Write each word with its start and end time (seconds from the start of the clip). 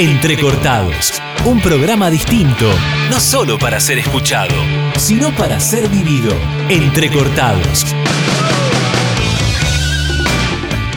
Entrecortados, 0.00 1.20
un 1.44 1.60
programa 1.60 2.08
distinto, 2.08 2.72
no 3.10 3.20
solo 3.20 3.58
para 3.58 3.78
ser 3.80 3.98
escuchado, 3.98 4.54
sino 4.96 5.30
para 5.32 5.60
ser 5.60 5.90
vivido. 5.90 6.32
Entrecortados. 6.70 7.84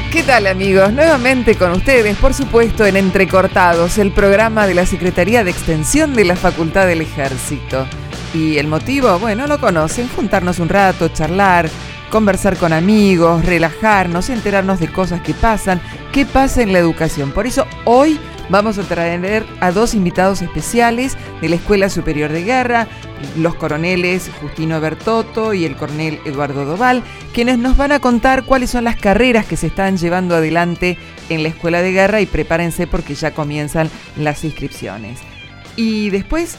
¿Qué 0.10 0.24
tal 0.24 0.48
amigos? 0.48 0.94
Nuevamente 0.94 1.56
con 1.56 1.74
ustedes, 1.74 2.16
por 2.16 2.34
supuesto, 2.34 2.86
en 2.86 2.96
Entrecortados, 2.96 3.98
el 3.98 4.14
programa 4.14 4.68
de 4.68 4.76
la 4.76 4.86
Secretaría 4.86 5.44
de 5.44 5.52
Extensión 5.52 6.14
de 6.14 6.24
la 6.24 6.38
Facultad 6.38 6.88
del 6.88 7.02
Ejército. 7.02 7.86
Y 8.34 8.58
el 8.58 8.68
motivo, 8.68 9.20
bueno, 9.20 9.48
lo 9.48 9.60
conocen, 9.60 10.08
juntarnos 10.08 10.60
un 10.60 10.70
rato, 10.70 11.10
charlar, 11.10 11.70
conversar 12.10 12.56
con 12.56 12.72
amigos, 12.72 13.44
relajarnos, 13.44 14.30
enterarnos 14.30 14.80
de 14.80 14.88
cosas 14.88 15.20
que 15.20 15.34
pasan, 15.34 15.82
qué 16.14 16.26
pasa 16.26 16.62
en 16.62 16.72
la 16.72 16.80
educación. 16.80 17.34
Por 17.34 17.48
eso 17.48 17.68
hoy 17.84 18.18
vamos 18.50 18.78
a 18.78 18.84
traer 18.84 19.46
a 19.60 19.72
dos 19.72 19.94
invitados 19.94 20.42
especiales 20.42 21.18
de 21.42 21.50
la 21.50 21.56
Escuela 21.56 21.90
Superior 21.90 22.32
de 22.32 22.44
Guerra, 22.44 22.88
los 23.38 23.56
coroneles 23.56 24.30
Justino 24.42 24.80
Bertotto 24.82 25.54
y 25.54 25.66
el 25.66 25.76
coronel 25.76 26.20
Eduardo 26.26 26.66
Doval, 26.66 27.04
quienes 27.34 27.58
nos 27.58 27.78
van 27.78 27.92
a 27.92 28.00
contar 28.00 28.44
cuáles 28.44 28.70
son 28.72 28.84
las 28.84 28.96
carreras 28.96 29.46
que 29.46 29.58
se 29.58 29.68
están 29.68 29.98
llevando 29.98 30.36
adelante 30.36 30.98
en 31.30 31.44
la 31.44 31.50
Escuela 31.50 31.82
de 31.82 31.92
Guerra 31.92 32.22
y 32.22 32.26
prepárense 32.26 32.88
porque 32.88 33.16
ya 33.16 33.32
comienzan 33.32 33.90
las 34.18 34.44
inscripciones. 34.44 35.20
Y 35.76 36.10
después, 36.10 36.58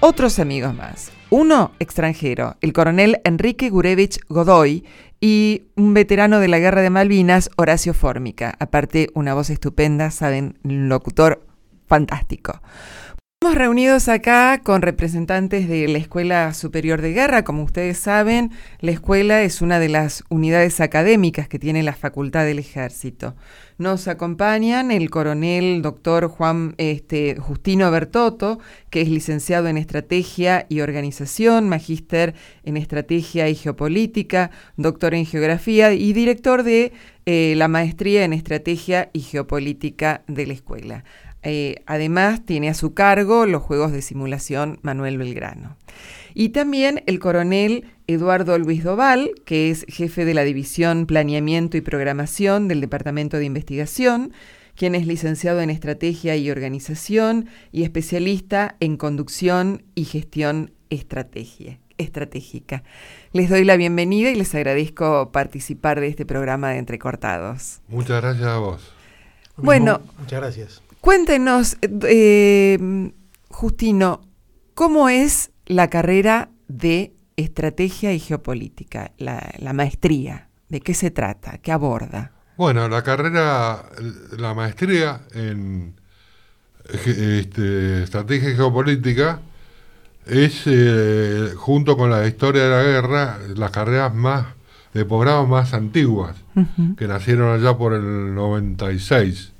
otros 0.00 0.38
amigos 0.38 0.74
más. 0.74 1.15
Uno 1.30 1.72
extranjero, 1.80 2.56
el 2.60 2.72
coronel 2.72 3.20
Enrique 3.24 3.68
Gurevich 3.68 4.20
Godoy, 4.28 4.84
y 5.20 5.64
un 5.74 5.92
veterano 5.92 6.38
de 6.38 6.48
la 6.48 6.58
Guerra 6.58 6.82
de 6.82 6.90
Malvinas, 6.90 7.50
Horacio 7.56 7.94
Fórmica. 7.94 8.54
Aparte, 8.60 9.08
una 9.14 9.34
voz 9.34 9.50
estupenda, 9.50 10.10
saben, 10.10 10.58
locutor 10.62 11.44
fantástico. 11.86 12.60
Estamos 13.40 13.58
reunidos 13.58 14.08
acá 14.08 14.60
con 14.62 14.82
representantes 14.82 15.68
de 15.68 15.88
la 15.88 15.98
Escuela 15.98 16.54
Superior 16.54 17.02
de 17.02 17.12
Guerra. 17.12 17.44
Como 17.44 17.64
ustedes 17.64 17.98
saben, 17.98 18.50
la 18.80 18.92
escuela 18.92 19.42
es 19.42 19.62
una 19.62 19.78
de 19.78 19.88
las 19.88 20.24
unidades 20.30 20.80
académicas 20.80 21.48
que 21.48 21.58
tiene 21.58 21.82
la 21.82 21.94
Facultad 21.94 22.44
del 22.44 22.58
Ejército. 22.58 23.34
Nos 23.78 24.08
acompañan 24.08 24.90
el 24.90 25.10
coronel 25.10 25.82
doctor 25.82 26.28
Juan 26.28 26.74
este, 26.78 27.36
Justino 27.36 27.90
Bertotto, 27.90 28.58
que 28.88 29.02
es 29.02 29.08
licenciado 29.10 29.68
en 29.68 29.76
Estrategia 29.76 30.64
y 30.70 30.80
Organización, 30.80 31.68
magíster 31.68 32.34
en 32.64 32.78
Estrategia 32.78 33.50
y 33.50 33.54
Geopolítica, 33.54 34.50
doctor 34.78 35.14
en 35.14 35.26
Geografía 35.26 35.92
y 35.92 36.14
director 36.14 36.62
de 36.62 36.92
eh, 37.26 37.52
la 37.58 37.68
Maestría 37.68 38.24
en 38.24 38.32
Estrategia 38.32 39.10
y 39.12 39.20
Geopolítica 39.20 40.22
de 40.26 40.46
la 40.46 40.54
escuela. 40.54 41.04
Eh, 41.42 41.82
además, 41.84 42.46
tiene 42.46 42.70
a 42.70 42.74
su 42.74 42.94
cargo 42.94 43.44
los 43.44 43.62
juegos 43.62 43.92
de 43.92 44.00
simulación 44.00 44.78
Manuel 44.80 45.18
Belgrano. 45.18 45.76
Y 46.38 46.50
también 46.50 47.02
el 47.06 47.18
coronel 47.18 47.86
Eduardo 48.06 48.58
Luis 48.58 48.84
Doval, 48.84 49.30
que 49.46 49.70
es 49.70 49.86
jefe 49.88 50.26
de 50.26 50.34
la 50.34 50.44
División 50.44 51.06
Planeamiento 51.06 51.78
y 51.78 51.80
Programación 51.80 52.68
del 52.68 52.82
Departamento 52.82 53.38
de 53.38 53.46
Investigación, 53.46 54.34
quien 54.74 54.94
es 54.94 55.06
licenciado 55.06 55.62
en 55.62 55.70
Estrategia 55.70 56.36
y 56.36 56.50
Organización 56.50 57.48
y 57.72 57.84
especialista 57.84 58.76
en 58.80 58.98
Conducción 58.98 59.84
y 59.94 60.04
Gestión 60.04 60.74
Estratégica. 60.90 62.82
Les 63.32 63.48
doy 63.48 63.64
la 63.64 63.78
bienvenida 63.78 64.28
y 64.28 64.34
les 64.34 64.54
agradezco 64.54 65.32
participar 65.32 66.00
de 66.00 66.08
este 66.08 66.26
programa 66.26 66.68
de 66.68 66.76
Entrecortados. 66.76 67.80
Muchas 67.88 68.20
gracias 68.20 68.46
a 68.46 68.58
vos. 68.58 68.92
Bueno, 69.56 70.02
muchas 70.18 70.38
gracias. 70.38 70.82
Cuéntenos, 71.00 71.78
eh, 71.80 73.10
Justino, 73.48 74.20
¿cómo 74.74 75.08
es 75.08 75.50
la 75.66 75.88
carrera 75.90 76.50
de 76.68 77.14
estrategia 77.36 78.12
y 78.12 78.18
geopolítica, 78.18 79.12
la, 79.18 79.72
maestría? 79.74 80.48
¿De 80.68 80.80
qué 80.80 80.94
se 80.94 81.10
trata? 81.10 81.58
¿Qué 81.58 81.72
aborda? 81.72 82.32
Bueno, 82.56 82.88
la 82.88 83.02
carrera, 83.02 83.84
la 84.38 84.54
maestría 84.54 85.20
en 85.34 85.94
este, 87.04 88.02
estrategia 88.02 88.50
y 88.50 88.56
geopolítica 88.56 89.40
es, 90.24 90.62
eh, 90.66 91.52
junto 91.56 91.96
con 91.96 92.10
la 92.10 92.26
historia 92.26 92.64
de 92.64 92.70
la 92.70 92.82
guerra, 92.82 93.38
las 93.54 93.70
carreras 93.70 94.14
más 94.14 94.46
de 94.94 95.04
posgrado 95.04 95.46
más 95.46 95.74
antiguas, 95.74 96.36
que 96.96 97.06
nacieron 97.06 97.52
allá 97.52 97.76
por 97.76 97.92
el 97.92 98.34
96 98.34 99.52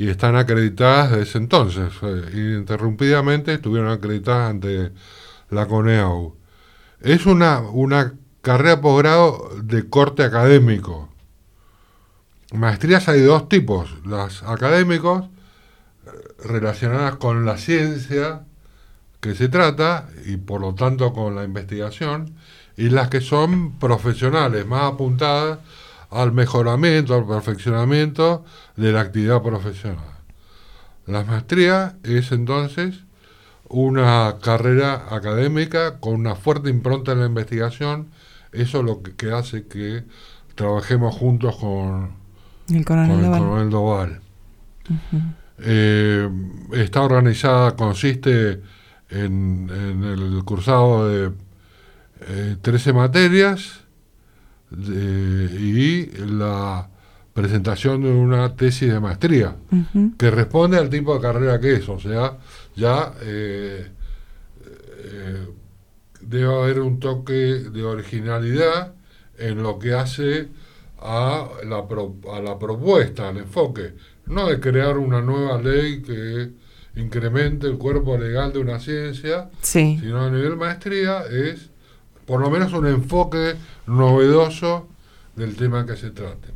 y 0.00 0.08
están 0.08 0.34
acreditadas 0.34 1.10
desde 1.10 1.38
entonces. 1.38 1.92
Eh, 2.00 2.30
ininterrumpidamente 2.32 3.52
estuvieron 3.52 3.90
acreditadas 3.90 4.48
ante 4.48 4.92
la 5.50 5.66
CONEAU. 5.66 6.38
Es 7.02 7.26
una, 7.26 7.60
una 7.60 8.14
carrera 8.40 8.80
posgrado 8.80 9.50
de 9.62 9.90
corte 9.90 10.22
académico. 10.22 11.10
Maestrías 12.54 13.10
hay 13.10 13.20
dos 13.20 13.50
tipos, 13.50 13.94
las 14.06 14.42
académicos 14.42 15.26
eh, 15.26 16.10
relacionadas 16.44 17.16
con 17.16 17.44
la 17.44 17.58
ciencia 17.58 18.46
que 19.20 19.34
se 19.34 19.50
trata 19.50 20.08
y 20.24 20.38
por 20.38 20.62
lo 20.62 20.74
tanto 20.74 21.12
con 21.12 21.34
la 21.34 21.44
investigación 21.44 22.36
y 22.78 22.88
las 22.88 23.10
que 23.10 23.20
son 23.20 23.78
profesionales, 23.78 24.64
más 24.64 24.94
apuntadas 24.94 25.58
al 26.10 26.32
mejoramiento, 26.32 27.14
al 27.14 27.26
perfeccionamiento 27.26 28.44
de 28.76 28.92
la 28.92 29.00
actividad 29.00 29.42
profesional. 29.42 30.04
La 31.06 31.24
maestría 31.24 31.96
es 32.02 32.32
entonces 32.32 33.00
una 33.68 34.36
carrera 34.42 35.06
académica 35.10 35.98
con 36.00 36.14
una 36.14 36.34
fuerte 36.34 36.70
impronta 36.70 37.12
en 37.12 37.20
la 37.20 37.26
investigación. 37.26 38.08
Eso 38.52 38.80
es 38.80 38.84
lo 38.84 39.02
que, 39.02 39.30
hace 39.32 39.66
que 39.66 40.04
trabajemos 40.56 41.14
juntos 41.14 41.56
con 41.56 42.10
el 42.68 42.84
coronel 42.84 43.70
Doval. 43.70 44.20
Eh, 45.58 46.28
está 46.72 47.02
organizada, 47.02 47.76
consiste 47.76 48.60
en, 49.10 49.70
el 49.70 50.42
cursado 50.44 51.08
de 51.08 51.32
13 52.60 52.90
eh, 52.90 52.92
materias 52.92 53.79
y 54.72 56.06
la 56.26 56.88
presentación 57.32 58.02
de 58.02 58.10
una 58.10 58.54
tesis 58.54 58.92
de 58.92 59.00
maestría 59.00 59.56
que 60.18 60.30
responde 60.30 60.78
al 60.78 60.90
tipo 60.90 61.14
de 61.14 61.20
carrera 61.20 61.60
que 61.60 61.74
es, 61.74 61.88
o 61.88 61.98
sea, 61.98 62.38
ya 62.76 63.12
eh, 63.22 63.88
eh, 64.64 65.46
debe 66.20 66.54
haber 66.54 66.80
un 66.80 67.00
toque 67.00 67.32
de 67.32 67.82
originalidad 67.82 68.94
en 69.38 69.62
lo 69.62 69.78
que 69.78 69.94
hace 69.94 70.48
a 70.98 71.48
la, 71.64 71.86
a 72.32 72.40
la 72.40 72.58
propuesta, 72.58 73.28
al 73.28 73.38
enfoque, 73.38 73.94
no 74.26 74.46
de 74.48 74.60
crear 74.60 74.98
una 74.98 75.20
nueva 75.20 75.60
ley 75.60 76.02
que 76.02 76.50
incremente 76.96 77.66
el 77.66 77.78
cuerpo 77.78 78.18
legal 78.18 78.52
de 78.52 78.58
una 78.58 78.78
ciencia, 78.78 79.50
sino 80.00 80.26
a 80.26 80.30
nivel 80.30 80.56
maestría 80.56 81.22
es 81.30 81.69
por 82.26 82.40
lo 82.40 82.50
menos 82.50 82.72
un 82.72 82.86
enfoque 82.86 83.56
novedoso 83.86 84.88
del 85.36 85.56
tema 85.56 85.86
que 85.86 85.96
se 85.96 86.10
trate. 86.10 86.48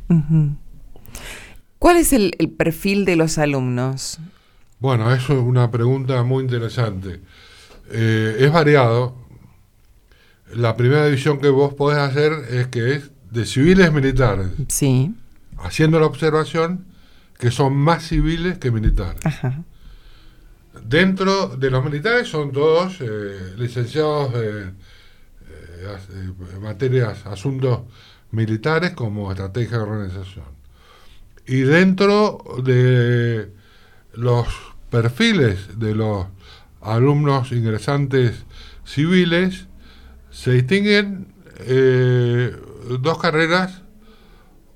¿Cuál 1.79 1.97
es 1.97 2.13
el, 2.13 2.31
perfil 2.57 3.05
de 3.05 3.15
los 3.15 3.37
alumnos? 3.37 4.19
Bueno, 4.79 5.13
eso 5.13 5.33
es 5.33 5.39
una 5.39 5.71
pregunta 5.71 6.23
muy 6.23 6.43
interesante. 6.43 7.21
Eh, 7.91 8.37
es 8.39 8.51
variado. 8.51 9.15
La 10.53 10.75
primera 10.77 11.05
división 11.05 11.39
que 11.39 11.49
vos 11.49 11.73
podés 11.73 11.99
hacer 11.99 12.31
es 12.49 12.67
que 12.67 12.95
es 12.95 13.11
de 13.31 13.45
civiles 13.45 13.91
militares. 13.91 14.47
Sí. 14.69 15.13
Haciendo 15.57 15.99
la 15.99 16.05
observación 16.05 16.85
que 17.37 17.51
son 17.51 17.75
más 17.75 18.07
civiles 18.07 18.57
que 18.57 18.71
militares. 18.71 19.21
Dentro 20.83 21.47
de 21.47 21.69
los 21.69 21.83
militares 21.83 22.27
son 22.27 22.51
todos 22.51 22.97
eh, 23.01 23.53
licenciados 23.57 24.33
en 24.35 24.75
materias, 26.61 27.25
asuntos 27.25 27.81
militares 28.31 28.91
como 28.91 29.31
estrategia 29.31 29.77
de 29.77 29.83
organización. 29.83 30.45
Y 31.47 31.61
dentro 31.61 32.43
de 32.63 33.51
los 34.13 34.47
perfiles 34.89 35.79
de 35.79 35.95
los 35.95 36.27
alumnos 36.81 37.51
ingresantes 37.51 38.45
civiles 38.83 39.67
se 40.31 40.51
distinguen 40.51 41.27
eh, 41.59 42.55
dos 42.99 43.17
carreras 43.19 43.81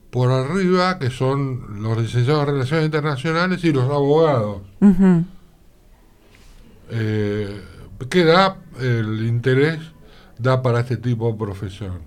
por 0.09 0.31
arriba 0.31 0.97
que 0.97 1.11
son 1.11 1.83
los 1.83 1.97
licenciados 1.97 2.47
en 2.47 2.53
Relaciones 2.53 2.85
Internacionales 2.85 3.63
y 3.63 3.71
los 3.71 3.83
abogados. 3.89 4.61
Eh, 6.91 7.61
¿Qué 8.09 8.23
da 8.23 8.57
el 8.79 9.27
interés 9.27 9.79
da 10.39 10.61
para 10.61 10.79
este 10.79 10.97
tipo 10.97 11.31
de 11.31 11.37
profesión? 11.37 11.99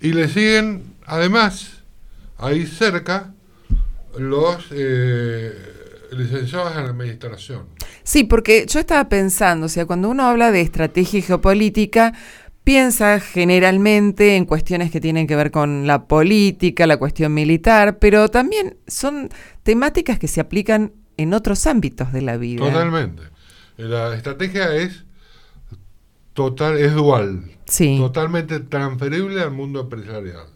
Y 0.00 0.12
le 0.12 0.28
siguen, 0.28 0.94
además, 1.06 1.84
ahí 2.38 2.66
cerca, 2.66 3.32
los 4.18 4.66
eh, 4.70 5.52
licenciados 6.12 6.76
en 6.76 6.84
administración. 6.86 7.66
Sí, 8.02 8.24
porque 8.24 8.66
yo 8.68 8.80
estaba 8.80 9.08
pensando, 9.08 9.66
o 9.66 9.68
sea, 9.68 9.86
cuando 9.86 10.10
uno 10.10 10.24
habla 10.24 10.50
de 10.50 10.60
estrategia 10.60 11.18
y 11.18 11.22
geopolítica, 11.22 12.12
piensa 12.64 13.20
generalmente 13.20 14.36
en 14.36 14.46
cuestiones 14.46 14.90
que 14.90 15.00
tienen 15.00 15.26
que 15.26 15.36
ver 15.36 15.50
con 15.50 15.86
la 15.86 16.06
política, 16.06 16.86
la 16.86 16.96
cuestión 16.96 17.34
militar, 17.34 17.98
pero 17.98 18.28
también 18.28 18.78
son 18.86 19.28
temáticas 19.62 20.18
que 20.18 20.28
se 20.28 20.40
aplican 20.40 20.92
en 21.16 21.34
otros 21.34 21.66
ámbitos 21.66 22.12
de 22.12 22.22
la 22.22 22.36
vida. 22.36 22.64
Totalmente. 22.64 23.22
La 23.76 24.14
estrategia 24.14 24.74
es 24.74 25.04
total, 26.34 26.78
es 26.78 26.94
dual. 26.94 27.44
Sí. 27.66 27.96
Totalmente 27.98 28.60
transferible 28.60 29.40
al 29.40 29.52
mundo 29.52 29.80
empresarial. 29.80 30.46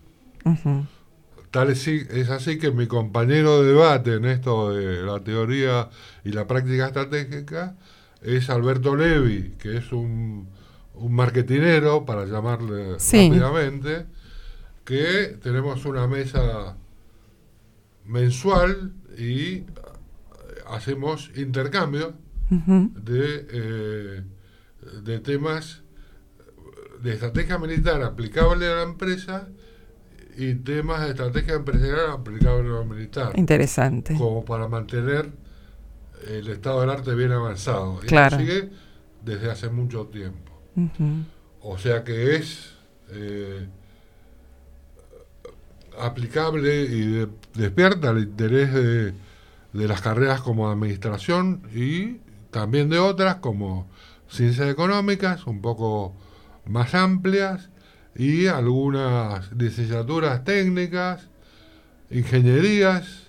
Tal 1.50 1.70
es, 1.70 1.86
es, 1.88 2.30
así 2.30 2.58
que 2.58 2.70
mi 2.70 2.86
compañero 2.86 3.62
de 3.62 3.72
debate 3.72 4.14
en 4.14 4.26
esto 4.26 4.70
de 4.70 5.02
la 5.02 5.20
teoría 5.20 5.88
y 6.24 6.30
la 6.32 6.46
práctica 6.46 6.86
estratégica 6.86 7.76
es 8.22 8.50
Alberto 8.50 8.96
Levi, 8.96 9.54
que 9.58 9.78
es 9.78 9.92
un, 9.92 10.48
un 10.94 11.14
marketinero, 11.14 12.04
para 12.04 12.26
llamarle 12.26 12.96
rápidamente, 12.98 14.06
que 14.84 15.38
tenemos 15.42 15.84
una 15.84 16.06
mesa 16.06 16.76
mensual 18.04 18.92
y 19.16 19.64
hacemos 20.66 21.30
intercambio 21.36 22.14
de, 22.50 23.46
eh, 23.50 24.22
de 25.02 25.20
temas 25.20 25.82
de 27.02 27.12
estrategia 27.14 27.58
militar 27.58 28.02
aplicable 28.02 28.66
a 28.66 28.76
la 28.76 28.82
empresa 28.82 29.48
y 30.36 30.54
temas 30.54 31.02
de 31.02 31.10
estrategia 31.10 31.54
empresarial 31.54 32.10
aplicable 32.10 32.68
a 32.68 32.72
lo 32.72 32.84
militar. 32.84 33.32
Interesante. 33.36 34.14
Como 34.16 34.44
para 34.44 34.68
mantener 34.68 35.30
el 36.26 36.48
estado 36.48 36.80
del 36.80 36.90
arte 36.90 37.14
bien 37.14 37.32
avanzado. 37.32 37.98
Claro. 38.00 38.36
Y 38.36 38.40
sigue 38.40 38.70
desde 39.24 39.50
hace 39.50 39.68
mucho 39.68 40.06
tiempo. 40.06 40.52
O 41.60 41.76
sea 41.76 42.04
que 42.04 42.36
es 42.36 42.74
eh, 43.10 43.66
aplicable 45.98 46.82
y 46.84 47.26
despierta 47.54 48.10
el 48.10 48.18
interés 48.18 48.72
de, 48.72 49.12
de 49.72 49.88
las 49.88 50.00
carreras 50.00 50.40
como 50.40 50.70
administración 50.70 51.62
y 51.74 52.18
también 52.50 52.88
de 52.88 53.00
otras 53.00 53.36
como 53.36 53.88
ciencias 54.28 54.70
económicas, 54.70 55.46
un 55.46 55.60
poco 55.60 56.14
más 56.66 56.94
amplias 56.94 57.70
y 58.14 58.46
algunas 58.46 59.52
licenciaturas 59.52 60.44
técnicas, 60.44 61.28
ingenierías, 62.10 63.28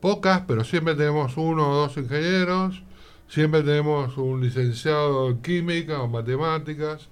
pocas, 0.00 0.42
pero 0.46 0.64
siempre 0.64 0.94
tenemos 0.94 1.36
uno 1.36 1.70
o 1.70 1.74
dos 1.74 1.96
ingenieros, 1.96 2.82
siempre 3.28 3.62
tenemos 3.62 4.16
un 4.16 4.42
licenciado 4.42 5.30
en 5.30 5.42
química 5.42 6.00
o 6.02 6.08
matemáticas. 6.08 7.08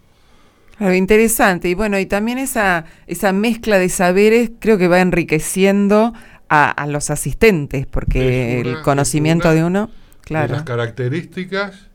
Claro, 0.76 0.94
interesante. 0.94 1.68
Y 1.68 1.75
bueno, 1.75 1.98
y 1.98 2.06
también 2.06 2.38
esa, 2.38 2.86
esa 3.06 3.32
mezcla 3.32 3.78
de 3.78 3.88
saberes 3.88 4.50
creo 4.58 4.78
que 4.78 4.88
va 4.88 5.00
enriqueciendo 5.00 6.12
a, 6.48 6.86
los 6.86 7.08
asistentes, 7.08 7.86
porque 7.86 8.60
el 8.60 8.82
conocimiento 8.82 9.50
de 9.52 9.64
uno, 9.64 9.90
claro. 10.20 10.52
las 10.52 10.64
características 10.64 11.88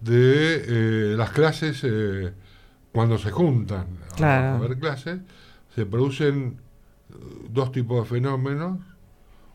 de 0.00 1.12
eh, 1.12 1.16
las 1.16 1.30
clases 1.30 1.80
eh, 1.84 2.32
cuando 2.92 3.18
se 3.18 3.30
juntan 3.30 3.86
a, 4.20 4.58
ver 4.60 4.78
clases, 4.78 5.20
se 5.74 5.86
producen 5.86 6.58
eh, 7.10 7.14
dos 7.50 7.72
tipos 7.72 8.02
de 8.02 8.16
fenómenos. 8.16 8.78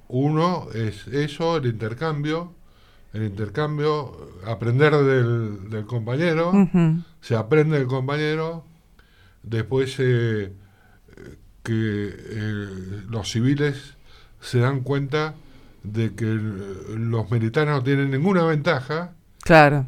Uno 0.07 0.67
es 0.73 1.07
eso, 1.07 1.57
el 1.57 1.65
intercambio, 1.65 2.53
el 3.13 3.23
intercambio, 3.23 4.31
aprender 4.45 4.95
del, 4.95 5.85
compañero, 5.85 6.51
se 7.21 7.35
aprende 7.35 7.79
del 7.79 7.87
compañero, 7.87 8.63
después 9.41 9.95
eh, 9.99 10.53
que 11.63 11.73
eh, 11.73 12.67
los 13.09 13.31
civiles 13.31 13.97
se 14.39 14.59
dan 14.59 14.81
cuenta 14.81 15.35
de 15.83 16.13
que 16.13 16.25
los 16.25 17.31
militares 17.31 17.73
no 17.73 17.83
tienen 17.83 18.11
ninguna 18.11 18.43
ventaja. 18.43 19.13
Claro 19.41 19.87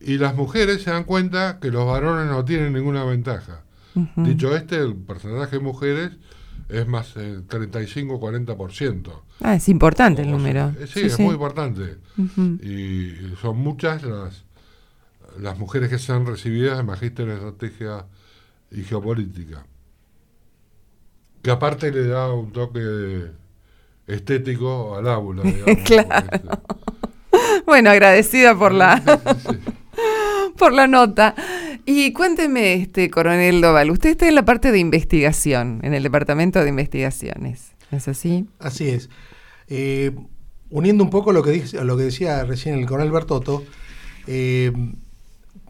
y 0.00 0.18
las 0.18 0.34
mujeres 0.34 0.82
se 0.82 0.90
dan 0.90 1.04
cuenta 1.04 1.58
que 1.60 1.70
los 1.70 1.86
varones 1.86 2.26
no 2.26 2.44
tienen 2.44 2.72
ninguna 2.72 3.04
ventaja. 3.04 3.62
Dicho 4.16 4.56
este, 4.56 4.76
el 4.76 4.94
porcentaje 4.94 5.56
de 5.56 5.62
mujeres 5.62 6.12
es 6.68 6.86
más 6.86 7.14
del 7.14 7.46
35-40%. 7.46 9.12
Ah, 9.40 9.54
es 9.54 9.68
importante 9.68 10.22
el 10.22 10.30
número. 10.30 10.72
sí, 10.86 11.00
es 11.02 11.18
muy 11.18 11.34
importante. 11.34 11.98
Y 12.62 13.34
son 13.40 13.58
muchas 13.58 14.02
las, 14.02 14.44
las 15.38 15.58
mujeres 15.58 15.90
que 15.90 15.98
se 15.98 16.12
han 16.12 16.26
recibido 16.26 16.76
de 16.76 16.82
magíster 16.82 17.28
en 17.28 17.34
estrategia 17.34 18.06
y 18.70 18.82
geopolítica. 18.82 19.66
Que 21.42 21.50
aparte 21.50 21.90
le 21.90 22.06
da 22.06 22.32
un 22.32 22.52
toque 22.52 23.26
estético 24.06 24.96
al 24.96 25.08
aula. 25.08 25.42
claro. 25.84 26.62
Bueno, 27.66 27.90
agradecida 27.90 28.56
por 28.56 28.72
la 28.72 29.02
por 30.60 30.72
la 30.74 30.86
nota. 30.86 31.34
Y 31.86 32.12
cuénteme, 32.12 32.74
este 32.74 33.10
coronel 33.10 33.62
Doval, 33.62 33.90
usted 33.90 34.10
está 34.10 34.28
en 34.28 34.34
la 34.34 34.44
parte 34.44 34.70
de 34.70 34.78
investigación, 34.78 35.80
en 35.82 35.94
el 35.94 36.02
departamento 36.02 36.62
de 36.62 36.68
investigaciones, 36.68 37.72
¿es 37.90 38.06
así? 38.06 38.46
Así 38.58 38.88
es. 38.88 39.08
Eh, 39.68 40.12
uniendo 40.68 41.02
un 41.02 41.10
poco 41.10 41.32
lo 41.32 41.42
que, 41.42 41.52
dice, 41.52 41.82
lo 41.82 41.96
que 41.96 42.04
decía 42.04 42.44
recién 42.44 42.78
el 42.78 42.84
coronel 42.84 43.10
Bertotto, 43.10 43.64
eh, 44.26 44.70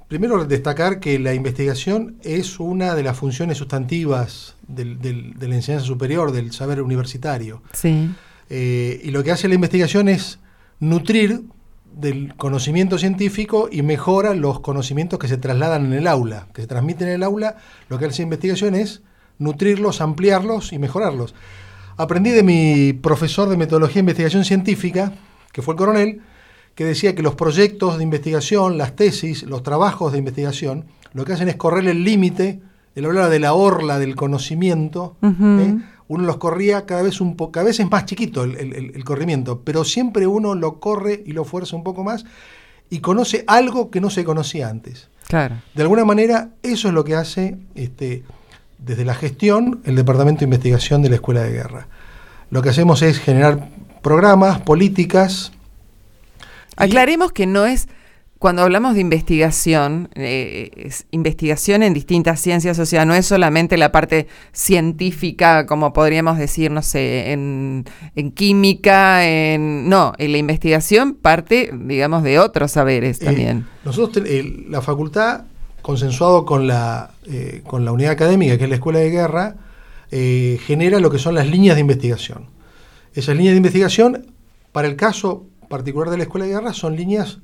primero 0.08 0.44
destacar 0.44 0.98
que 0.98 1.20
la 1.20 1.34
investigación 1.34 2.16
es 2.22 2.58
una 2.58 2.96
de 2.96 3.04
las 3.04 3.16
funciones 3.16 3.58
sustantivas 3.58 4.56
del, 4.66 5.00
de 5.00 5.48
la 5.48 5.54
enseñanza 5.54 5.86
superior, 5.86 6.32
del 6.32 6.50
saber 6.52 6.82
universitario. 6.82 7.62
Sí. 7.72 8.10
Eh, 8.50 9.00
y 9.04 9.12
lo 9.12 9.22
que 9.22 9.30
hace 9.30 9.46
la 9.46 9.54
investigación 9.54 10.08
es 10.08 10.40
nutrir 10.80 11.44
del 11.94 12.34
conocimiento 12.36 12.98
científico 12.98 13.68
y 13.70 13.82
mejora 13.82 14.34
los 14.34 14.60
conocimientos 14.60 15.18
que 15.18 15.28
se 15.28 15.36
trasladan 15.36 15.86
en 15.86 15.92
el 15.92 16.06
aula, 16.06 16.46
que 16.54 16.62
se 16.62 16.68
transmiten 16.68 17.08
en 17.08 17.14
el 17.14 17.22
aula. 17.22 17.56
Lo 17.88 17.98
que 17.98 18.06
hace 18.06 18.22
investigación 18.22 18.74
es 18.74 19.02
nutrirlos, 19.38 20.00
ampliarlos 20.00 20.72
y 20.72 20.78
mejorarlos. 20.78 21.34
Aprendí 21.96 22.30
de 22.30 22.42
mi 22.42 22.92
profesor 22.92 23.48
de 23.48 23.56
metodología 23.56 23.98
e 23.98 24.00
investigación 24.00 24.44
científica, 24.44 25.12
que 25.52 25.62
fue 25.62 25.74
el 25.74 25.78
coronel, 25.78 26.20
que 26.74 26.84
decía 26.84 27.14
que 27.14 27.22
los 27.22 27.34
proyectos 27.34 27.98
de 27.98 28.04
investigación, 28.04 28.78
las 28.78 28.96
tesis, 28.96 29.42
los 29.42 29.62
trabajos 29.62 30.12
de 30.12 30.18
investigación, 30.18 30.86
lo 31.12 31.24
que 31.24 31.32
hacen 31.32 31.48
es 31.48 31.56
correr 31.56 31.86
el 31.88 32.04
límite, 32.04 32.60
él 32.94 33.04
hablaba 33.04 33.28
de 33.28 33.38
la 33.38 33.54
orla 33.54 33.98
del 33.98 34.16
conocimiento, 34.16 35.16
uno 36.10 36.24
los 36.24 36.38
corría 36.38 36.86
cada 36.86 37.02
vez 37.02 37.20
un 37.20 37.36
poco, 37.36 37.52
cada 37.52 37.66
vez 37.66 37.78
es 37.78 37.88
más 37.88 38.04
chiquito 38.04 38.42
el, 38.42 39.04
corrimiento, 39.04 39.60
pero 39.60 39.84
siempre 39.84 40.26
uno 40.26 40.56
lo 40.56 40.80
corre 40.80 41.22
y 41.24 41.30
lo 41.30 41.44
fuerza 41.44 41.76
un 41.76 41.84
poco 41.84 42.02
más 42.02 42.24
y 42.90 42.98
conoce 42.98 43.44
algo 43.46 43.92
que 43.92 44.00
no 44.00 44.10
se 44.10 44.24
conocía 44.24 44.68
antes. 44.68 45.08
Claro. 45.28 45.62
De 45.72 45.82
alguna 45.82 46.04
manera, 46.04 46.48
eso 46.64 46.88
es 46.88 46.94
lo 46.94 47.04
que 47.04 47.14
hace 47.14 47.58
este, 47.76 48.24
desde 48.78 49.04
la 49.04 49.14
gestión 49.14 49.82
el 49.84 49.94
Departamento 49.94 50.40
de 50.40 50.46
Investigación 50.46 51.00
de 51.00 51.10
la 51.10 51.14
Escuela 51.14 51.42
de 51.42 51.52
Guerra. 51.52 51.86
Lo 52.50 52.60
que 52.60 52.70
hacemos 52.70 53.02
es 53.02 53.20
generar 53.20 53.68
programas, 54.02 54.60
políticas. 54.62 55.52
Aclaremos 56.74 57.30
que 57.30 57.46
no 57.46 57.66
es 57.66 57.86
cuando 58.40 58.62
hablamos 58.62 58.94
de 58.94 59.02
investigación, 59.02 60.08
eh, 60.14 60.70
es 60.74 61.04
investigación 61.10 61.82
en 61.82 61.92
distintas 61.92 62.40
ciencias, 62.40 62.78
o 62.78 62.86
sea, 62.86 63.04
no 63.04 63.14
es 63.14 63.26
solamente 63.26 63.76
la 63.76 63.92
parte 63.92 64.28
científica, 64.52 65.66
como 65.66 65.92
podríamos 65.92 66.38
decir, 66.38 66.70
no 66.70 66.80
sé, 66.80 67.32
en, 67.32 67.84
química, 68.34 69.28
en... 69.28 69.90
No, 69.90 70.14
en 70.16 70.32
la 70.32 70.38
investigación 70.38 71.16
parte, 71.16 71.70
digamos, 71.84 72.22
de 72.22 72.38
otros 72.38 72.72
saberes 72.72 73.20
eh, 73.20 73.26
también. 73.26 73.66
nosotros, 73.84 74.26
la 74.70 74.80
facultad, 74.80 75.42
consensuado 75.82 76.46
con 76.46 76.66
la, 76.66 77.10
eh, 77.26 77.60
con 77.66 77.84
la 77.84 77.92
unidad 77.92 78.12
académica, 78.12 78.56
que 78.56 78.64
es 78.64 78.70
la 78.70 78.76
Escuela 78.76 79.00
de 79.00 79.10
Guerra, 79.10 79.56
genera 80.10 80.98
lo 80.98 81.10
que 81.10 81.18
son 81.18 81.34
las 81.34 81.46
líneas 81.46 81.74
de 81.74 81.82
investigación. 81.82 82.46
Esas 83.12 83.36
líneas 83.36 83.52
de 83.52 83.58
investigación, 83.58 84.32
para 84.72 84.88
el 84.88 84.96
caso 84.96 85.44
particular 85.68 86.08
de 86.08 86.16
la 86.16 86.22
Escuela 86.22 86.46
de 86.46 86.52
Guerra, 86.52 86.72
son 86.72 86.96
líneas 86.96 87.40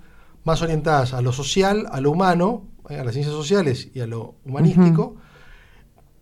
más 0.46 0.62
orientadas 0.62 1.12
a 1.12 1.20
lo 1.20 1.32
social, 1.32 1.86
a 1.90 2.00
lo 2.00 2.12
humano, 2.12 2.64
eh, 2.88 2.98
a 2.98 3.04
las 3.04 3.12
ciencias 3.12 3.34
sociales 3.34 3.88
y 3.92 4.00
a 4.00 4.06
lo 4.06 4.36
humanístico, 4.44 5.16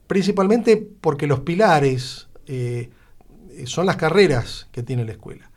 principalmente 0.07 0.77
porque 1.01 1.27
los 1.27 1.41
pilares 1.41 2.29
eh, 2.47 2.91
son 3.67 3.87
las 3.87 3.97
carreras 3.97 4.67
que 4.73 4.83
tiene 4.83 5.05
la 5.05 5.13
escuela. 5.13 5.51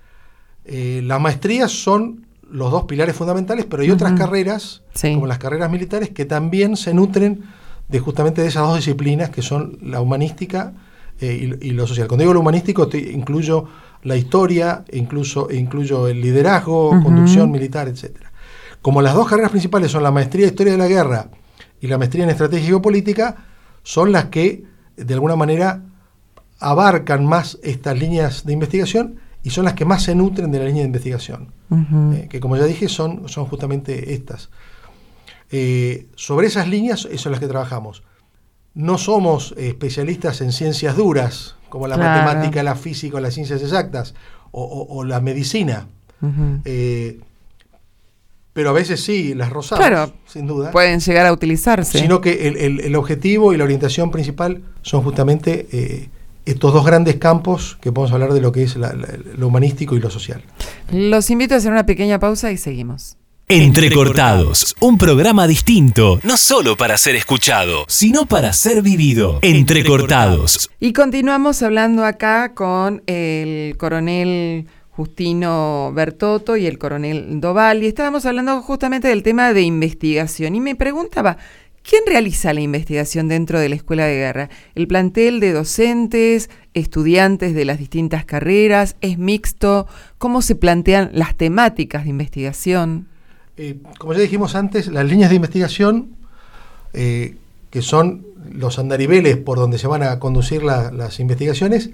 Eh, 0.66 1.02
las 1.04 1.20
maestrías 1.22 1.72
son 1.72 2.28
los 2.50 2.72
dos 2.72 2.84
pilares 2.84 3.16
fundamentales, 3.16 3.66
pero 3.66 3.84
hay 3.84 3.92
otras 3.92 4.14
carreras, 4.14 4.84
como 5.02 5.28
las 5.28 5.38
carreras 5.38 5.72
militares, 5.72 6.10
que 6.10 6.26
también 6.26 6.76
se 6.76 6.94
nutren 6.94 7.44
de 7.88 8.00
justamente 8.00 8.42
de 8.42 8.50
esas 8.50 8.68
dos 8.68 8.76
disciplinas 8.76 9.30
que 9.30 9.42
son 9.42 9.78
la 9.82 10.02
humanística 10.02 10.74
eh, 11.20 11.58
y, 11.62 11.72
lo 11.72 11.88
social. 11.88 12.08
Cuando 12.08 12.24
digo 12.24 12.34
lo 12.34 12.42
humanístico, 12.42 12.90
incluyo 12.94 13.66
la 14.04 14.16
historia, 14.16 14.84
incluso, 14.92 15.50
incluyo 15.52 16.08
el 16.08 16.22
liderazgo, 16.22 16.90
conducción 17.02 17.50
militar, 17.50 17.88
etc. 17.88 18.18
Como 18.82 19.02
las 19.02 19.14
dos 19.14 19.28
carreras 19.28 19.52
principales 19.52 19.92
son 19.92 20.04
la 20.04 20.12
maestría 20.12 20.46
en 20.46 20.52
Historia 20.52 20.74
de 20.74 20.78
la 20.78 20.88
Guerra 20.88 21.30
y 21.82 21.88
la 21.88 21.98
maestría 21.98 22.24
en 22.24 22.30
Estrategia 22.30 22.68
Geopolítica, 22.68 23.36
son 23.84 24.12
las 24.12 24.26
que 24.26 24.64
de 24.96 25.14
alguna 25.14 25.36
manera 25.36 25.82
abarcan 26.60 27.26
más 27.26 27.60
estas 27.64 27.98
líneas 27.98 28.46
de 28.46 28.54
investigación 28.54 29.20
y 29.44 29.52
son 29.52 29.66
las 29.66 29.76
que 29.76 29.86
más 29.86 30.04
se 30.04 30.16
nutren 30.16 30.52
de 30.52 30.60
la 30.60 30.66
línea 30.66 30.82
de 30.82 30.88
investigación, 30.88 31.54
eh, 32.14 32.28
que 32.30 32.40
como 32.40 32.58
ya 32.58 32.66
dije 32.66 32.90
son, 32.90 33.30
son 33.30 33.46
justamente 33.46 34.14
estas. 34.14 34.50
Eh, 35.52 36.08
sobre 36.16 36.48
esas 36.48 36.68
líneas 36.68 37.08
son 37.16 37.32
las 37.32 37.40
que 37.40 37.48
trabajamos. 37.48 38.04
No 38.74 38.98
somos 38.98 39.54
especialistas 39.58 40.42
en 40.42 40.52
ciencias 40.52 40.98
duras, 40.98 41.56
como 41.70 41.88
la 41.88 41.98
matemática, 41.98 42.62
la 42.64 42.76
física, 42.76 43.22
las 43.22 43.34
ciencias 43.34 43.62
exactas 43.62 44.14
o, 44.52 45.04
la 45.04 45.22
medicina. 45.22 45.88
Pero 48.58 48.72
a 48.72 48.74
veces 48.74 49.04
sí, 49.04 49.36
las 49.36 49.52
rosamos, 49.52 50.14
sin 50.26 50.48
duda. 50.48 50.72
Pueden 50.72 51.00
llegar 51.00 51.28
a 51.28 51.32
utilizarse. 51.32 52.00
Sino 52.00 52.22
que 52.22 52.48
el, 52.48 52.96
objetivo 52.96 53.54
y 53.54 53.58
la 53.58 53.64
orientación 53.64 54.10
principal 54.10 54.64
son 54.82 55.04
justamente 55.04 55.68
eh, 55.72 56.10
estos 56.44 56.74
dos 56.74 56.84
grandes 56.84 57.18
campos 57.18 57.78
que 57.82 57.92
podemos 57.92 58.14
hablar 58.14 58.34
de 58.34 58.42
lo 58.42 58.52
que 58.52 58.64
es 58.64 58.76
lo 58.76 59.48
humanístico 59.48 59.96
y 59.96 60.00
lo 60.00 60.10
social. 60.10 60.42
Los 60.92 61.30
invito 61.30 61.54
a 61.54 61.58
hacer 61.58 61.72
una 61.72 61.86
pequeña 61.86 62.18
pausa 62.18 62.52
y 62.52 62.58
seguimos. 62.58 63.18
Entrecortados, 63.48 64.76
un 64.80 64.98
programa 64.98 65.46
distinto, 65.46 66.20
no 66.24 66.36
solo 66.36 66.76
para 66.76 66.98
ser 66.98 67.16
escuchado, 67.16 67.86
sino 67.88 68.26
para 68.26 68.54
ser 68.54 68.82
vivido. 68.82 69.38
Entrecortados. 69.44 70.68
Y 70.80 70.94
continuamos 70.94 71.62
hablando 71.62 72.04
acá 72.04 72.56
con 72.56 73.04
el 73.06 73.78
coronel 73.78 74.66
Justino 74.98 75.92
Bertotto 75.94 76.58
y 76.58 76.66
el 76.66 76.80
coronel 76.80 77.39
Doval, 77.39 77.84
y 77.84 77.86
estábamos 77.86 78.25
hablando 78.25 78.63
justamente 78.63 79.08
del 79.08 79.22
tema 79.22 79.54
de 79.54 79.62
investigación. 79.62 80.56
Y 80.56 80.60
me 80.60 80.75
preguntaba, 80.75 81.38
¿quién 81.88 82.01
realiza 82.08 82.51
la 82.51 82.62
investigación 82.62 83.27
dentro 83.27 83.60
de 83.60 83.70
la 83.70 83.75
Escuela 83.75 84.08
de 84.08 84.16
Guerra? 84.16 84.50
¿El 84.74 84.88
plantel 84.88 85.39
de 85.39 85.54
docentes, 85.54 86.50
estudiantes 86.74 87.54
de 87.54 87.63
las 87.63 87.77
distintas 87.77 88.25
carreras? 88.25 88.96
¿Es 89.01 89.20
mixto? 89.20 89.86
¿Cómo 90.18 90.42
se 90.42 90.56
plantean 90.56 91.12
las 91.13 91.36
temáticas 91.36 92.06
de 92.06 92.10
investigación? 92.10 93.08
Eh, 93.56 93.77
como 94.00 94.13
ya 94.13 94.22
dijimos 94.22 94.56
antes, 94.56 94.88
las 94.88 95.06
líneas 95.06 95.30
de 95.30 95.36
investigación, 95.36 96.16
eh, 96.94 97.36
que 97.70 97.84
son 97.84 98.25
los 98.51 98.80
andariveles 98.80 99.38
por 99.38 99.60
donde 99.60 99.77
se 99.77 99.86
van 99.86 100.01
a 100.01 100.18
conducir 100.18 100.63
las 100.63 101.20
investigaciones, 101.20 101.92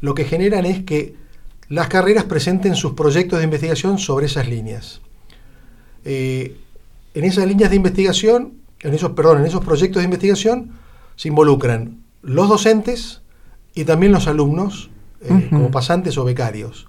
lo 0.00 0.14
que 0.14 0.24
generan 0.24 0.64
es 0.64 0.82
que 0.84 1.20
las 1.70 1.88
carreras 1.88 2.24
presenten 2.24 2.76
sus 2.76 2.92
proyectos 2.92 3.38
de 3.38 3.46
investigación 3.46 3.98
sobre 3.98 4.26
esas 4.26 4.46
líneas. 4.46 5.00
Eh, 6.04 6.58
en 7.14 7.24
esas 7.24 7.46
líneas 7.46 7.70
de 7.70 7.76
investigación, 7.76 8.60
en 8.80 8.92
esos, 8.92 9.12
perdón, 9.12 9.40
en 9.40 9.46
esos 9.46 9.64
proyectos 9.64 10.00
de 10.00 10.04
investigación, 10.04 10.72
se 11.16 11.28
involucran 11.28 12.04
los 12.20 12.50
docentes 12.50 13.22
y 13.74 13.84
también 13.84 14.12
los 14.12 14.26
alumnos, 14.26 14.90
como 15.50 15.70
pasantes 15.70 16.18
o 16.18 16.24
becarios 16.24 16.86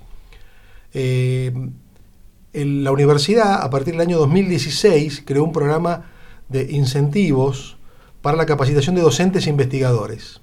la 2.54 2.92
universidad, 2.92 3.62
a 3.62 3.70
partir 3.70 3.94
del 3.94 4.02
año 4.02 4.18
2016, 4.18 5.24
creó 5.26 5.44
un 5.44 5.52
programa 5.52 6.12
de 6.50 6.72
incentivos 6.72 7.78
para 8.22 8.38
la 8.38 8.46
capacitación 8.46 8.96
de 8.96 9.02
docentes 9.02 9.48
e 9.48 9.50
investigadores. 9.50 10.42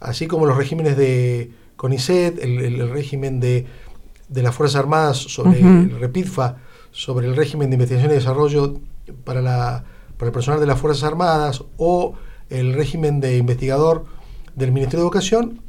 Así 0.00 0.26
como 0.26 0.46
los 0.46 0.56
regímenes 0.56 0.96
de 0.96 1.50
CONICET, 1.78 2.42
el, 2.42 2.90
régimen 2.90 3.38
de, 3.38 3.64
las 4.34 4.54
Fuerzas 4.54 4.80
Armadas 4.80 5.16
sobre 5.16 5.60
el 5.60 5.98
REPIDFA, 5.98 6.56
sobre 6.90 7.28
el 7.28 7.36
régimen 7.36 7.70
de 7.70 7.76
investigación 7.76 8.10
y 8.10 8.14
desarrollo 8.14 8.80
para, 9.24 9.40
la, 9.40 9.84
para 10.18 10.28
el 10.28 10.32
personal 10.32 10.60
de 10.60 10.66
las 10.66 10.78
Fuerzas 10.78 11.04
Armadas, 11.04 11.64
o 11.76 12.14
el 12.50 12.74
régimen 12.74 13.20
de 13.20 13.36
investigador 13.36 14.06
del 14.56 14.72
Ministerio 14.72 15.00
de 15.00 15.06
Educación, 15.06 15.62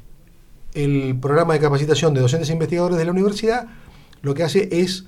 el 0.74 1.18
programa 1.20 1.54
de 1.54 1.60
capacitación 1.60 2.13
de 2.16 2.22
docentes 2.22 2.50
e 2.50 2.54
investigadores 2.54 2.98
de 2.98 3.06
la 3.06 3.12
universidad 3.12 3.68
lo 4.22 4.34
que 4.34 4.44
hace 4.44 4.68
es 4.72 5.06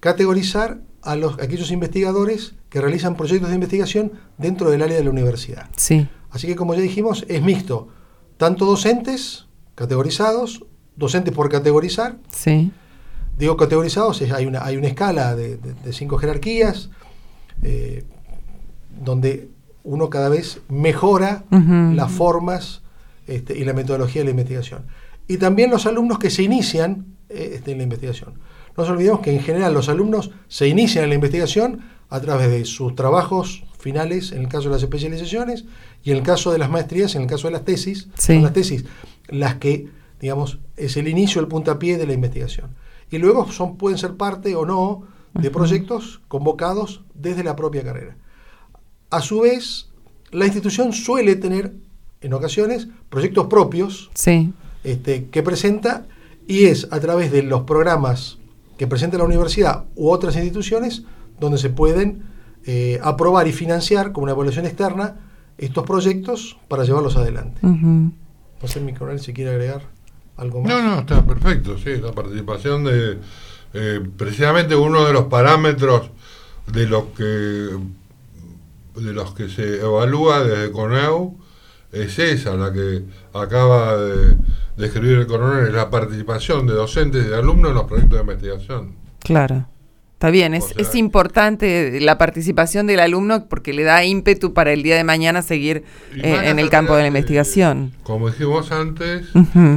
categorizar 0.00 0.80
a 1.00 1.16
los, 1.16 1.34
aquellos 1.40 1.70
investigadores 1.70 2.54
que 2.68 2.80
realizan 2.80 3.16
proyectos 3.16 3.48
de 3.48 3.54
investigación 3.54 4.12
dentro 4.36 4.70
del 4.70 4.82
área 4.82 4.96
de 4.96 5.04
la 5.04 5.10
universidad. 5.10 5.68
Sí. 5.76 6.08
Así 6.30 6.46
que, 6.46 6.56
como 6.56 6.74
ya 6.74 6.80
dijimos, 6.80 7.24
es 7.28 7.42
mixto. 7.42 7.88
Tanto 8.36 8.64
docentes 8.64 9.46
categorizados, 9.74 10.64
docentes 10.96 11.34
por 11.34 11.48
categorizar. 11.48 12.18
Sí. 12.30 12.70
Digo 13.38 13.56
categorizados, 13.56 14.20
hay, 14.22 14.46
una, 14.46 14.64
hay 14.64 14.76
una 14.76 14.88
escala 14.88 15.34
de, 15.34 15.58
cinco 15.92 16.18
jerarquías, 16.18 16.90
eh, 17.62 18.04
donde 19.02 19.48
uno 19.84 20.10
cada 20.10 20.28
vez 20.28 20.60
mejora 20.68 21.44
las 21.50 22.10
formas 22.12 22.82
este, 23.26 23.56
y 23.56 23.64
la 23.64 23.72
metodología 23.72 24.20
de 24.20 24.26
la 24.26 24.30
investigación. 24.30 24.84
Y 25.26 25.38
también 25.38 25.70
los 25.70 25.86
alumnos 25.86 26.18
que 26.18 26.30
se 26.30 26.42
inician 26.42 27.06
eh, 27.28 27.52
este, 27.54 27.72
en 27.72 27.78
la 27.78 27.84
investigación. 27.84 28.34
No 28.76 28.84
nos 28.84 28.90
olvidemos 28.90 29.20
que 29.20 29.32
en 29.32 29.40
general 29.40 29.74
los 29.74 29.88
alumnos 29.88 30.30
se 30.48 30.68
inician 30.68 31.04
en 31.04 31.10
la 31.10 31.14
investigación 31.14 31.80
a 32.10 32.20
través 32.20 32.50
de 32.50 32.64
sus 32.64 32.94
trabajos 32.94 33.64
finales, 33.78 34.32
en 34.32 34.42
el 34.42 34.48
caso 34.48 34.68
de 34.68 34.74
las 34.74 34.82
especializaciones, 34.82 35.64
y 36.04 36.10
en 36.10 36.18
el 36.18 36.22
caso 36.22 36.52
de 36.52 36.58
las 36.58 36.70
maestrías, 36.70 37.14
en 37.14 37.22
el 37.22 37.28
caso 37.28 37.48
de 37.48 37.52
las 37.52 37.64
tesis, 37.64 38.08
son 38.16 38.42
las 38.42 38.52
tesis 38.52 38.84
las 39.32 39.56
que, 39.56 39.88
digamos, 40.20 40.60
es 40.76 40.96
el 40.96 41.08
inicio, 41.08 41.40
el 41.40 41.48
puntapié 41.48 41.98
de 41.98 42.06
la 42.06 42.12
investigación. 42.12 42.70
Y 43.10 43.18
luego 43.18 43.50
son, 43.50 43.76
pueden 43.76 43.98
ser 43.98 44.16
parte 44.16 44.54
o 44.54 44.64
no 44.64 45.02
de 45.34 45.50
proyectos 45.50 46.20
convocados 46.28 47.02
desde 47.14 47.44
la 47.44 47.56
propia 47.56 47.82
carrera. 47.82 48.16
A 49.10 49.20
su 49.20 49.40
vez, 49.40 49.88
la 50.30 50.46
institución 50.46 50.92
suele 50.92 51.36
tener, 51.36 51.74
en 52.20 52.32
ocasiones, 52.32 52.88
proyectos 53.08 53.46
propios 53.46 54.10
este, 54.84 55.26
que 55.26 55.42
presenta 55.42 56.06
y 56.46 56.64
es 56.64 56.88
a 56.90 57.00
través 57.00 57.30
de 57.30 57.42
los 57.42 57.62
programas 57.62 58.38
que 58.78 58.86
presenta 58.86 59.18
la 59.18 59.24
universidad 59.24 59.84
u 59.94 60.10
otras 60.10 60.34
instituciones 60.36 61.02
donde 61.38 61.58
se 61.58 61.70
pueden 61.70 62.24
eh, 62.64 62.98
aprobar 63.02 63.46
y 63.48 63.52
financiar 63.52 64.12
como 64.12 64.24
una 64.24 64.32
evaluación 64.32 64.66
externa 64.66 65.16
estos 65.58 65.84
proyectos 65.84 66.58
para 66.68 66.84
llevarlos 66.84 67.16
adelante. 67.16 67.60
Coronel, 68.98 69.20
si 69.20 69.32
quiere 69.32 69.50
agregar 69.50 69.82
algo 70.36 70.62
más. 70.62 70.72
No, 70.72 70.82
no, 70.82 71.00
está 71.00 71.24
perfecto, 71.24 71.76
sí, 71.78 71.96
la 71.96 72.12
participación 72.12 72.84
de 72.84 73.18
eh, 73.74 74.00
precisamente 74.16 74.74
uno 74.74 75.04
de 75.04 75.12
los 75.12 75.24
parámetros 75.24 76.10
de 76.66 76.86
los 76.86 77.04
que 77.16 77.70
de 78.94 79.12
los 79.12 79.34
que 79.34 79.48
se 79.48 79.80
evalúa 79.80 80.44
desde 80.44 80.70
CONEU 80.70 81.38
es 81.92 82.18
esa, 82.18 82.54
la 82.54 82.72
que 82.72 83.02
acaba 83.32 83.96
de 83.96 84.36
de 84.76 84.86
escribir 84.86 85.18
el 85.18 85.26
coronel 85.26 85.68
es 85.68 85.74
la 85.74 85.90
participación 85.90 86.66
de 86.66 86.74
docentes 86.74 87.24
y 87.24 87.28
de 87.28 87.36
alumnos 87.36 87.70
en 87.70 87.74
los 87.76 87.84
proyectos 87.84 88.18
de 88.18 88.20
investigación. 88.20 88.94
Claro. 89.20 89.66
Está 90.22 90.30
bien, 90.30 90.54
es, 90.54 90.72
es 90.76 90.94
importante 90.94 91.98
la 92.00 92.16
participación 92.16 92.86
del 92.86 93.00
alumno 93.00 93.46
porque 93.48 93.72
le 93.72 93.82
da 93.82 94.04
ímpetu 94.04 94.54
para 94.54 94.72
el 94.72 94.84
día 94.84 94.94
de 94.94 95.02
mañana 95.02 95.42
seguir 95.42 95.82
eh, 96.14 96.42
en 96.44 96.60
el 96.60 96.70
campo 96.70 96.94
de 96.94 97.02
la 97.02 97.08
investigación. 97.08 97.90
como 98.04 98.30
dijimos 98.30 98.70
antes, 98.70 99.26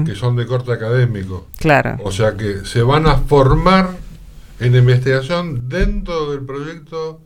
que 0.05 0.13
son 0.13 0.35
de 0.35 0.45
corte 0.45 0.71
académico. 0.71 1.47
Claro. 1.57 1.97
O 2.03 2.11
sea 2.11 2.37
que 2.37 2.63
se 2.63 2.83
van 2.83 3.07
a 3.07 3.17
formar 3.17 3.89
en 4.59 4.75
investigación 4.75 5.67
dentro 5.67 6.29
del 6.29 6.45
proyecto 6.45 7.21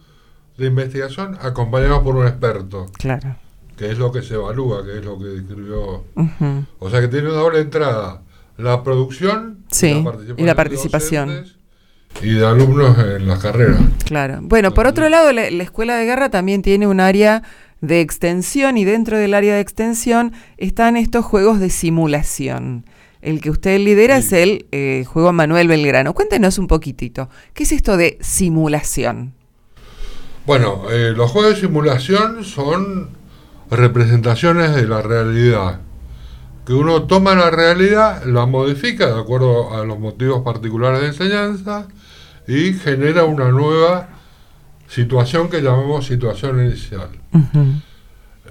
de 0.57 0.67
investigación 0.67 1.37
acompañados 1.41 1.99
por 2.03 2.15
un 2.15 2.25
experto. 2.25 2.85
Claro 2.97 3.35
que 3.75 3.91
es 3.91 3.97
lo 3.97 4.13
que 4.13 4.21
se 4.21 4.35
evalúa, 4.35 4.85
que 4.85 4.99
es 4.99 5.03
lo 5.03 5.19
que 5.19 5.25
describió. 5.25 6.05
O 6.79 6.89
sea 6.89 7.01
que 7.01 7.09
tiene 7.09 7.27
una 7.27 7.39
doble 7.39 7.59
entrada, 7.59 8.21
la 8.55 8.81
producción 8.81 9.65
y 9.81 10.45
la 10.45 10.55
participación. 10.55 11.29
y 11.29 11.58
de 12.21 12.45
alumnos 12.45 12.97
en 12.97 13.27
las 13.27 13.39
carreras. 13.39 13.81
Claro. 14.05 14.39
Bueno, 14.41 14.73
por 14.73 14.87
otro 14.87 15.07
lado, 15.09 15.31
la, 15.31 15.47
Escuela 15.47 15.95
de 15.95 16.05
Guerra 16.05 16.29
también 16.29 16.61
tiene 16.61 16.87
un 16.87 16.99
área 16.99 17.43
de 17.81 18.01
extensión 18.01 18.77
y 18.77 18.83
dentro 18.83 19.17
del 19.17 19.33
área 19.33 19.55
de 19.55 19.61
extensión 19.61 20.33
están 20.57 20.97
estos 20.97 21.23
juegos 21.23 21.59
de 21.59 21.69
simulación. 21.69 22.85
El 23.21 23.41
que 23.41 23.49
usted 23.49 23.79
lidera 23.79 24.17
es 24.17 24.31
el 24.33 24.65
eh, 24.71 25.05
juego 25.07 25.31
Manuel 25.33 25.67
Belgrano. 25.67 26.13
Cuéntenos 26.13 26.57
un 26.57 26.67
poquitito, 26.67 27.29
¿qué 27.53 27.63
es 27.63 27.71
esto 27.71 27.97
de 27.97 28.17
simulación? 28.21 29.33
Bueno, 30.45 30.89
eh, 30.91 31.13
los 31.15 31.31
juegos 31.31 31.55
de 31.55 31.61
simulación 31.61 32.43
son 32.43 33.09
representaciones 33.69 34.75
de 34.75 34.87
la 34.87 35.01
realidad. 35.01 35.81
Que 36.65 36.73
uno 36.73 37.03
toma 37.03 37.35
la 37.35 37.49
realidad, 37.49 38.23
la 38.25 38.45
modifica 38.45 39.07
de 39.13 39.19
acuerdo 39.19 39.75
a 39.75 39.85
los 39.85 39.99
motivos 39.99 40.41
particulares 40.43 41.01
de 41.01 41.07
enseñanza 41.07 41.87
y 42.49 42.73
genera 42.73 43.23
una 43.25 43.49
nueva 43.49 44.09
situación 44.87 45.49
que 45.49 45.61
llamamos 45.61 46.07
situación 46.07 46.65
inicial. 46.65 47.09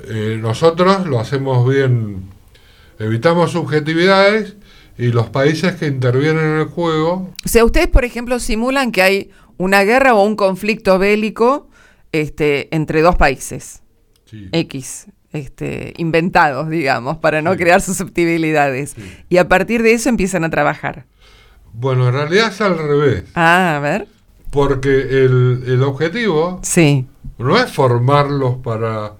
Eh, 0.08 0.38
nosotros 0.40 1.06
lo 1.06 1.18
hacemos 1.18 1.68
bien 1.68 2.22
evitamos 3.00 3.50
subjetividades 3.52 4.56
y 4.96 5.08
los 5.08 5.28
países 5.30 5.74
que 5.74 5.86
intervienen 5.86 6.44
en 6.44 6.58
el 6.60 6.64
juego, 6.66 7.32
O 7.44 7.48
sea, 7.48 7.64
ustedes, 7.64 7.88
por 7.88 8.04
ejemplo, 8.04 8.38
simulan 8.38 8.92
que 8.92 9.02
hay 9.02 9.30
una 9.56 9.82
guerra 9.82 10.14
o 10.14 10.24
un 10.24 10.36
conflicto 10.36 10.98
bélico 10.98 11.68
este, 12.12 12.74
entre 12.74 13.02
dos 13.02 13.16
países 13.16 13.82
sí, 14.24 14.48
X, 14.52 15.06
este, 15.32 15.92
inventados, 15.98 16.68
digamos, 16.70 17.18
para 17.18 17.42
no 17.42 17.52
Sí. 17.52 17.58
crear 17.58 17.80
susceptibilidades. 17.80 18.90
Sí. 18.96 19.02
Y 19.28 19.36
a 19.38 19.48
partir 19.48 19.82
de 19.82 19.92
eso 19.92 20.08
empiezan 20.08 20.44
a 20.44 20.50
trabajar. 20.50 21.06
Bueno, 21.80 22.08
en 22.08 22.14
realidad 22.14 22.48
es 22.48 22.60
al 22.60 22.76
revés, 22.78 23.24
Ah, 23.34 23.76
a 23.76 23.80
ver. 23.80 24.06
porque 24.50 25.00
el, 25.24 25.62
el 25.66 25.82
objetivo 25.82 26.60
Sí. 26.62 27.06
no 27.38 27.56
es 27.58 27.70
formarlos 27.70 28.56
para 28.56 29.12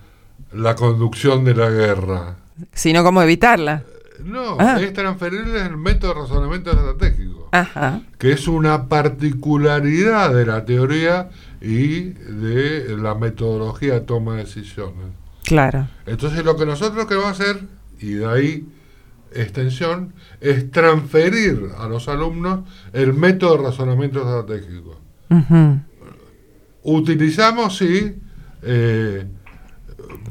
la 0.52 0.74
conducción 0.74 1.44
de 1.44 1.54
la 1.54 1.70
guerra, 1.70 2.36
Sino 2.72 3.04
cómo 3.04 3.22
evitarla. 3.22 3.82
no, 4.24 4.56
Ah. 4.58 4.78
es 4.80 4.92
transferirles 4.92 5.62
el 5.62 5.76
método 5.76 6.14
de 6.14 6.20
razonamiento 6.22 6.70
estratégico. 6.72 7.48
Ajá. 7.52 8.00
que 8.18 8.32
es 8.32 8.46
una 8.48 8.88
particularidad 8.88 10.34
de 10.34 10.44
la 10.46 10.64
teoría 10.64 11.30
y 11.62 12.00
de 12.10 12.96
la 12.98 13.14
metodología 13.14 13.94
de 13.94 14.00
toma 14.00 14.32
de 14.36 14.44
decisiones. 14.44 15.06
Claro. 15.44 15.88
Entonces 16.06 16.44
lo 16.44 16.56
que 16.56 16.66
nosotros 16.66 17.06
queremos 17.06 17.30
hacer, 17.30 17.60
y 18.00 18.12
de 18.14 18.26
ahí 18.26 18.68
extensión, 19.32 20.14
es 20.40 20.70
transferir 20.70 21.70
a 21.78 21.88
los 21.88 22.08
alumnos 22.08 22.60
el 22.92 23.14
método 23.14 23.56
de 23.58 23.62
razonamiento 23.64 24.20
estratégico. 24.20 24.98
Utilizamos, 26.82 27.76
sí, 27.76 28.16
eh, 28.62 29.26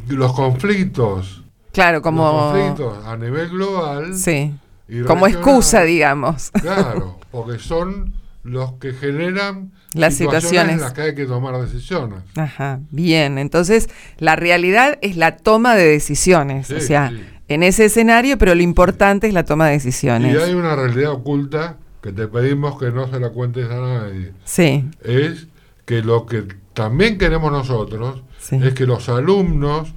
los 0.07 0.33
conflictos, 0.33 1.43
Claro, 1.71 1.97
los 1.97 2.03
como... 2.03 2.31
conflictos 2.31 3.05
a 3.05 3.15
nivel 3.17 3.49
global. 3.49 4.15
Sí. 4.15 4.53
y 4.87 5.01
Como 5.01 5.27
excusa, 5.27 5.83
digamos. 5.83 6.49
Claro, 6.51 7.19
porque 7.31 7.59
son 7.59 8.13
los 8.43 8.73
que 8.73 8.93
generan 8.93 9.71
Las 9.93 10.15
situaciones. 10.15 10.75
en 10.75 10.81
las 10.81 10.93
que 10.93 11.01
hay 11.01 11.15
que 11.15 11.25
tomar 11.25 11.59
decisiones. 11.59 12.19
Ajá, 12.35 12.79
bien. 12.91 13.37
Entonces, 13.37 13.89
la 14.17 14.35
realidad 14.35 14.97
es 15.01 15.17
la 15.17 15.37
toma 15.37 15.75
de 15.75 15.85
decisiones. 15.85 16.67
Sí, 16.67 16.73
o 16.75 16.81
sea, 16.81 17.09
sí. 17.09 17.23
en 17.47 17.63
ese 17.63 17.85
escenario, 17.85 18.37
pero 18.37 18.53
lo 18.53 18.61
importante 18.61 19.27
es 19.27 19.33
la 19.33 19.45
toma 19.45 19.67
de 19.67 19.73
decisiones. 19.73 20.33
Y 20.33 20.37
hay 20.37 20.53
una 20.53 20.75
realidad 20.75 21.11
oculta 21.11 21.77
que 22.01 22.11
te 22.11 22.27
pedimos 22.27 22.77
que 22.79 22.91
no 22.91 23.09
se 23.09 23.19
la 23.19 23.29
cuentes 23.29 23.69
a 23.69 23.79
nadie. 23.79 24.33
Sí, 24.45 24.89
Es 25.03 25.47
que 25.85 26.01
lo 26.01 26.25
que 26.25 26.43
también 26.73 27.17
queremos 27.17 27.51
nosotros 27.51 28.21
es 28.51 28.73
que 28.73 28.85
los 28.85 29.09
alumnos 29.09 29.93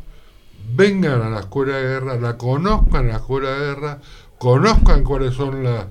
vengan 0.75 1.21
a 1.23 1.31
la 1.31 1.41
escuela 1.41 1.77
de 1.77 1.83
guerra, 1.83 2.17
la 2.17 2.37
conozcan 2.37 3.09
la 3.09 3.17
escuela 3.17 3.51
de 3.51 3.59
guerra, 3.59 3.99
conozcan 4.39 5.05
cuáles 5.05 5.35
son 5.35 5.65
las 5.65 5.87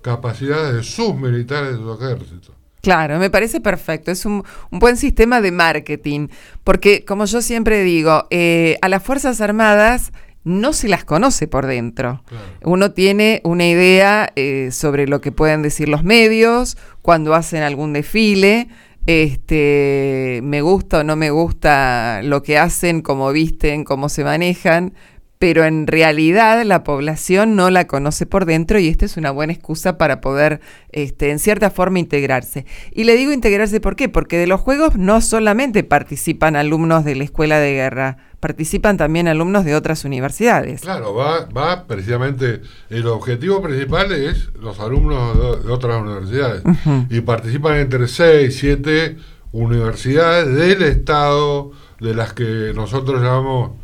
capacidades 0.00 0.74
de 0.74 0.82
sus 0.82 1.14
militares 1.14 1.72
de 1.72 1.76
su 1.76 1.92
ejército. 1.92 2.54
Claro, 2.82 3.18
me 3.18 3.30
parece 3.30 3.60
perfecto. 3.60 4.10
Es 4.10 4.26
un, 4.26 4.42
un 4.70 4.78
buen 4.78 4.96
sistema 4.96 5.40
de 5.40 5.52
marketing. 5.52 6.28
Porque, 6.64 7.04
como 7.04 7.24
yo 7.24 7.40
siempre 7.40 7.82
digo, 7.84 8.26
eh, 8.30 8.76
a 8.82 8.88
las 8.88 9.02
Fuerzas 9.02 9.40
Armadas 9.40 10.12
no 10.44 10.72
se 10.72 10.88
las 10.88 11.04
conoce 11.04 11.46
por 11.46 11.66
dentro. 11.66 12.22
Claro. 12.26 12.44
Uno 12.64 12.90
tiene 12.90 13.40
una 13.44 13.68
idea 13.68 14.32
eh, 14.34 14.70
sobre 14.72 15.06
lo 15.06 15.20
que 15.20 15.30
pueden 15.30 15.62
decir 15.62 15.88
los 15.88 16.02
medios 16.02 16.76
cuando 17.02 17.34
hacen 17.34 17.62
algún 17.62 17.92
desfile. 17.92 18.68
Este, 19.06 20.40
me 20.42 20.60
gusta 20.60 21.00
o 21.00 21.04
no 21.04 21.16
me 21.16 21.30
gusta 21.30 22.20
lo 22.22 22.42
que 22.42 22.58
hacen, 22.58 23.02
cómo 23.02 23.32
visten, 23.32 23.84
cómo 23.84 24.08
se 24.08 24.22
manejan, 24.22 24.94
pero 25.42 25.64
en 25.64 25.88
realidad 25.88 26.62
la 26.64 26.84
población 26.84 27.56
no 27.56 27.68
la 27.68 27.88
conoce 27.88 28.26
por 28.26 28.44
dentro 28.44 28.78
y 28.78 28.86
esta 28.86 29.06
es 29.06 29.16
una 29.16 29.32
buena 29.32 29.52
excusa 29.52 29.98
para 29.98 30.20
poder, 30.20 30.60
este, 30.92 31.32
en 31.32 31.40
cierta 31.40 31.68
forma, 31.68 31.98
integrarse. 31.98 32.64
Y 32.92 33.02
le 33.02 33.16
digo 33.16 33.32
integrarse, 33.32 33.80
¿por 33.80 33.96
qué? 33.96 34.08
Porque 34.08 34.38
de 34.38 34.46
los 34.46 34.60
juegos 34.60 34.94
no 34.94 35.20
solamente 35.20 35.82
participan 35.82 36.54
alumnos 36.54 37.04
de 37.04 37.16
la 37.16 37.24
escuela 37.24 37.58
de 37.58 37.72
guerra, 37.72 38.18
participan 38.38 38.96
también 38.96 39.26
alumnos 39.26 39.64
de 39.64 39.74
otras 39.74 40.04
universidades. 40.04 40.82
Claro, 40.82 41.12
va, 41.12 41.46
va 41.46 41.88
precisamente, 41.88 42.60
el 42.88 43.08
objetivo 43.08 43.60
principal 43.60 44.12
es 44.12 44.48
los 44.60 44.78
alumnos 44.78 45.36
de, 45.36 45.66
de 45.66 45.72
otras 45.72 46.00
universidades. 46.00 46.62
Y 47.10 47.20
participan 47.22 47.78
entre 47.78 48.06
6, 48.06 48.56
7 48.56 49.16
universidades 49.50 50.54
del 50.54 50.82
Estado, 50.82 51.72
de 51.98 52.14
las 52.14 52.32
que 52.32 52.70
nosotros 52.76 53.20
llamamos 53.20 53.82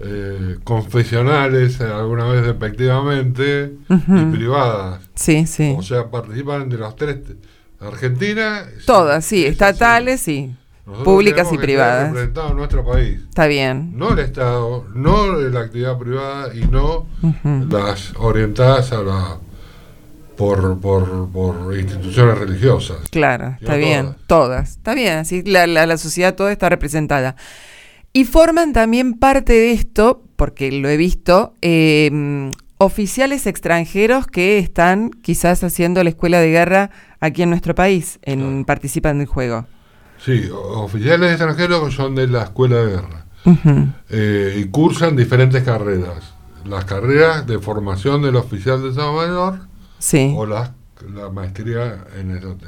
eh, 0.00 0.56
confesionales, 0.64 1.80
eh, 1.80 1.84
alguna 1.84 2.24
vez 2.26 2.44
despectivamente, 2.44 3.74
Ujú. 3.88 4.16
y 4.16 4.24
privadas. 4.36 5.00
Sí, 5.14 5.46
sí. 5.46 5.74
O 5.78 5.82
sea, 5.82 6.10
participan 6.10 6.68
de 6.68 6.78
las 6.78 6.96
tres. 6.96 7.18
Argentina. 7.80 8.64
Todas, 8.86 9.24
sí, 9.24 9.44
es 9.44 9.52
estatales, 9.52 10.20
sí. 10.20 10.54
Nosotros 10.86 11.04
públicas 11.04 11.48
y 11.52 11.58
privadas. 11.58 12.08
representados 12.08 12.50
en 12.50 12.56
nuestro 12.56 12.84
país. 12.84 13.20
Está 13.28 13.46
bien. 13.46 13.96
No 13.96 14.12
el 14.12 14.18
Estado, 14.18 14.86
no 14.94 15.32
la 15.38 15.60
actividad 15.60 15.98
privada 15.98 16.54
y 16.54 16.60
no 16.66 17.06
las 17.70 18.12
orientadas 18.16 18.92
a 18.92 19.02
la 19.02 19.38
por, 20.36 20.78
por, 20.80 21.28
por 21.30 21.76
instituciones 21.78 22.38
religiosas. 22.38 22.98
Claro, 23.10 23.56
está 23.60 23.76
bien. 23.76 24.14
todas. 24.26 24.26
Todas. 24.26 24.70
Está 24.72 24.94
bien, 24.94 25.18
así 25.18 25.42
la, 25.44 25.66
la, 25.66 25.86
la 25.86 25.96
sociedad 25.96 26.34
toda 26.34 26.52
está 26.52 26.68
representada. 26.68 27.36
Y 28.16 28.24
forman 28.24 28.72
también 28.72 29.14
parte 29.14 29.52
de 29.54 29.72
esto, 29.72 30.22
porque 30.36 30.70
lo 30.70 30.88
he 30.88 30.96
visto, 30.96 31.54
eh, 31.62 32.48
oficiales 32.78 33.46
extranjeros 33.48 34.28
que 34.28 34.58
están 34.58 35.10
quizás 35.10 35.64
haciendo 35.64 36.02
la 36.04 36.10
escuela 36.10 36.38
de 36.38 36.48
guerra 36.50 36.90
aquí 37.18 37.42
en 37.42 37.50
nuestro 37.50 37.74
país, 37.74 38.20
en, 38.22 38.38
Claro. 38.40 38.66
participan 38.66 39.18
del 39.18 39.26
juego. 39.26 39.66
Sí, 40.24 40.48
oficiales 40.52 41.32
extranjeros 41.32 41.92
son 41.92 42.14
de 42.14 42.28
la 42.28 42.44
escuela 42.44 42.76
de 42.76 42.90
guerra 42.92 43.26
eh, 44.10 44.58
y 44.60 44.64
cursan 44.66 45.16
diferentes 45.16 45.64
carreras. 45.64 46.34
Las 46.64 46.84
carreras 46.84 47.46
de 47.48 47.58
formación 47.58 48.22
del 48.22 48.36
oficial 48.36 48.80
de 48.80 48.90
Estado 48.90 49.12
Mayor 49.12 49.58
Sí. 49.98 50.32
o 50.36 50.46
las- 50.46 50.70
la 51.12 51.30
maestría 51.30 52.04
en 52.16 52.30
SOT. 52.40 52.62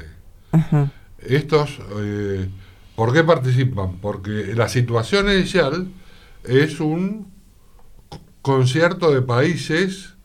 Ujú. 0.51 0.89
Estos, 1.19 1.79
eh, 1.99 2.49
¿por 2.97 3.13
qué 3.13 3.23
participan? 3.23 3.99
Porque 4.01 4.55
la 4.55 4.67
situación 4.67 5.29
inicial 5.29 5.87
es 6.43 6.79
un 6.79 7.31
concierto 8.41 9.11
de 9.11 9.21
países 9.21 10.15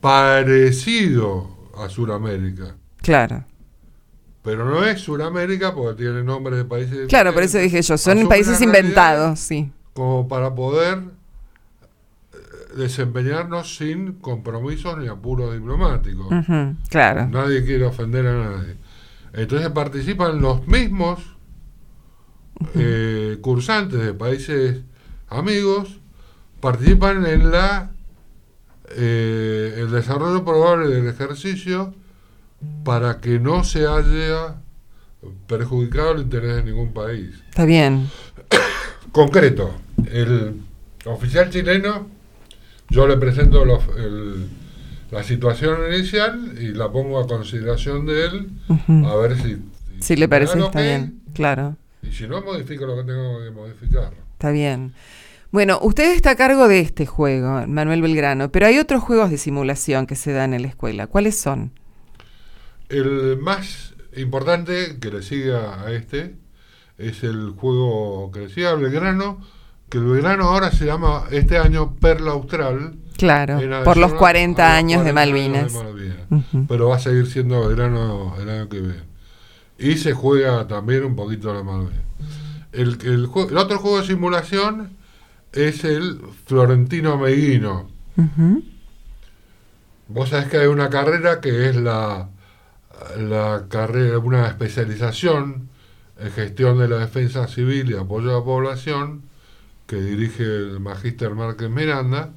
parecido 0.00 1.70
a 1.78 1.88
Sudamérica. 1.88 2.74
Claro. 3.00 3.44
Pero 4.42 4.64
no 4.64 4.84
es 4.84 5.00
Sudamérica 5.02 5.72
porque 5.72 6.02
tiene 6.02 6.24
nombres 6.24 6.58
de 6.58 6.64
países 6.64 7.06
Claro, 7.06 7.32
por 7.32 7.44
eso 7.44 7.58
dije 7.58 7.80
yo, 7.80 7.96
son 7.96 8.28
países 8.28 8.60
inventados, 8.60 9.38
sí. 9.38 9.70
Como 9.94 10.26
para 10.26 10.52
poder 10.52 10.98
eh, 12.32 12.36
desempeñarnos 12.76 13.76
sin 13.76 14.14
compromisos 14.14 14.98
ni 14.98 15.06
apuros 15.06 15.54
diplomáticos. 15.54 16.26
Claro. 16.88 17.28
Nadie 17.28 17.64
quiere 17.64 17.84
ofender 17.84 18.26
a 18.26 18.50
nadie. 18.50 18.76
Entonces 19.32 19.70
participan 19.70 20.40
los 20.40 20.66
mismos 20.66 21.35
eh, 22.74 23.38
cursantes 23.40 24.00
de 24.00 24.12
países 24.14 24.80
amigos, 25.28 25.98
participan 26.60 27.26
en 27.26 27.50
la 27.50 27.90
eh, 28.96 29.74
el 29.78 29.90
desarrollo 29.90 30.44
probable 30.44 30.88
del 30.94 31.08
ejercicio 31.08 31.92
para 32.84 33.20
que 33.20 33.38
no 33.40 33.64
se 33.64 33.86
haya 33.86 34.56
perjudicado 35.48 36.12
el 36.12 36.22
interés 36.22 36.56
de 36.56 36.62
ningún 36.64 36.92
país. 36.92 37.30
Está 37.48 37.64
bien. 37.64 38.08
Concreto, 39.12 39.72
el 40.12 40.60
oficial 41.04 41.50
chileno, 41.50 42.06
yo 42.88 43.06
le 43.08 43.16
presento 43.16 43.64
los- 43.64 43.84
el- 43.96 44.48
la 45.10 45.22
situación 45.22 45.92
inicial 45.92 46.54
y 46.60 46.68
la 46.72 46.90
pongo 46.90 47.18
a 47.20 47.26
consideración 47.26 48.06
de 48.06 48.24
él, 48.26 48.48
a 49.04 49.14
ver 49.16 49.36
si... 49.40 49.56
Si 50.00 50.16
le 50.16 50.28
parece, 50.28 50.58
está 50.66 50.80
bien. 50.82 51.20
Claro. 51.32 51.76
Y 52.08 52.12
si 52.12 52.26
no, 52.28 52.40
modifico 52.42 52.86
lo 52.86 52.96
que 52.96 53.04
tengo 53.04 53.42
que 53.44 53.50
modificar. 53.50 54.12
Está 54.32 54.50
bien. 54.50 54.92
Bueno, 55.50 55.78
usted 55.82 56.12
está 56.14 56.30
a 56.32 56.36
cargo 56.36 56.68
de 56.68 56.80
este 56.80 57.06
juego, 57.06 57.66
Manuel 57.66 58.02
Belgrano, 58.02 58.50
pero 58.50 58.66
hay 58.66 58.78
otros 58.78 59.02
juegos 59.02 59.30
de 59.30 59.38
simulación 59.38 60.06
que 60.06 60.14
se 60.16 60.32
dan 60.32 60.54
en 60.54 60.62
la 60.62 60.68
escuela. 60.68 61.06
¿Cuáles 61.06 61.38
son? 61.38 61.72
El 62.88 63.38
más 63.38 63.94
importante 64.16 64.98
que 65.00 65.10
le 65.10 65.22
sigue 65.22 65.54
a 65.56 65.90
este 65.90 66.36
es 66.98 67.22
el 67.24 67.50
juego 67.50 68.30
que 68.32 68.40
le 68.40 68.48
sigue 68.48 68.66
a 68.66 68.74
Belgrano, 68.74 69.40
que 69.88 69.98
el 69.98 70.04
Belgrano 70.04 70.44
ahora 70.44 70.70
se 70.70 70.86
llama 70.86 71.24
este 71.30 71.58
año 71.58 71.94
Perla 71.96 72.32
Austral. 72.32 72.96
Claro, 73.16 73.58
por 73.84 73.96
los 73.96 74.10
adición 74.10 74.14
a- 74.14 74.18
40 74.18 74.66
a 74.66 74.68
los 74.70 74.78
años 74.78 75.04
de 75.04 75.12
40 75.12 75.14
Malvinas. 75.14 75.72
de 75.72 75.82
Malvinas. 75.84 76.16
Ujú. 76.30 76.66
pero 76.68 76.88
va 76.88 76.96
a 76.96 77.00
seguir 77.00 77.26
siendo 77.26 77.66
Belgrano 77.66 78.34
el 78.40 78.50
año 78.50 78.68
que 78.68 78.80
viene. 78.80 79.02
Y 79.78 79.96
se 79.96 80.12
juega 80.12 80.66
también 80.66 81.04
un 81.04 81.16
poquito 81.16 81.52
la 81.52 81.62
Malvinas. 81.62 82.00
El, 82.72 82.98
el, 83.04 83.26
otro 83.26 83.78
juego 83.78 84.00
de 84.00 84.06
simulación 84.06 84.96
es 85.52 85.84
el 85.84 86.20
Florentino 86.46 87.16
Meguino. 87.16 87.88
Vos 90.08 90.28
sabés 90.28 90.48
que 90.48 90.58
hay 90.58 90.66
una 90.66 90.90
carrera 90.90 91.40
que 91.40 91.68
es 91.68 91.76
la, 91.76 92.28
la 93.18 93.66
carrera, 93.68 94.18
una 94.18 94.46
especialización 94.46 95.68
en 96.18 96.30
gestión 96.30 96.78
de 96.78 96.88
la 96.88 96.98
defensa 96.98 97.46
civil 97.48 97.90
y 97.90 97.94
apoyo 97.94 98.30
a 98.30 98.38
la 98.38 98.44
población, 98.44 99.22
que 99.86 99.96
dirige 99.96 100.42
el 100.42 100.80
magíster 100.80 101.34
Márquez 101.34 101.70
Miranda. 101.70 102.30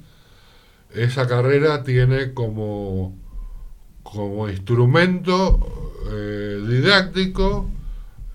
Esa 0.94 1.26
carrera 1.26 1.82
tiene 1.82 2.34
como, 2.34 3.16
como 4.12 4.48
instrumento 4.48 5.92
eh, 6.10 6.64
didáctico 6.68 7.68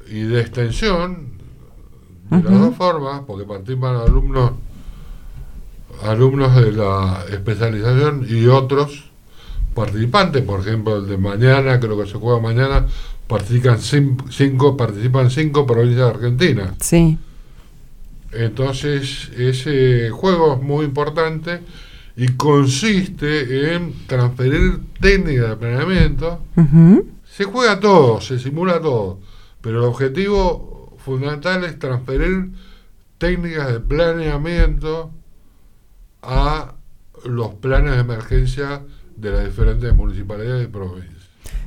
y 0.08 0.22
de 0.22 0.42
extensión, 0.42 1.36
de 2.30 2.44
las 2.44 2.60
dos 2.60 2.76
formas, 2.76 3.22
porque 3.26 3.46
participan 3.46 3.96
alumnos 3.96 4.52
alumnos 6.04 6.56
de 6.56 6.72
la 6.72 7.24
especialización 7.30 8.26
y 8.28 8.48
otros 8.48 9.06
participantes, 9.74 10.42
por 10.44 10.62
ejemplo, 10.62 10.98
el 10.98 11.08
de 11.08 11.18
mañana, 11.18 11.80
creo 11.80 11.98
que 11.98 12.10
se 12.10 12.18
juega 12.18 12.40
mañana, 12.40 12.86
participan 13.28 13.80
cinco, 13.80 14.78
participan 14.78 15.30
cinco 15.30 15.66
provincias 15.66 16.06
de 16.06 16.14
Argentina. 16.14 16.76
Sí. 16.80 17.18
Entonces, 18.32 19.30
ese 19.38 20.10
juego 20.10 20.56
es 20.56 20.62
muy 20.62 20.86
importante 20.86 21.62
y 22.16 22.30
consiste 22.30 23.76
en 23.76 23.94
transferir 24.08 24.80
técnicas 25.00 25.50
de 25.50 25.58
planeamiento. 25.58 26.42
Se 27.26 27.44
juega 27.44 27.80
todo, 27.80 28.22
se 28.22 28.40
simula 28.40 28.80
todo, 28.82 29.20
pero 29.62 29.80
el 29.80 29.86
objetivo 29.86 30.96
fundamental 30.98 31.64
es 31.66 31.78
transferir 31.78 32.52
técnicas 33.18 33.72
de 33.72 33.80
planeamiento 33.80 35.12
a 36.22 36.76
los 37.26 37.56
planes 37.56 37.94
de 37.94 38.00
emergencia 38.00 38.82
de 39.16 39.32
las 39.32 39.46
diferentes 39.46 39.94
municipalidades 39.94 40.66
y 40.66 40.72
provincias. 40.72 41.16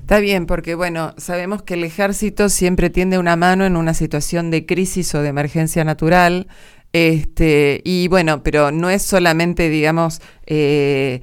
Está 0.01 0.21
bien, 0.21 0.47
porque 0.47 0.75
bueno, 0.75 1.13
sabemos 1.19 1.63
que 1.63 1.75
el 1.75 1.85
ejército 1.85 2.49
siempre 2.49 2.89
tiende 2.89 3.19
una 3.19 3.37
mano 3.37 3.67
en 3.67 3.77
una 3.77 3.93
situación 3.93 4.51
de 4.51 4.65
crisis 4.65 5.15
o 5.15 5.21
de 5.21 5.29
emergencia 5.29 5.85
natural, 5.85 6.47
este, 6.99 7.81
y 7.85 8.09
bueno, 8.09 8.43
pero 8.43 8.73
no 8.73 8.91
es 8.91 9.03
solamente, 9.03 9.69
digamos, 9.69 10.21
eh, 10.47 11.21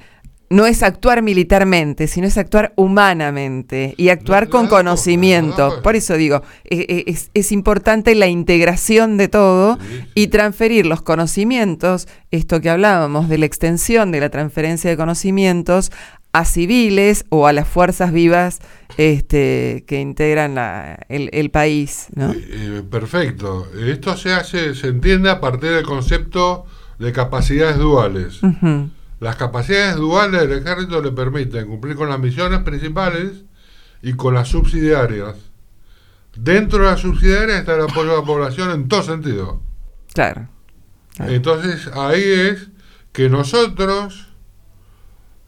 no 0.49 0.67
es 0.67 0.83
actuar 0.83 1.21
militarmente, 1.21 2.07
sino 2.07 2.27
es 2.27 2.37
actuar 2.37 2.71
humanamente 2.77 3.93
y 3.97 4.07
actuar 4.07 4.47
con 4.47 4.67
conocimiento. 4.67 5.81
Por 5.81 5.97
eso 5.97 6.15
digo, 6.15 6.43
eh, 6.63 7.03
eh, 7.07 7.15
es, 7.33 7.51
importante 7.51 8.15
la 8.15 8.27
integración 8.27 9.17
de 9.17 9.27
todo 9.27 9.77
y 10.13 10.27
transferir 10.27 10.85
los 10.85 11.01
conocimientos, 11.01 12.07
esto 12.31 12.61
que 12.61 12.69
hablábamos 12.69 13.27
de 13.27 13.37
la 13.37 13.45
extensión 13.45 14.11
de 14.13 14.21
la 14.21 14.29
transferencia 14.29 14.89
de 14.89 14.95
conocimientos 14.95 15.91
a 16.35 16.43
civiles 16.43 17.23
o 17.29 17.47
a 17.47 17.53
las 17.53 17.65
fuerzas 17.65 18.11
vivas 18.11 18.59
este, 18.97 19.85
que 19.87 20.01
integran 20.01 20.57
el, 21.07 21.49
país. 21.49 22.07
Eh, 22.17 22.83
perfecto. 22.91 23.69
Esto 23.79 24.17
se 24.17 24.33
hace, 24.33 24.75
se 24.75 24.89
entiende 24.89 25.29
a 25.29 25.39
partir 25.39 25.71
del 25.71 25.85
concepto 25.85 26.65
de 26.99 27.13
capacidades 27.13 27.77
duales. 27.77 28.41
Las 29.21 29.37
capacidades 29.37 29.95
duales 29.95 30.41
del 30.41 30.59
ejército 30.59 31.01
le 31.01 31.13
permiten 31.13 31.67
cumplir 31.67 31.95
con 31.95 32.09
las 32.09 32.19
misiones 32.19 32.59
principales 32.63 33.45
y 34.01 34.11
con 34.13 34.33
las 34.33 34.49
subsidiarias. 34.49 35.35
Dentro 36.35 36.79
de 36.83 36.91
las 36.91 36.99
subsidiarias 36.99 37.59
está 37.59 37.75
el 37.75 37.83
apoyo 37.83 38.11
a 38.11 38.19
la 38.19 38.25
población 38.25 38.71
en 38.71 38.89
todo 38.89 39.03
sentido. 39.03 39.61
Claro. 40.13 40.49
Entonces 41.17 41.87
ahí 41.95 42.21
es 42.21 42.67
que 43.13 43.29
nosotros 43.29 44.34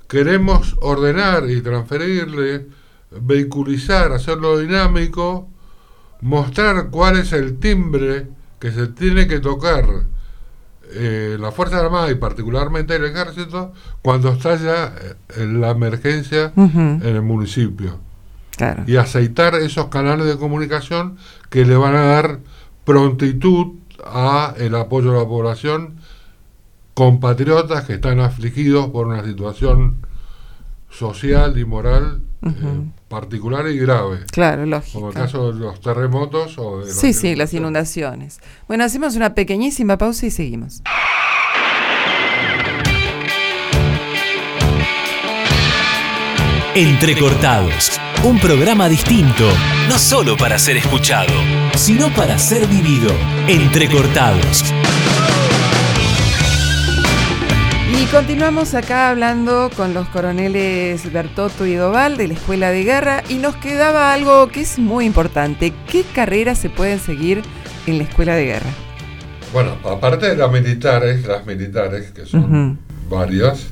queremos 0.07 0.75
ordenar 0.81 1.49
y 1.49 1.61
transferirle, 1.61 2.67
vehiculizar, 3.11 4.11
hacerlo 4.11 4.57
dinámico, 4.57 5.47
mostrar 6.21 6.89
cuál 6.89 7.17
es 7.17 7.33
el 7.33 7.59
timbre 7.59 8.27
que 8.59 8.71
se 8.71 8.87
tiene 8.87 9.27
que 9.27 9.39
tocar 9.39 9.85
eh, 10.93 11.37
la 11.39 11.51
Fuerza 11.51 11.79
Armada 11.79 12.09
y 12.09 12.15
particularmente 12.15 12.95
el 12.95 13.05
Ejército 13.05 13.73
cuando 14.01 14.29
estalla 14.31 14.93
eh, 15.35 15.45
la 15.45 15.71
emergencia 15.71 16.53
en 16.55 17.01
el 17.03 17.21
municipio. 17.21 17.99
Y 18.87 18.95
aceitar 18.95 19.53
esos 19.55 19.87
canales 19.87 20.25
de 20.25 20.37
comunicación 20.37 21.17
que 21.49 21.63
le 21.65 21.75
van 21.75 21.95
a 21.95 22.05
dar 22.05 22.39
prontitud 22.85 23.75
a 24.03 24.55
el 24.57 24.73
apoyo 24.75 25.11
a 25.11 25.21
la 25.21 25.27
población 25.27 25.97
compatriotas 26.97 27.85
que 27.85 27.93
están 27.93 28.19
afligidos 28.19 28.87
por 28.87 29.05
una 29.05 29.23
situación 29.23 29.97
social 30.89 31.55
y 31.59 31.63
moral 31.63 32.23
eh, 32.43 32.49
particular 33.07 33.67
y 33.67 33.77
grave. 33.77 34.21
Claro, 34.31 34.65
lógico. 34.65 34.93
Como 34.93 35.09
el 35.09 35.13
caso 35.13 35.53
de 35.53 35.59
los 35.59 35.79
terremotos 35.79 36.57
o 36.57 36.79
de 36.79 36.91
Sí, 36.91 37.13
sí, 37.13 37.35
las 37.35 37.53
inundaciones. 37.53 38.39
Bueno, 38.67 38.83
hacemos 38.83 39.15
una 39.15 39.35
pequeñísima 39.35 39.99
pausa 39.99 40.25
y 40.25 40.31
seguimos. 40.31 40.81
Entrecortados, 46.73 48.01
un 48.23 48.39
programa 48.39 48.89
distinto, 48.89 49.47
no 49.87 49.99
solo 49.99 50.35
para 50.35 50.57
ser 50.57 50.77
escuchado, 50.77 51.33
sino 51.75 52.11
para 52.15 52.39
ser 52.39 52.65
vivido. 52.65 53.11
Entrecortados. 53.47 54.73
Continuamos 58.11 58.73
acá 58.73 59.09
hablando 59.09 59.69
con 59.75 59.93
los 59.93 60.07
coroneles 60.09 61.11
Bertotto 61.11 61.65
y 61.65 61.75
Doval 61.75 62.15
de 62.15 62.29
la 62.29 62.33
Escuela 62.35 62.71
de 62.71 62.83
Guerra 62.83 63.23
y 63.27 63.35
nos 63.35 63.55
quedaba 63.57 64.13
algo 64.13 64.47
que 64.47 64.61
es 64.61 64.79
muy 64.79 65.05
importante. 65.05 65.73
¿Qué 65.91 66.03
carreras 66.15 66.57
se 66.57 66.69
pueden 66.69 66.99
seguir 66.99 67.41
en 67.85 67.97
la 67.97 68.05
Escuela 68.05 68.35
de 68.35 68.45
Guerra? 68.45 68.69
Bueno, 69.51 69.77
aparte 69.83 70.29
de 70.29 70.37
las 70.37 70.51
militares, 70.51 71.25
las 71.27 71.45
militares, 71.45 72.11
que 72.11 72.25
son 72.25 72.79
varias, 73.09 73.67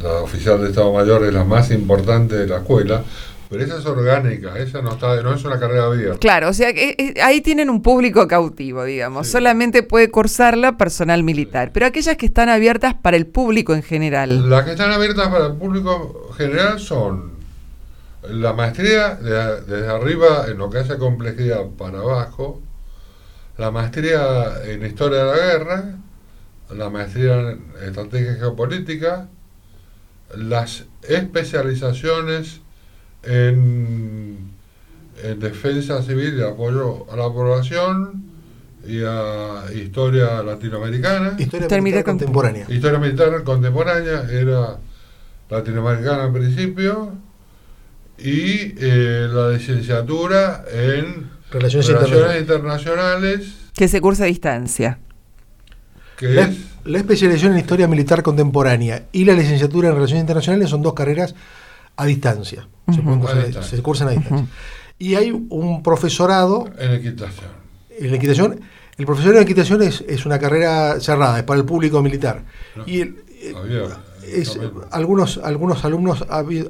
la 0.00 0.14
oficial 0.20 0.60
de 0.60 0.68
Estado 0.68 0.92
Mayor 0.92 1.24
es 1.24 1.32
la 1.32 1.44
más 1.44 1.70
importante 1.70 2.36
de 2.36 2.46
la 2.46 2.58
escuela, 2.58 3.02
pero 3.50 3.64
esa 3.64 3.78
es 3.78 3.86
orgánica, 3.86 4.56
esa 4.58 4.80
no, 4.80 4.92
está, 4.92 5.20
no 5.22 5.34
es 5.34 5.44
una 5.44 5.58
carrera 5.58 5.86
abierta. 5.86 6.20
Claro, 6.20 6.50
o 6.50 6.52
sea, 6.52 6.72
que, 6.72 6.94
eh, 6.96 7.20
ahí 7.20 7.40
tienen 7.40 7.68
un 7.68 7.82
público 7.82 8.28
cautivo, 8.28 8.84
digamos. 8.84 9.26
Solamente 9.26 9.82
puede 9.82 10.08
cursarla 10.08 10.76
personal 10.76 11.24
militar. 11.24 11.72
Pero 11.72 11.86
aquellas 11.86 12.16
que 12.16 12.26
están 12.26 12.48
abiertas 12.48 12.94
para 12.94 13.16
el 13.16 13.26
público 13.26 13.74
en 13.74 13.82
general. 13.82 14.48
Las 14.48 14.64
que 14.64 14.70
están 14.70 14.92
abiertas 14.92 15.26
para 15.30 15.46
el 15.46 15.54
público 15.54 16.30
general 16.36 16.78
son 16.78 17.32
la 18.28 18.52
maestría 18.52 19.16
desde 19.16 19.88
arriba 19.88 20.44
en 20.46 20.56
lo 20.56 20.70
que 20.70 20.78
hace 20.78 20.96
complejidad 20.96 21.66
para 21.76 21.98
abajo, 21.98 22.62
la 23.58 23.72
maestría 23.72 24.62
en 24.64 24.86
historia 24.86 25.24
de 25.24 25.24
la 25.24 25.36
guerra, 25.36 25.84
la 26.72 26.88
maestría 26.88 27.50
en 27.50 27.64
estrategia 27.82 28.34
geopolítica, 28.34 29.26
las 30.36 30.84
especializaciones 31.02 32.60
en, 33.22 34.50
defensa 35.38 36.02
civil 36.02 36.38
y 36.38 36.42
apoyo 36.42 37.06
a 37.12 37.16
la 37.16 37.24
población 37.24 38.24
y 38.86 39.02
a 39.04 39.64
historia 39.74 40.42
latinoamericana. 40.42 41.36
Historia, 41.38 41.80
militar 41.82 42.04
contemporánea. 42.04 42.66
Historia 42.68 42.98
militar 42.98 43.44
contemporánea 43.44 44.24
era 44.30 44.78
latinoamericana 45.50 46.24
al 46.24 46.32
principio 46.32 47.12
y 48.18 48.74
eh, 48.78 49.28
la 49.30 49.50
licenciatura 49.50 50.64
en 50.72 51.28
Relaciones, 51.50 52.40
internacionales. 52.40 53.54
Que 53.74 53.88
se 53.88 54.00
cursa 54.00 54.24
a 54.24 54.26
distancia. 54.26 55.00
la, 56.20 56.48
la 56.84 56.98
especialización 56.98 57.52
en 57.52 57.58
historia 57.58 57.88
militar 57.88 58.22
contemporánea 58.22 59.04
y 59.12 59.24
la 59.24 59.34
licenciatura 59.34 59.88
en 59.88 59.94
Relaciones 59.96 60.22
Internacionales 60.22 60.70
son 60.70 60.82
dos 60.82 60.94
carreras 60.94 61.34
a 62.00 62.06
distancia. 62.06 62.68
se, 62.92 63.82
cursan 63.82 64.08
a 64.08 64.12
distancia. 64.12 64.46
Y 64.98 65.14
hay 65.14 65.30
un 65.30 65.82
profesorado. 65.82 66.68
En 66.78 66.92
equitación. 66.92 67.50
En 67.98 68.14
equitación. 68.14 68.60
El 68.96 69.06
profesor 69.06 69.36
en 69.36 69.42
equitación 69.42 69.82
es, 69.82 70.04
es 70.06 70.26
una 70.26 70.38
carrera 70.38 71.00
cerrada, 71.00 71.38
es 71.38 71.44
para 71.44 71.60
el 71.60 71.66
público 71.66 72.02
militar. 72.02 72.44
y 72.86 73.02
algunos, 74.90 75.40
algunos 75.42 75.84
alumnos 75.84 76.24
había. 76.28 76.64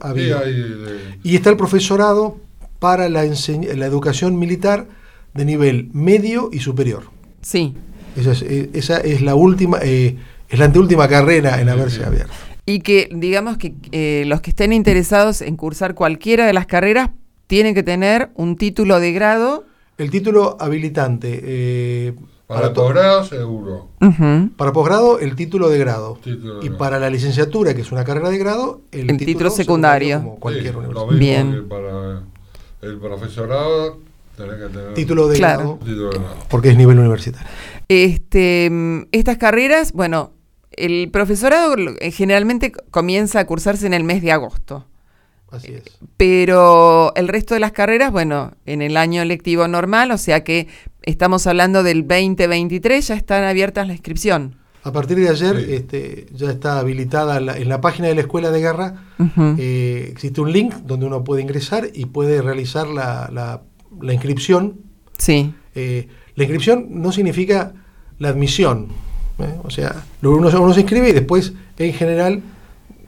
Y 1.23 1.37
está 1.37 1.51
el 1.51 1.57
profesorado 1.57 2.39
para 2.79 3.09
la, 3.09 3.25
la 3.25 3.87
educación 3.87 4.39
militar 4.39 4.87
de 5.35 5.45
nivel 5.45 5.91
medio 5.93 6.51
y 6.53 6.61
superior. 6.61 7.05
Sí. 7.43 7.75
Esa 8.17 8.33
es, 8.33 8.43
eh, 8.43 8.71
esa 8.73 8.99
es 8.99 9.23
la 9.23 9.35
última, 9.35 9.79
eh, 9.83 10.17
es 10.49 10.59
la 10.59 10.65
anteúltima 10.65 11.07
carrera 11.09 11.61
en 11.61 11.69
haberse 11.69 12.05
abierto 12.05 12.50
y 12.75 12.81
que 12.81 13.09
digamos 13.13 13.57
que 13.59 13.75
eh, 13.93 14.25
los 14.27 14.41
que 14.41 14.51
estén 14.51 14.73
interesados 14.73 15.43
en 15.43 15.57
cursar 15.57 15.95
cualquiera 15.95 16.47
de 16.47 16.53
las 16.53 16.67
carreras 16.67 17.11
tienen 17.47 17.75
que 17.75 17.83
tener 17.83 18.31
un 18.35 18.57
título 18.57 19.01
de 19.01 19.13
grado. 19.13 19.65
El 19.99 20.11
título 20.11 20.57
habilitante. 20.61 21.41
Eh, 21.43 22.15
Para, 22.47 22.73
posgrado 22.73 23.25
seguro. 23.25 23.89
Para 24.57 24.73
posgrado, 24.73 25.19
el 25.19 25.35
título 25.35 25.69
de 25.69 25.79
grado. 25.79 26.19
Título 26.23 26.55
de 26.61 26.65
y 26.67 26.69
grado. 26.69 26.79
para 26.79 26.99
la 26.99 27.11
licenciatura, 27.11 27.75
que 27.75 27.83
es 27.83 27.93
una 27.93 28.05
carrera 28.05 28.31
de 28.31 28.39
grado, 28.39 28.83
el, 28.93 29.11
El 29.11 29.17
título 29.19 29.51
secundario. 29.51 30.19
Como 30.19 30.37
cualquier 30.41 30.73
Sí, 30.73 30.79
universidad. 30.79 31.01
Lo 31.01 31.07
mismo 31.13 31.19
Bien. 31.19 31.53
que 31.53 31.63
para 31.63 32.23
el 32.83 32.99
profesorado, 32.99 33.99
tenés 34.37 34.55
que 34.57 34.69
tener 34.69 34.95
Título 34.95 35.29
de 35.29 35.37
Claro. 35.37 35.59
grado, 35.61 35.79
título 35.85 36.11
de 36.11 36.19
grado. 36.19 36.37
porque 36.49 36.69
es 36.71 36.77
nivel 36.77 36.99
universitario. 36.99 37.47
Este, 37.89 38.69
mm, 38.71 39.03
estas 39.13 39.37
carreras, 39.39 39.93
bueno, 39.93 40.33
el 40.73 41.11
profesorado 41.11 41.75
eh, 42.01 42.11
generalmente 42.11 42.73
comienza 42.91 43.41
a 43.41 43.47
cursarse 43.47 43.87
en 43.87 43.95
el 43.95 44.05
mes 44.05 44.23
de 44.23 44.33
agosto, 44.33 44.87
Así 45.51 45.73
es. 45.73 45.83
pero 46.17 47.13
el 47.17 47.29
resto 47.29 47.55
de 47.55 47.61
las 47.61 47.73
carreras, 47.73 48.13
bueno, 48.13 48.53
en 48.67 48.83
el 48.83 48.97
año 48.97 49.25
lectivo 49.25 49.67
normal, 49.69 50.11
o 50.13 50.19
sea 50.19 50.45
que 50.45 50.69
estamos 51.03 51.47
hablando 51.47 51.83
del 51.83 52.07
2023, 52.07 53.09
ya 53.09 53.15
están 53.15 53.45
abiertas 53.45 53.87
la 53.87 53.95
inscripción. 53.95 54.57
A 54.83 54.93
partir 54.93 55.19
de 55.19 55.29
ayer 55.29 55.57
Sí. 55.67 55.75
este, 55.75 56.27
ya 56.33 56.51
está 56.51 56.79
habilitada 56.79 57.39
la- 57.41 57.57
en 57.59 57.69
la 57.69 57.81
página 57.83 58.09
de 58.09 58.15
la 58.15 58.23
Escuela 58.23 58.51
de 58.51 58.61
Guerra. 58.61 58.95
Eh, 59.59 60.09
existe 60.11 60.41
un 60.41 60.53
link 60.53 60.73
donde 60.85 61.05
uno 61.07 61.23
puede 61.23 61.43
ingresar 61.43 61.89
y 61.93 62.07
puede 62.07 62.41
realizar 62.41 62.87
la, 62.87 63.29
la- 63.33 63.61
la 64.01 64.13
inscripción. 64.15 64.81
Sí, 65.19 65.53
Eh, 65.75 66.09
la 66.35 66.45
inscripción 66.45 66.87
no 66.91 67.13
significa 67.13 67.75
la 68.19 68.31
admisión. 68.31 68.89
¿Eh? 69.43 69.55
O 69.65 69.71
sea, 69.71 70.05
lo- 70.21 70.33
uno, 70.37 70.49
uno 70.61 70.73
se 70.75 70.81
inscribe 70.81 71.09
y 71.11 71.13
después, 71.13 71.53
en 71.79 71.93
general, 71.93 72.43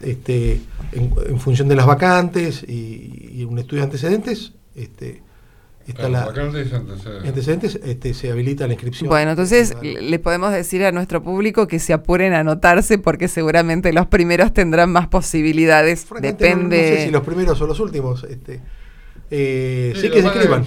este, 0.01 0.61
en, 0.92 1.12
en 1.29 1.38
función 1.40 1.68
de 1.68 1.77
las 1.77 1.87
vacantes 1.87 2.64
y, 2.66 3.31
y 3.35 3.45
un 3.45 3.59
estudio 3.59 3.83
de 3.83 3.85
antecedentes, 3.87 4.53
este, 4.75 5.23
está 5.87 6.09
la, 6.09 6.27
vacantes 6.27 6.71
y 6.71 6.75
antecedentes. 6.75 7.29
antecedentes 7.29 7.81
este, 7.85 8.14
se 8.14 8.31
habilita 8.31 8.66
la 8.66 8.73
inscripción. 8.75 9.09
Bueno, 9.09 9.31
entonces 9.33 9.75
Vale. 9.75 10.01
le 10.03 10.18
podemos 10.18 10.53
decir 10.53 10.85
a 10.85 10.92
nuestro 10.92 11.23
público 11.23 11.66
que 11.68 11.79
se 11.79 11.92
apuren 11.92 12.33
a 12.35 12.40
anotarse 12.40 12.99
porque 12.99 13.29
seguramente 13.29 13.92
los 13.92 14.07
primeros 14.07 14.53
tendrán 14.55 14.90
más 14.92 15.09
posibilidades. 15.09 16.07
No- 16.11 16.21
Depende. 16.21 16.77
No, 16.90 16.97
sé 16.97 17.05
si 17.07 17.11
los 17.11 17.23
primeros 17.23 17.61
o 17.61 17.66
los 17.66 17.79
últimos. 17.81 18.25
Este, 18.25 18.61
eh, 19.31 19.92
sí, 19.97 20.11
que 20.11 20.21
se 20.21 20.27
inscriban. 20.29 20.64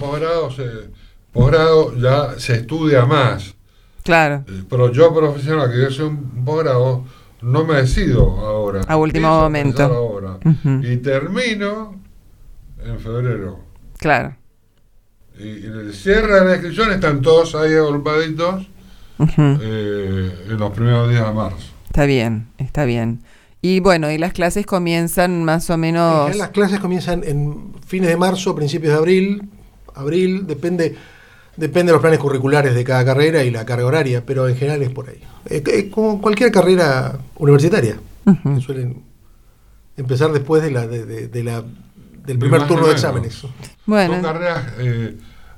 posgrado 1.32 1.94
ya 1.98 2.38
se 2.38 2.54
estudia 2.54 3.04
más. 3.04 3.54
Claro. 4.06 4.44
Eh, 4.48 4.62
Pero 4.70 4.90
yo 4.92 5.14
profesional 5.14 5.70
que 5.70 5.80
yo 5.82 5.90
soy 5.90 6.06
un 6.06 6.44
posgrado, 6.44 7.04
no 7.42 7.64
me 7.64 7.76
decido 7.76 8.22
ahora. 8.38 8.80
A 8.88 8.96
último 8.96 9.28
momento. 9.28 10.40
Y 10.82 10.96
termino 10.98 11.94
en 12.84 12.98
febrero. 13.00 13.60
Claro. 13.98 14.36
Y, 15.38 15.44
y 15.48 15.66
en 15.66 15.72
el 15.80 15.92
cierre 15.92 16.40
de 16.40 16.44
la 16.46 16.52
inscripción 16.54 16.92
están 16.92 17.20
todos 17.20 17.54
ahí 17.56 17.74
agolpaditos 17.74 18.66
Ujú. 19.18 19.58
eh, 19.60 20.32
en 20.48 20.56
los 20.56 20.70
primeros 20.72 21.10
días 21.10 21.26
de 21.26 21.32
marzo. 21.34 21.72
Está 21.86 22.04
bien, 22.06 22.48
está 22.58 22.84
bien. 22.84 23.22
Y 23.60 23.80
bueno, 23.80 24.10
y 24.10 24.18
las 24.18 24.32
clases 24.32 24.64
comienzan 24.66 25.42
más 25.44 25.68
o 25.70 25.74
En 25.74 25.80
menos. 25.80 26.18
general, 26.26 26.38
las 26.38 26.50
clases 26.50 26.78
comienzan 26.78 27.22
en 27.24 27.72
fines 27.86 28.08
de 28.08 28.16
marzo, 28.16 28.54
principios 28.54 28.92
de 28.92 28.98
abril. 28.98 29.48
Abril, 29.94 30.46
depende, 30.46 30.94
depende 31.56 31.90
de 31.90 31.92
los 31.94 32.00
planes 32.02 32.18
curriculares 32.18 32.74
de 32.74 32.84
cada 32.84 33.04
carrera 33.04 33.42
y 33.44 33.50
la 33.50 33.64
carga 33.64 33.86
horaria, 33.86 34.24
pero 34.26 34.48
en 34.48 34.56
general 34.56 34.82
es 34.82 34.90
por 34.90 35.08
ahí. 35.08 35.20
Eh, 35.46 35.62
eh, 35.66 35.90
como 35.90 36.20
cualquier 36.20 36.50
carrera 36.52 37.18
universitaria, 37.36 37.96
que 38.24 38.60
suelen 38.60 39.02
empezar 39.96 40.32
después 40.32 40.62
de 40.62 40.70
la, 40.70 40.86
de, 40.86 41.04
de- 41.06 41.28
de 41.28 41.44
la, 41.44 41.62
del 42.26 42.38
primer 42.38 42.66
turno 42.66 42.86
de 42.86 42.92
exámenes. 42.92 43.42
Bueno, 43.86 44.14
Son 44.14 44.22
carreras 44.22 44.64
eh, 44.78 45.16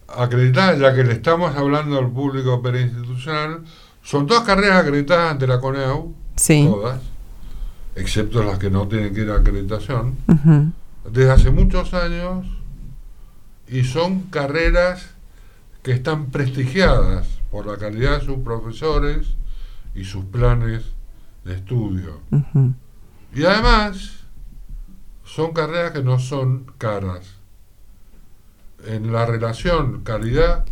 acreditadas, 0.08 0.78
ya 0.78 0.94
que 0.94 1.02
le 1.04 1.14
estamos 1.14 1.56
hablando 1.56 1.98
al 1.98 2.10
público 2.10 2.60
perinstitucional. 2.62 3.62
Son 4.02 4.26
todas 4.26 4.44
carreras 4.44 4.82
acreditadas 4.84 5.32
ante 5.32 5.46
la 5.46 5.60
CONEAU, 5.60 6.14
sí. 6.36 6.66
todas, 6.70 7.00
excepto 7.96 8.42
las 8.44 8.58
que 8.58 8.70
no 8.70 8.86
tienen 8.86 9.12
que 9.14 9.22
ir 9.22 9.30
a 9.30 9.36
acreditación, 9.36 10.16
desde 11.10 11.30
hace 11.30 11.50
muchos 11.50 11.92
años, 11.94 12.46
y 13.66 13.84
son 13.84 14.22
carreras 14.30 15.10
que 15.82 15.92
están 15.92 16.26
prestigiadas 16.26 17.26
por 17.50 17.66
la 17.66 17.76
calidad 17.78 18.18
de 18.20 18.24
sus 18.26 18.38
profesores 18.38 19.28
y 19.94 20.04
sus 20.04 20.24
planes 20.26 20.84
de 21.44 21.54
estudio. 21.54 22.20
Y 23.34 23.44
además, 23.44 24.20
son 25.24 25.52
carreras 25.52 25.92
que 25.92 26.02
no 26.02 26.18
son 26.18 26.66
caras. 26.78 27.34
En 28.86 29.12
la 29.12 29.26
relación 29.26 30.02
calidad 30.04 30.64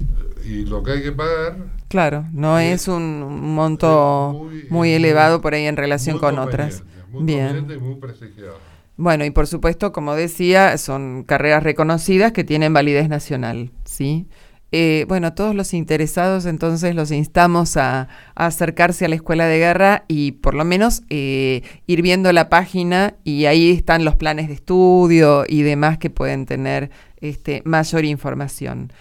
eh, 0.00 0.46
y 0.48 0.66
lo 0.66 0.82
que 0.82 0.92
hay 0.92 1.02
que 1.02 1.12
pagar, 1.12 1.56
Claro, 1.88 2.26
no 2.32 2.58
es 2.58 2.88
un 2.88 3.54
monto 3.54 4.48
es 4.52 4.70
muy- 4.70 4.92
elevado 4.92 5.40
por 5.40 5.54
ahí 5.54 5.64
en 5.66 5.76
relación 5.76 6.16
muy 6.16 6.20
con 6.20 6.38
otras. 6.38 6.82
Muy 7.10 7.24
Bien. 7.24 7.46
conveniente 7.46 7.74
y 7.74 7.78
muy 7.78 7.94
prestigiado. 7.94 8.58
Bueno, 8.98 9.24
y 9.24 9.30
por 9.30 9.46
supuesto, 9.46 9.92
como 9.92 10.14
decía, 10.14 10.76
son 10.78 11.22
carreras 11.24 11.62
reconocidas 11.62 12.32
que 12.32 12.44
tienen 12.44 12.72
validez 12.74 13.08
nacional, 13.08 13.70
¿sí? 13.84 14.26
Eh, 14.72 15.04
bueno, 15.08 15.32
todos 15.32 15.54
los 15.54 15.72
interesados 15.74 16.44
entonces 16.44 16.94
los 16.94 17.12
instamos 17.12 17.76
a, 17.76 18.08
a 18.34 18.46
acercarse 18.46 19.04
a 19.04 19.08
la 19.08 19.14
Escuela 19.14 19.46
de 19.46 19.58
Guerra 19.58 20.04
y 20.08 20.32
por 20.32 20.54
lo 20.54 20.64
menos 20.64 21.02
eh, 21.08 21.62
ir 21.86 22.02
viendo 22.02 22.32
la 22.32 22.48
página 22.48 23.14
y 23.22 23.44
ahí 23.44 23.70
están 23.70 24.04
los 24.04 24.16
planes 24.16 24.48
de 24.48 24.54
estudio 24.54 25.44
y 25.48 25.62
demás 25.62 25.98
que 25.98 26.10
pueden 26.10 26.46
tener 26.46 26.90
este, 27.20 27.62
mayor 27.64 28.04
información. 28.04 28.92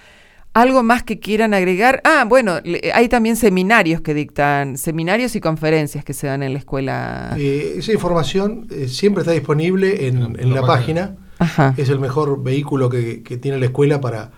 ¿Algo 0.53 0.83
más 0.83 1.03
que 1.03 1.19
quieran 1.19 1.53
agregar? 1.53 1.99
Ah, 2.05 2.23
bueno, 2.25 2.61
le- 2.63 2.91
hay 2.93 3.09
también 3.09 3.35
seminarios 3.35 3.99
que 4.01 4.13
dictan, 4.13 4.77
seminarios 4.77 5.35
y 5.35 5.41
conferencias 5.41 6.05
que 6.05 6.13
se 6.13 6.27
dan 6.27 6.43
en 6.43 6.53
la 6.53 6.59
escuela. 6.59 7.35
Eh, 7.37 7.73
esa 7.79 7.91
información 7.91 8.67
eh, 8.71 8.87
siempre 8.87 9.21
está 9.23 9.33
disponible 9.33 10.07
en, 10.07 10.17
En 10.21 10.39
en 10.39 10.49
la 10.51 10.61
la 10.61 10.67
página. 10.67 11.01
página. 11.07 11.25
Ajá. 11.39 11.73
Es 11.75 11.89
el 11.89 11.99
mejor 11.99 12.41
vehículo 12.41 12.87
que, 12.87 13.21
que 13.23 13.35
tiene 13.37 13.57
la 13.59 13.65
escuela 13.65 13.99
para, 13.99 14.31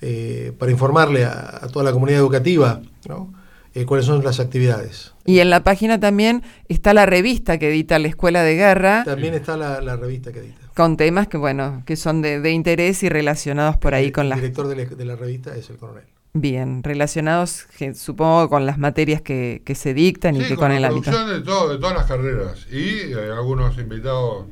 eh, 0.00 0.52
para 0.58 0.70
informarle 0.72 1.24
a, 1.24 1.60
a 1.62 1.68
toda 1.68 1.84
la 1.84 1.92
comunidad 1.92 2.20
educativa 2.20 2.80
¿no? 3.08 3.32
Eh, 3.74 3.84
cuáles 3.84 4.06
son 4.06 4.24
las 4.24 4.40
actividades. 4.40 5.12
Y 5.24 5.38
en 5.38 5.48
la 5.50 5.62
página 5.62 6.00
también 6.00 6.42
está 6.68 6.92
la 6.92 7.06
revista 7.06 7.58
que 7.58 7.68
edita 7.70 7.98
la 8.00 8.08
Escuela 8.08 8.42
de 8.42 8.56
Guerra 8.56 9.04
También 9.04 9.34
está 9.34 9.56
la, 9.56 9.80
la 9.80 9.94
revista 9.96 10.32
que 10.32 10.40
edita. 10.40 10.58
con 10.74 10.96
temas 10.96 11.28
que, 11.28 11.36
bueno, 11.36 11.82
que 11.86 11.94
son 11.96 12.20
de, 12.20 12.40
de 12.40 12.50
interés 12.50 13.02
y 13.04 13.08
relacionados 13.08 13.76
por 13.76 13.94
ahí 13.94 14.06
El 14.06 14.12
con 14.12 14.28
las... 14.28 14.40
director 14.40 14.66
de 14.66 14.74
la, 14.76 14.84
de 14.86 15.04
la 15.04 15.14
revista 15.16 15.54
es 15.56 15.70
el 15.70 15.76
coronel. 15.76 16.04
Bien, 16.32 16.82
relacionados 16.82 17.66
supongo 17.94 18.48
con 18.48 18.64
las 18.66 18.78
materias 18.78 19.20
que, 19.20 19.62
que 19.64 19.74
se 19.74 19.94
dictan 19.94 20.36
y 20.36 20.42
Sí, 20.42 20.48
que 20.48 20.54
con 20.56 20.68
con 20.68 20.70
la 20.70 20.76
el 20.78 20.84
ámbito. 20.86 21.26
de, 21.26 21.40
todo, 21.40 21.68
de 21.72 21.78
todas 21.78 21.96
las 21.96 22.06
carreras. 22.06 22.66
Y 22.72 23.12
hay 23.14 23.30
algunos 23.30 23.76
invitados 23.78 24.46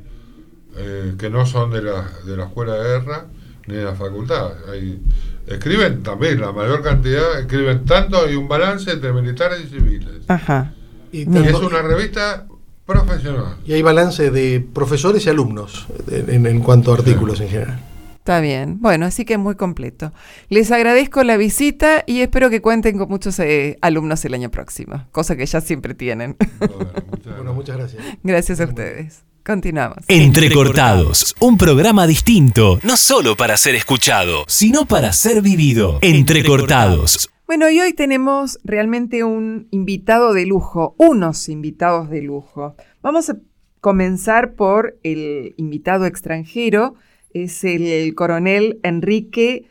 eh, 0.77 1.15
que 1.17 1.29
no 1.29 1.45
son 1.45 1.71
de 1.71 1.81
la, 1.81 2.09
de 2.25 2.37
la 2.37 2.45
escuela 2.45 2.73
de 2.75 2.83
guerra 2.83 3.25
ni 3.67 3.75
de 3.75 3.83
la 3.85 3.95
facultad. 3.95 4.51
Hay, 4.71 5.01
escriben 5.49 6.03
también, 6.03 6.39
la 6.39 6.51
mayor 6.51 6.81
cantidad, 6.83 7.39
escriben 7.39 7.85
tanto 7.85 8.29
y 8.29 8.35
un 8.35 8.47
balance 8.47 8.91
entre 8.91 9.11
militares 9.13 9.61
y 9.65 9.67
civiles. 9.67 10.23
Ajá. 10.27 10.73
Y, 11.11 11.29
Y 11.29 11.47
es 11.47 11.55
una 11.55 11.81
revista 11.81 12.45
profesional. 12.85 13.57
y 13.65 13.73
hay 13.73 13.81
balance 13.81 14.31
de 14.31 14.65
profesores 14.73 15.25
y 15.25 15.29
alumnos 15.29 15.87
en, 16.07 16.59
cuanto 16.61 16.91
a 16.91 16.95
artículos 16.95 17.39
en 17.41 17.49
general. 17.49 17.79
Está 18.17 18.41
bien. 18.41 18.79
Bueno, 18.79 19.07
así 19.07 19.25
que 19.25 19.37
muy 19.37 19.55
completo. 19.55 20.11
Les 20.49 20.71
agradezco 20.71 21.23
la 21.23 21.35
visita 21.37 22.03
y 22.05 22.21
espero 22.21 22.49
que 22.51 22.61
cuenten 22.61 22.97
con 22.97 23.09
muchos 23.09 23.39
eh, 23.39 23.79
alumnos 23.81 24.23
el 24.25 24.35
año 24.35 24.51
próximo, 24.51 25.07
cosa 25.11 25.35
que 25.35 25.45
ya 25.45 25.61
siempre 25.61 25.95
tienen. 25.95 26.35
Bueno, 26.59 26.91
muchas 27.09 27.35
Bueno, 27.35 27.53
muchas 27.53 27.77
gracias. 27.77 28.03
Gracias 28.21 28.59
a 28.59 28.65
ustedes. 28.65 29.28
Continuamos. 29.49 29.97
Entrecortados, 30.07 31.35
un 31.39 31.57
programa 31.57 32.05
distinto, 32.05 32.79
no 32.83 32.95
solo 32.95 33.35
para 33.35 33.57
ser 33.57 33.73
escuchado, 33.73 34.43
sino 34.47 34.85
para 34.85 35.11
ser 35.11 35.41
vivido. 35.41 35.97
Entrecortados. 36.03 37.31
Bueno, 37.47 37.67
y 37.67 37.79
hoy 37.79 37.93
tenemos 37.93 38.59
realmente 38.63 39.23
un 39.23 39.67
invitado 39.71 40.33
de 40.33 40.45
lujo, 40.45 40.93
unos 40.99 41.49
invitados 41.49 42.11
de 42.11 42.21
lujo. 42.21 42.75
Vamos 43.01 43.31
a 43.31 43.37
comenzar 43.81 44.53
por 44.53 44.99
el 45.01 45.55
invitado 45.57 46.05
extranjero, 46.05 46.93
es 47.33 47.63
el 47.63 48.13
coronel 48.13 48.79
Enrique 48.83 49.67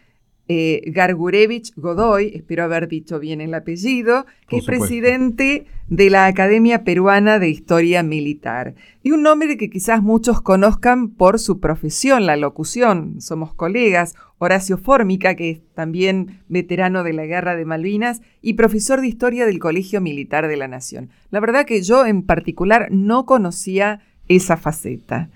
eh, 0.48 0.82
Gargurevich 0.87 1.74
Godoy, 1.76 2.32
espero 2.34 2.64
haber 2.64 2.88
dicho 2.88 3.20
bien 3.20 3.40
el 3.40 3.52
apellido, 3.54 4.24
que 4.48 4.56
Por 4.56 4.58
es 4.58 4.64
supuesto. 4.64 4.87
presidente 4.87 5.66
de 5.88 6.11
la 6.11 6.26
Academia 6.26 6.84
Peruana 6.84 7.38
de 7.38 7.50
Historia 7.50 8.02
Militar. 8.02 8.74
Y 9.02 9.11
un 9.11 9.22
nombre 9.22 9.56
que 9.58 9.70
quizás 9.70 10.02
muchos 10.02 10.40
conozcan 10.40 11.11
por 11.11 11.38
su 11.38 11.61
profesión, 11.61 12.26
la 12.26 12.37
locución. 12.37 13.20
Somos 13.20 13.54
colegas. 13.54 14.14
Horacio 14.38 14.78
Fórmica, 14.78 15.34
que 15.34 15.50
es 15.50 15.61
también 15.74 16.40
veterano 16.48 17.02
de 17.02 17.12
la 17.12 17.26
Guerra 17.26 17.56
de 17.56 17.64
Malvinas 17.64 18.22
y 18.40 18.54
profesor 18.54 19.00
de 19.00 19.08
Historia 19.08 19.46
del 19.46 19.58
Colegio 19.58 20.00
Militar 20.00 20.46
de 20.46 20.56
la 20.56 20.68
Nación. 20.68 21.11
La 21.30 21.40
verdad 21.40 21.66
que 21.66 21.82
yo 21.82 22.06
en 22.06 22.22
particular 22.22 22.87
no 22.90 23.26
conocía 23.26 24.00
esa 24.28 24.56
faceta. 24.56 25.30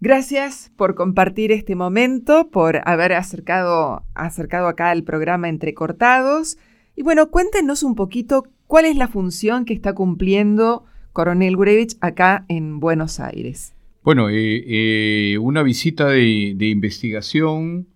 Gracias 0.00 0.70
por 0.76 0.94
compartir 0.94 1.52
este 1.52 1.74
momento, 1.74 2.50
por 2.50 2.80
haber 2.84 3.14
acercado, 3.14 4.04
acercado 4.14 4.68
acá 4.68 4.90
al 4.90 5.04
programa 5.04 5.48
Entrecortados. 5.48 6.58
Y 6.94 7.02
bueno, 7.02 7.30
cuéntenos 7.30 7.82
un 7.82 7.94
poquito 7.94 8.44
cuál 8.66 8.84
es 8.84 8.96
la 8.96 9.08
función 9.08 9.64
que 9.64 9.72
está 9.72 9.94
cumpliendo 9.94 10.84
Coronel 11.12 11.56
Gurevich 11.56 11.96
acá 12.00 12.44
en 12.48 12.78
Buenos 12.78 13.20
Aires. 13.20 13.74
Bueno, 14.02 14.28
eh, 14.28 14.64
eh, 14.66 15.38
una 15.38 15.62
visita 15.62 16.08
de, 16.08 16.54
investigación 16.60 17.88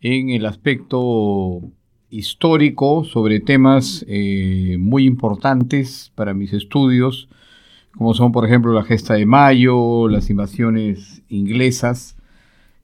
en 0.00 0.30
el 0.30 0.46
aspecto 0.46 1.60
histórico 2.10 3.04
sobre 3.04 3.40
temas 3.40 4.04
eh, 4.08 4.76
muy 4.78 5.04
importantes 5.04 6.12
para 6.14 6.32
mis 6.32 6.52
estudios, 6.52 7.28
como 7.96 8.14
son, 8.14 8.32
por 8.32 8.44
ejemplo, 8.44 8.72
la 8.72 8.84
gesta 8.84 9.14
de 9.14 9.26
Mayo, 9.26 10.08
las 10.08 10.30
invasiones 10.30 11.22
inglesas. 11.28 12.16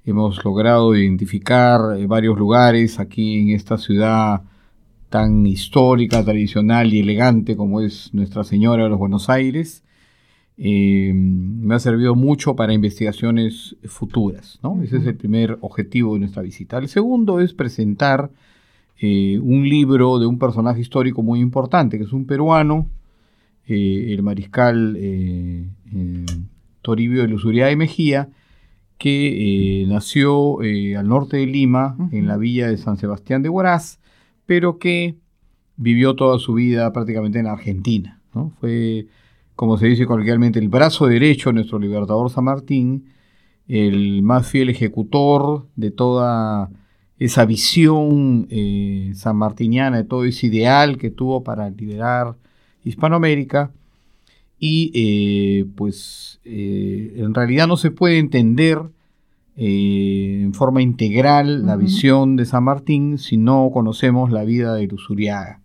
Hemos 0.05 0.45
logrado 0.45 0.97
identificar 0.97 1.81
varios 2.07 2.39
lugares 2.39 2.99
aquí 2.99 3.41
en 3.41 3.57
esta 3.57 3.77
ciudad 3.79 4.43
tan 5.11 5.45
histórica, 5.45 6.25
tradicional 6.25 6.95
y 6.95 7.01
elegante 7.01 7.57
como 7.57 7.81
es 7.81 8.15
Nuestra 8.15 8.45
Señora 8.45 8.85
de 8.85 8.91
los 8.91 8.99
Buenos 8.99 9.29
Aires, 9.29 9.83
eh, 10.63 11.13
me 11.15 11.75
ha 11.75 11.79
servido 11.79 12.15
mucho 12.15 12.55
para 12.55 12.75
investigaciones 12.75 13.77
futuras. 13.85 14.61
Ese 14.83 14.99
es 14.99 15.07
el 15.07 15.17
primer 15.17 15.57
objetivo 15.63 16.15
de 16.15 16.21
nuestra 16.21 16.43
visita. 16.43 16.77
El 16.77 16.89
segundo 16.89 17.41
es 17.41 17.55
presentar 17.55 18.31
eh, 19.01 19.39
un 19.43 19.67
libro 19.67 20.19
de 20.19 20.27
un 20.27 20.39
personaje 20.39 20.81
histórico 20.81 21.23
muy 21.23 21.41
importante, 21.41 21.97
que 21.97 22.05
es 22.05 22.13
un 22.13 22.27
peruano, 22.27 22.89
eh, 23.71 24.13
el 24.13 24.23
mariscal 24.23 24.99
Toribio 26.83 27.23
de 27.23 27.29
Lusuriaga 27.29 27.71
y 27.73 27.77
Mejía, 27.77 28.29
que 28.99 29.85
nació 29.89 30.61
al 30.61 31.09
norte 31.09 31.39
de 31.39 31.47
Lima, 31.47 31.97
en 32.13 32.27
la 32.27 32.37
villa 32.37 32.69
de 32.69 32.77
San 32.77 32.99
Sebastián 32.99 33.43
de 33.43 33.49
Huaraz, 33.49 33.99
pero 34.45 34.79
que 34.79 35.17
vivió 35.77 36.15
toda 36.15 36.39
su 36.39 36.55
vida 36.55 36.93
prácticamente 36.93 37.39
en 37.39 37.47
Argentina. 37.47 38.21
Fue, 38.61 39.07
como 39.57 39.79
se 39.79 39.87
dice 39.87 40.07
coloquialmente, 40.07 40.59
el 40.59 40.69
brazo 40.69 41.07
derecho 41.07 41.51
de 41.51 41.55
nuestro 41.55 41.79
libertador 41.79 42.31
San 42.31 42.45
Martín, 42.45 43.07
el 43.67 44.23
más 44.23 44.49
fiel 44.49 44.69
ejecutor 44.69 45.67
de 45.77 45.91
toda 45.91 46.71
esa 47.19 47.45
visión 47.45 48.47
eh, 48.51 49.13
sanmartiniana, 49.15 49.99
de 49.99 50.05
todo 50.05 50.25
ese 50.25 50.47
ideal 50.47 50.97
que 50.99 51.11
tuvo 51.11 51.45
para 51.45 51.71
liberar 51.71 52.37
Hispanoamérica. 52.85 53.71
Y 54.59 54.91
eh, 54.95 55.67
pues 55.75 56.41
eh, 56.45 57.15
en 57.17 57.33
realidad 57.33 57.67
no 57.67 57.77
se 57.77 57.91
puede 57.91 58.19
entender 58.19 58.79
eh, 59.57 60.41
en 60.43 60.53
forma 60.53 60.83
integral 60.83 61.65
la 61.65 61.77
visión 61.77 62.37
de 62.37 62.45
San 62.45 62.65
Martín 62.65 63.19
si 63.19 63.39
no 63.39 63.71
conocemos 63.73 64.31
la 64.31 64.45
vida 64.45 64.75
de 64.75 64.87
Lusuriaga, 64.87 65.61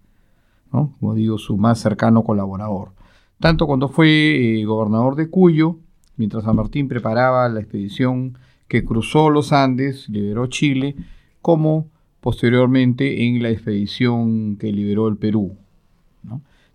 como 0.69 1.13
digo, 1.13 1.37
su 1.37 1.57
más 1.57 1.79
cercano 1.79 2.23
colaborador. 2.23 2.91
Tanto 3.39 3.67
cuando 3.67 3.89
fue 3.89 4.63
gobernador 4.65 5.15
de 5.15 5.29
Cuyo, 5.29 5.77
mientras 6.15 6.45
San 6.45 6.55
Martín 6.55 6.87
preparaba 6.87 7.49
la 7.49 7.59
expedición 7.59 8.37
que 8.67 8.83
cruzó 8.85 9.29
los 9.29 9.51
Andes, 9.53 10.09
liberó 10.09 10.47
Chile, 10.47 10.95
como 11.41 11.87
posteriormente 12.21 13.27
en 13.27 13.43
la 13.43 13.49
expedición 13.49 14.57
que 14.57 14.71
liberó 14.71 15.07
el 15.07 15.17
Perú. 15.17 15.57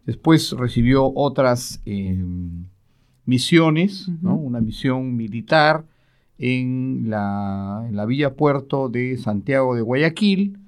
Después 0.06 0.52
recibió 0.52 1.12
otras 1.14 1.80
eh, 1.84 2.18
misiones, 3.26 4.08
una 4.22 4.60
misión 4.60 5.16
militar, 5.16 5.84
en 6.40 7.10
la, 7.10 8.04
Villa 8.08 8.34
Puerto 8.34 8.88
de 8.88 9.18
Santiago 9.18 9.74
de 9.74 9.82
Guayaquil 9.82 10.58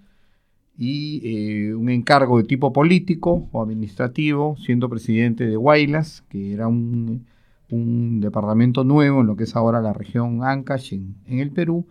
y 0.77 1.23
eh, 1.25 1.75
un 1.75 1.89
encargo 1.89 2.37
de 2.39 2.45
tipo 2.45 2.75
político 2.75 3.49
o 3.53 3.63
administrativo, 3.63 4.57
siendo 4.59 4.91
presidente 4.91 5.47
de 5.47 5.57
Huaylas, 5.57 6.25
que 6.29 6.53
era 6.53 6.69
un, 6.69 7.27
departamento 8.21 8.85
nuevo 8.85 9.23
en 9.23 9.27
lo 9.27 9.35
que 9.35 9.45
es 9.45 9.57
ahora 9.57 9.81
la 9.81 9.95
región 9.95 10.45
Ancash 10.45 10.93
en, 10.93 11.17
el 11.27 11.53
Perú, 11.53 11.87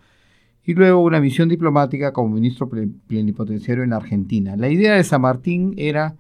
y 0.63 0.75
luego 0.75 1.03
una 1.03 1.19
misión 1.19 1.49
diplomática 1.49 2.13
como 2.13 2.35
ministro 2.35 2.69
plenipotenciario 2.69 3.83
en 3.83 3.89
la 3.89 3.95
Argentina. 3.95 4.55
La 4.55 4.69
idea 4.69 4.93
de 4.93 5.03
San 5.03 5.21
Martín 5.21 5.73
era 5.77 6.17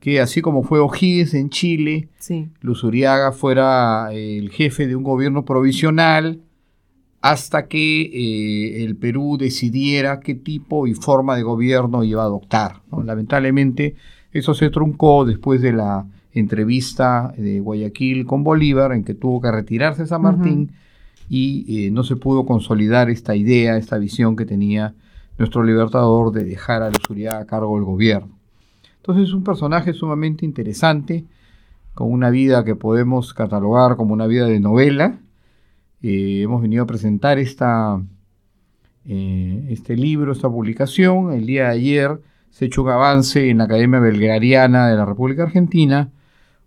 que 0.00 0.20
así 0.20 0.40
como 0.40 0.62
fue 0.62 0.80
O'Higgins 0.80 1.34
en 1.34 1.50
Chile, 1.50 2.08
sí. 2.18 2.48
Luzuriaga 2.60 3.32
fuera 3.32 4.08
eh, 4.12 4.38
el 4.38 4.50
jefe 4.50 4.86
de 4.86 4.96
un 4.96 5.02
gobierno 5.02 5.44
provisional 5.44 6.40
hasta 7.20 7.66
que 7.66 8.02
eh, 8.02 8.84
el 8.84 8.96
Perú 8.96 9.36
decidiera 9.38 10.20
qué 10.20 10.34
tipo 10.34 10.86
y 10.86 10.94
forma 10.94 11.36
de 11.36 11.42
gobierno 11.42 12.04
iba 12.04 12.22
a 12.22 12.26
adoptar. 12.26 12.82
Lamentablemente 13.04 13.96
eso 14.32 14.54
se 14.54 14.70
truncó 14.70 15.24
después 15.24 15.60
de 15.60 15.72
la 15.72 16.06
entrevista 16.32 17.34
de 17.36 17.60
Guayaquil 17.60 18.24
con 18.24 18.44
Bolívar, 18.44 18.92
en 18.92 19.02
que 19.02 19.14
tuvo 19.14 19.40
que 19.40 19.50
retirarse 19.50 20.06
San 20.06 20.22
Martín 20.22 20.72
y 21.28 21.86
eh, 21.86 21.90
no 21.90 22.04
se 22.04 22.16
pudo 22.16 22.46
consolidar 22.46 23.10
esta 23.10 23.34
idea, 23.34 23.76
esta 23.76 23.98
visión 23.98 24.36
que 24.36 24.44
tenía 24.44 24.94
nuestro 25.38 25.62
libertador 25.62 26.32
de 26.32 26.44
dejar 26.44 26.82
a 26.82 26.90
Luzuriaga 26.90 27.40
a 27.40 27.46
cargo 27.46 27.76
del 27.76 27.84
gobierno. 27.84 28.37
Entonces 28.98 29.28
es 29.28 29.34
un 29.34 29.44
personaje 29.44 29.92
sumamente 29.92 30.44
interesante, 30.44 31.24
con 31.94 32.12
una 32.12 32.30
vida 32.30 32.64
que 32.64 32.76
podemos 32.76 33.34
catalogar 33.34 33.96
como 33.96 34.12
una 34.12 34.26
vida 34.26 34.46
de 34.46 34.60
novela. 34.60 35.18
Eh, 36.02 36.42
hemos 36.42 36.62
venido 36.62 36.84
a 36.84 36.86
presentar 36.86 37.38
esta, 37.38 38.00
eh, 39.04 39.66
este 39.70 39.96
libro, 39.96 40.32
esta 40.32 40.48
publicación. 40.48 41.32
El 41.32 41.46
día 41.46 41.64
de 41.64 41.70
ayer 41.70 42.20
se 42.50 42.66
hecho 42.66 42.82
un 42.82 42.90
avance 42.90 43.50
en 43.50 43.58
la 43.58 43.64
Academia 43.64 43.98
Belgrariana 43.98 44.88
de 44.88 44.96
la 44.96 45.04
República 45.04 45.44
Argentina. 45.44 46.10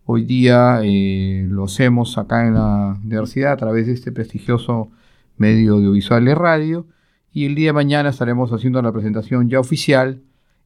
Hoy 0.06 0.26
día 0.26 0.82
eh, 0.84 1.46
lo 1.50 1.66
hacemos 1.66 2.18
acá 2.18 2.46
en 2.46 2.56
la 2.56 3.00
universidad 3.04 3.54
a 3.54 3.58
través 3.58 3.88
de 3.88 3.94
este 3.94 4.12
prestigioso 4.12 4.90
medio 5.38 5.76
audiovisual 5.76 6.26
de 6.26 6.36
radio. 6.36 6.88
Y 7.32 7.46
el 7.46 7.56
día 7.56 7.68
de 7.68 7.74
mañana 7.74 8.10
estaremos 8.10 8.52
haciendo 8.52 8.82
la 8.82 8.92
presentación 8.92 9.50
ya 9.50 9.60
oficial 9.60 10.22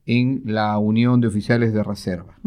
en 0.05 0.43
la 0.45 0.77
Unión 0.77 1.21
de 1.21 1.27
Oficiales 1.27 1.73
de 1.73 1.83
Reserva. 1.83 2.37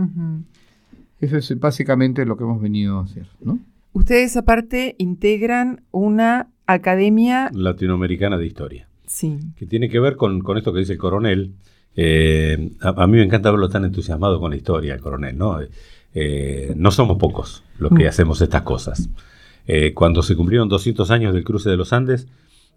Eso 1.20 1.36
es 1.36 1.58
básicamente 1.58 2.24
lo 2.24 2.36
que 2.36 2.44
hemos 2.44 2.60
venido 2.60 2.98
a 2.98 3.04
hacer, 3.04 3.26
¿no? 3.40 3.58
Ustedes 3.92 4.36
aparte 4.36 4.94
integran 4.98 5.82
una 5.90 6.48
academia 6.66 7.50
latinoamericana 7.52 8.38
de 8.38 8.46
historia. 8.46 8.88
Sí. 9.06 9.38
Que 9.56 9.66
tiene 9.66 9.88
que 9.88 9.98
ver 9.98 10.16
con, 10.16 10.42
esto 10.56 10.72
que 10.72 10.80
dice 10.80 10.92
el 10.92 10.98
coronel. 10.98 11.54
Eh, 11.96 12.70
a, 12.80 13.06
mí 13.06 13.16
me 13.16 13.24
encanta 13.24 13.50
verlo 13.50 13.68
tan 13.68 13.84
entusiasmado 13.84 14.38
con 14.38 14.50
la 14.50 14.56
historia, 14.56 14.94
el 14.94 15.00
coronel, 15.00 15.36
¿no? 15.36 15.58
Eh, 16.14 16.72
no 16.76 16.90
somos 16.90 17.18
pocos 17.18 17.64
los 17.78 17.92
que 17.92 18.04
mm. 18.04 18.08
hacemos 18.08 18.40
estas 18.40 18.62
cosas. 18.62 19.08
Eh, 19.66 19.92
cuando 19.94 20.22
se 20.22 20.36
cumplieron 20.36 20.68
200 20.68 21.10
años 21.10 21.34
del 21.34 21.44
cruce 21.44 21.68
de 21.68 21.76
los 21.76 21.92
Andes, 21.92 22.28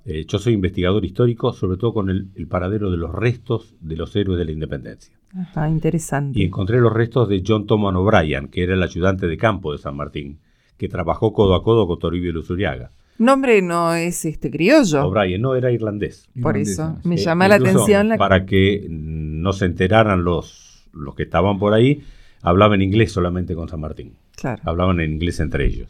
eh, 0.05 0.25
yo 0.27 0.39
soy 0.39 0.53
investigador 0.53 1.05
histórico, 1.05 1.53
sobre 1.53 1.77
todo 1.77 1.93
con 1.93 2.09
el, 2.09 2.47
paradero 2.47 2.89
de 2.89 2.97
los 2.97 3.11
restos 3.11 3.75
de 3.81 3.95
los 3.95 4.15
héroes 4.15 4.39
de 4.39 4.45
la 4.45 4.51
independencia. 4.51 5.13
Ajá, 5.37 5.69
interesante. 5.69 6.39
Y 6.39 6.43
encontré 6.43 6.79
los 6.79 6.91
restos 6.91 7.29
de 7.29 7.43
John 7.45 7.67
Thomas 7.67 7.95
O'Brien, 7.95 8.47
que 8.47 8.63
era 8.63 8.73
el 8.73 8.83
ayudante 8.83 9.27
de 9.27 9.37
campo 9.37 9.71
de 9.71 9.77
San 9.77 9.95
Martín, 9.95 10.39
que 10.77 10.89
trabajó 10.89 11.33
codo 11.33 11.55
a 11.55 11.63
codo 11.63 11.87
con 11.87 11.99
Toribio 11.99 12.33
Luzuriaga. 12.33 12.91
Nombre 13.19 13.61
no 13.61 13.93
es 13.93 14.25
este 14.25 14.49
criollo. 14.49 15.05
O'Brien, 15.05 15.41
no, 15.41 15.55
era 15.55 15.71
irlandés. 15.71 16.27
Por 16.41 16.57
eso, 16.57 16.97
me 17.03 17.17
llama 17.17 17.47
la 17.47 17.55
atención. 17.55 18.13
Para 18.17 18.45
que 18.47 18.87
no 18.89 19.53
se 19.53 19.65
enteraran 19.65 20.23
los, 20.23 20.89
los 20.93 21.13
que 21.13 21.23
estaban 21.23 21.59
por 21.59 21.73
ahí, 21.73 22.03
hablaban 22.41 22.81
inglés 22.81 23.11
solamente 23.11 23.53
con 23.53 23.69
San 23.69 23.79
Martín. 23.79 24.15
Claro. 24.35 24.61
Hablaban 24.65 24.99
en 24.99 25.13
inglés 25.13 25.39
entre 25.39 25.67
ellos. 25.67 25.89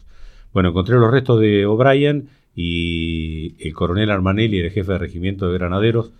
Bueno, 0.52 0.68
encontré 0.68 0.96
los 0.96 1.10
restos 1.10 1.40
de 1.40 1.64
O'Brien 1.64 2.28
y 2.54 3.54
el 3.66 3.72
coronel 3.74 4.10
Armanelli 4.10 4.58
era 4.58 4.68
el 4.68 4.74
jefe 4.74 4.92
de 4.92 4.98
regimiento 4.98 5.46
de 5.46 5.58
granaderos 5.58 6.10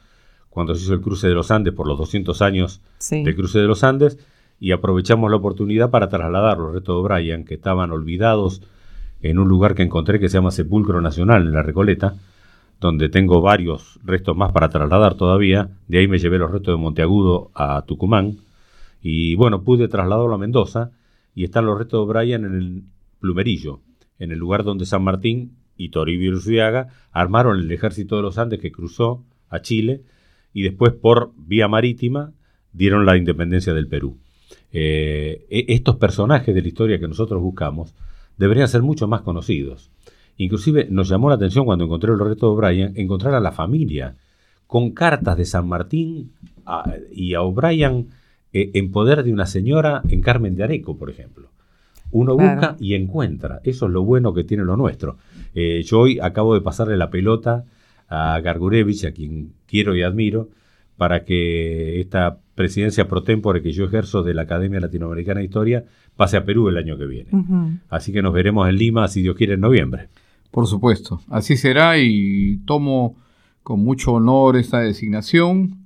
cuando 0.48 0.74
se 0.74 0.84
hizo 0.84 0.94
el 0.94 1.00
cruce 1.00 1.28
de 1.28 1.34
los 1.34 1.50
Andes 1.50 1.74
por 1.74 1.86
los 1.86 1.98
200 1.98 2.42
años 2.42 2.80
del 3.10 3.34
cruce 3.34 3.58
de 3.58 3.66
los 3.66 3.84
Andes 3.84 4.18
y 4.60 4.72
aprovechamos 4.72 5.30
la 5.30 5.38
oportunidad 5.38 5.90
para 5.90 6.08
trasladar 6.08 6.58
los 6.58 6.72
restos 6.72 6.94
de 6.94 7.00
O'Brien 7.00 7.44
que 7.44 7.54
estaban 7.54 7.90
olvidados 7.90 8.62
en 9.20 9.38
un 9.38 9.48
lugar 9.48 9.74
que 9.74 9.82
encontré 9.82 10.20
que 10.20 10.28
se 10.28 10.38
llama 10.38 10.50
Sepulcro 10.50 11.00
Nacional 11.00 11.42
en 11.42 11.52
la 11.52 11.62
Recoleta, 11.62 12.14
donde 12.80 13.08
tengo 13.08 13.40
varios 13.40 13.98
restos 14.04 14.36
más 14.36 14.52
para 14.52 14.68
trasladar 14.68 15.14
todavía. 15.14 15.70
De 15.88 15.98
ahí 15.98 16.08
me 16.08 16.18
llevé 16.18 16.38
los 16.38 16.50
restos 16.50 16.74
de 16.74 16.82
Monteagudo 16.82 17.50
a 17.54 17.82
Tucumán 17.82 18.38
y 19.00 19.34
bueno, 19.36 19.62
pude 19.62 19.88
trasladarlo 19.88 20.34
a 20.34 20.38
Mendoza 20.38 20.90
y 21.34 21.44
están 21.44 21.66
los 21.66 21.78
restos 21.78 21.98
de 21.98 22.12
O'Brien 22.12 22.44
en 22.44 22.54
el 22.54 22.82
Plumerillo, 23.20 23.80
en 24.18 24.32
el 24.32 24.38
lugar 24.38 24.64
donde 24.64 24.86
San 24.86 25.02
Martín 25.02 25.56
y 25.76 25.90
Toribio 25.90 26.32
Urciaga 26.32 26.88
armaron 27.12 27.58
el 27.58 27.70
ejército 27.70 28.16
de 28.16 28.22
los 28.22 28.38
Andes 28.38 28.60
que 28.60 28.72
cruzó 28.72 29.24
a 29.48 29.60
Chile 29.60 30.02
y 30.52 30.62
después 30.62 30.92
por 30.92 31.32
vía 31.36 31.68
marítima 31.68 32.32
dieron 32.72 33.06
la 33.06 33.16
independencia 33.16 33.74
del 33.74 33.88
Perú. 33.88 34.18
Eh, 34.72 35.46
e, 35.50 35.66
estos 35.68 35.96
personajes 35.96 36.54
de 36.54 36.62
la 36.62 36.68
historia 36.68 36.98
que 36.98 37.08
nosotros 37.08 37.40
buscamos 37.42 37.94
deberían 38.38 38.68
ser 38.68 38.82
mucho 38.82 39.06
más 39.06 39.22
conocidos. 39.22 39.90
Inclusive 40.36 40.86
nos 40.90 41.08
llamó 41.08 41.28
la 41.28 41.36
atención 41.36 41.64
cuando 41.64 41.84
encontré 41.84 42.12
el 42.12 42.18
reto 42.18 42.46
de 42.46 42.52
O'Brien 42.52 42.92
encontrar 42.96 43.34
a 43.34 43.40
la 43.40 43.52
familia 43.52 44.16
con 44.66 44.92
cartas 44.92 45.36
de 45.36 45.44
San 45.44 45.68
Martín 45.68 46.32
y 47.12 47.34
a 47.34 47.42
O'Brien 47.42 48.08
eh, 48.52 48.70
en 48.74 48.90
poder 48.90 49.22
de 49.22 49.32
una 49.32 49.46
señora 49.46 50.02
en 50.08 50.22
Carmen 50.22 50.56
de 50.56 50.64
Areco, 50.64 50.96
por 50.96 51.10
ejemplo. 51.10 51.50
Uno 52.10 52.34
busca 52.34 52.76
y 52.78 52.94
encuentra. 52.94 53.60
Eso 53.64 53.86
es 53.86 53.92
lo 53.92 54.02
bueno 54.02 54.34
que 54.34 54.44
tiene 54.44 54.64
lo 54.64 54.76
nuestro. 54.76 55.16
Eh, 55.54 55.82
yo 55.84 56.00
hoy 56.00 56.18
acabo 56.20 56.54
de 56.54 56.60
pasarle 56.60 56.96
la 56.96 57.10
pelota 57.10 57.64
a 58.08 58.40
Gargurevich, 58.40 59.04
a 59.04 59.12
quien 59.12 59.52
quiero 59.66 59.96
y 59.96 60.02
admiro, 60.02 60.48
para 60.96 61.24
que 61.24 62.00
esta 62.00 62.38
presidencia 62.54 63.08
pro 63.08 63.22
tempore 63.22 63.62
que 63.62 63.72
yo 63.72 63.84
ejerzo 63.84 64.22
de 64.22 64.34
la 64.34 64.42
Academia 64.42 64.80
Latinoamericana 64.80 65.40
de 65.40 65.46
Historia 65.46 65.84
pase 66.16 66.36
a 66.36 66.44
Perú 66.44 66.68
el 66.68 66.76
año 66.76 66.98
que 66.98 67.06
viene. 67.06 67.30
Así 67.88 68.12
que 68.12 68.22
nos 68.22 68.32
veremos 68.32 68.68
en 68.68 68.76
Lima, 68.76 69.08
si 69.08 69.22
Dios 69.22 69.34
quiere, 69.34 69.54
en 69.54 69.60
noviembre. 69.60 70.08
Por 70.50 70.66
supuesto, 70.66 71.22
así 71.30 71.56
será 71.56 71.98
y 71.98 72.58
tomo 72.66 73.16
con 73.62 73.80
mucho 73.80 74.12
honor 74.12 74.56
esta 74.56 74.80
designación. 74.80 75.78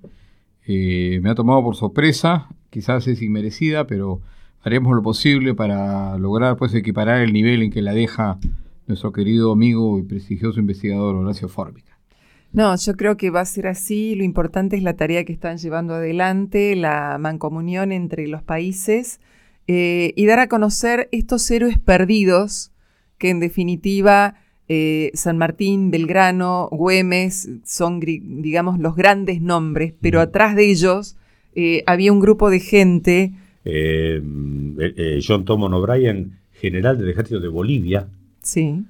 Eh, 0.67 1.21
me 1.23 1.31
ha 1.31 1.35
tomado 1.37 1.63
por 1.63 1.77
sorpresa, 1.77 2.49
quizás 2.71 3.07
es 3.07 3.23
inmerecida, 3.23 3.87
pero 3.87 4.21
haremos 4.63 4.97
lo 4.97 5.03
posible 5.03 5.55
para 5.55 6.19
lograr 6.19 6.57
pues 6.57 6.75
equiparar 6.75 7.21
el 7.21 7.33
nivel 7.33 7.63
en 7.63 7.71
que 7.71 7.83
la 7.83 7.93
deja 7.93 8.39
nuestro 8.87 9.13
querido 9.13 9.53
amigo 9.53 9.99
y 9.99 10.03
prestigioso 10.03 10.61
investigador 10.61 11.17
Horacio 11.17 11.49
Fórmica. 11.49 11.99
No, 12.53 12.75
yo 12.77 12.97
creo 12.97 13.17
que 13.17 13.31
va 13.31 13.41
a 13.41 13.45
ser 13.45 13.67
así. 13.67 14.15
Lo 14.15 14.25
importante 14.25 14.77
es 14.77 14.83
la 14.83 14.97
tarea 14.97 15.25
que 15.25 15.33
están 15.33 15.59
llevando 15.59 15.95
adelante, 15.95 16.75
la 16.77 17.19
mancomunión 17.19 17.93
entre 17.93 18.27
los 18.29 18.43
países 18.43 19.21
eh, 19.67 20.13
y 20.17 20.27
dar 20.27 20.39
a 20.39 20.49
conocer 20.49 21.09
estos 21.13 21.51
héroes 21.51 21.79
perdidos 21.79 22.73
que 23.19 23.31
en 23.31 23.41
definitiva 23.41 24.37
eh, 24.69 25.11
San 25.15 25.39
Martín, 25.39 25.91
Belgrano, 25.91 26.69
Güemes 26.73 27.49
son, 27.65 28.01
digamos, 28.01 28.79
los 28.79 28.97
grandes 28.97 29.41
nombres, 29.41 29.95
pero 30.01 30.21
atrás 30.21 30.57
de 30.57 30.71
ellos 30.71 31.17
eh, 31.55 31.85
había 31.87 32.13
un 32.13 32.21
grupo 32.21 32.51
de 32.51 32.61
gente. 32.61 33.33
Eh, 33.65 34.23
John 35.27 35.45
Thomas 35.45 35.73
O'Brien, 35.73 36.39
general 36.53 36.99
del 36.99 37.11
ejército 37.11 37.41
de 37.41 37.49
Bolivia, 37.49 38.09
sí. 38.47 38.85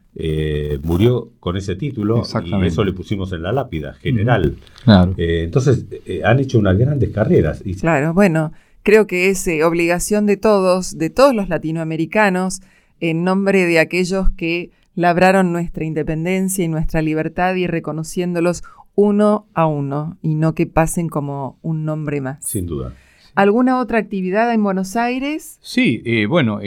murió 0.83 1.31
con 1.41 1.57
ese 1.57 1.77
título 1.77 2.23
y 2.45 2.67
eso 2.67 2.85
le 2.85 2.93
pusimos 2.93 3.33
en 3.33 3.43
la 3.43 3.53
lápida, 3.53 3.95
general. 3.95 4.57
Claro. 4.85 5.15
entonces, 5.17 5.87
han 6.25 6.41
hecho 6.41 6.59
unas 6.59 6.79
grandes 6.79 7.11
carreras. 7.11 7.63
Claro, 7.81 8.15
bueno, 8.15 8.53
creo 8.83 9.07
que 9.07 9.31
es 9.31 9.49
obligación 9.65 10.27
de 10.27 10.37
todos, 10.37 10.97
de 10.97 11.11
todos 11.11 11.35
los 11.35 11.49
latinoamericanos, 11.49 12.61
en 13.01 13.25
nombre 13.25 13.67
de 13.67 13.79
aquellos 13.79 14.31
que 14.31 14.71
labraron 14.95 15.53
nuestra 15.53 15.85
independencia 15.85 16.65
y 16.65 16.69
nuestra 16.69 17.03
libertad 17.03 17.55
y 17.55 17.67
reconociéndolos 17.67 18.65
uno 18.97 19.47
a 19.55 19.67
uno 19.67 20.19
y 20.23 20.35
no 20.35 20.55
que 20.55 20.67
pasen 20.67 21.09
como 21.09 21.59
un 21.63 21.85
nombre 21.85 22.21
más. 22.21 22.45
Sin 22.45 22.67
duda. 22.67 22.95
¿Alguna 23.37 23.79
otra 23.81 23.99
actividad 23.99 24.51
en 24.55 24.63
Buenos 24.63 24.97
Aires? 24.97 25.59
Sí, 25.61 26.01
eh, 26.07 26.25
bueno, 26.25 26.61
eh, 26.63 26.65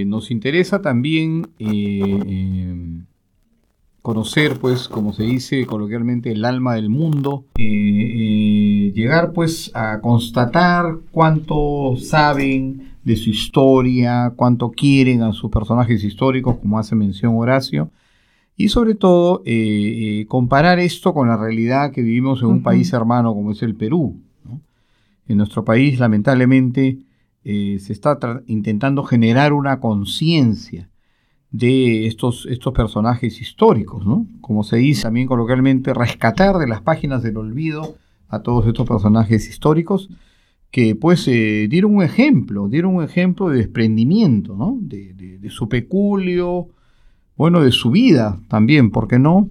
eh, 0.00 0.04
nos 0.08 0.32
interesa 0.32 0.82
también 0.82 1.46
conocer, 4.02 4.58
pues, 4.58 4.88
como 4.88 5.12
se 5.12 5.22
dice 5.22 5.66
coloquialmente, 5.66 6.32
el 6.32 6.44
alma 6.44 6.74
del 6.74 6.88
mundo, 6.88 7.44
llegar, 7.56 9.32
pues, 9.32 9.70
a 9.72 10.00
constatar 10.00 10.96
cuánto 11.12 11.94
saben 11.96 12.94
de 13.04 13.14
su 13.14 13.30
historia, 13.30 14.32
cuánto 14.34 14.72
quieren 14.72 15.22
a 15.22 15.32
sus 15.32 15.48
personajes 15.48 16.02
históricos, 16.02 16.56
como 16.56 16.80
hace 16.80 16.96
mención 16.96 17.36
Horacio, 17.36 17.92
y 18.56 18.68
sobre 18.68 18.96
todo 18.96 19.44
comparar 20.26 20.80
esto 20.80 21.14
con 21.14 21.28
la 21.28 21.36
realidad 21.36 21.92
que 21.92 22.02
vivimos 22.02 22.42
en 22.42 22.48
un 22.48 22.62
país 22.64 22.92
hermano 22.92 23.32
como 23.32 23.52
es 23.52 23.62
el 23.62 23.76
Perú. 23.76 24.16
En 25.28 25.36
nuestro 25.36 25.64
país, 25.64 25.98
lamentablemente, 26.00 26.98
eh, 27.44 27.78
se 27.80 27.92
está 27.92 28.18
intentando 28.46 29.04
generar 29.04 29.52
una 29.52 29.78
conciencia 29.80 30.90
de 31.50 32.06
estos, 32.06 32.46
estos 32.46 32.72
personajes 32.74 33.40
históricos, 33.40 34.04
¿no? 34.04 34.26
Como 34.40 34.64
se 34.64 34.76
dice 34.76 35.02
también 35.02 35.26
coloquialmente, 35.26 35.94
rescatar 35.94 36.58
de 36.58 36.66
las 36.66 36.82
páginas 36.82 37.22
del 37.22 37.36
olvido 37.36 37.96
a 38.28 38.40
todos 38.40 38.66
estos 38.66 38.86
personajes 38.86 39.48
históricos 39.48 40.10
que 40.70 40.94
pues 40.94 41.26
eh, 41.28 41.66
dieron 41.70 41.96
un 41.96 42.02
ejemplo, 42.02 42.68
dieron 42.68 42.96
un 42.96 43.04
ejemplo 43.04 43.48
de 43.48 43.58
desprendimiento, 43.58 44.54
¿no? 44.56 44.76
De, 44.80 45.16
su 45.48 45.66
peculio, 45.68 46.68
bueno, 47.34 47.62
de 47.62 47.72
su 47.72 47.90
vida 47.90 48.38
también, 48.48 48.90
¿por 48.90 49.08
qué 49.08 49.18
no? 49.18 49.48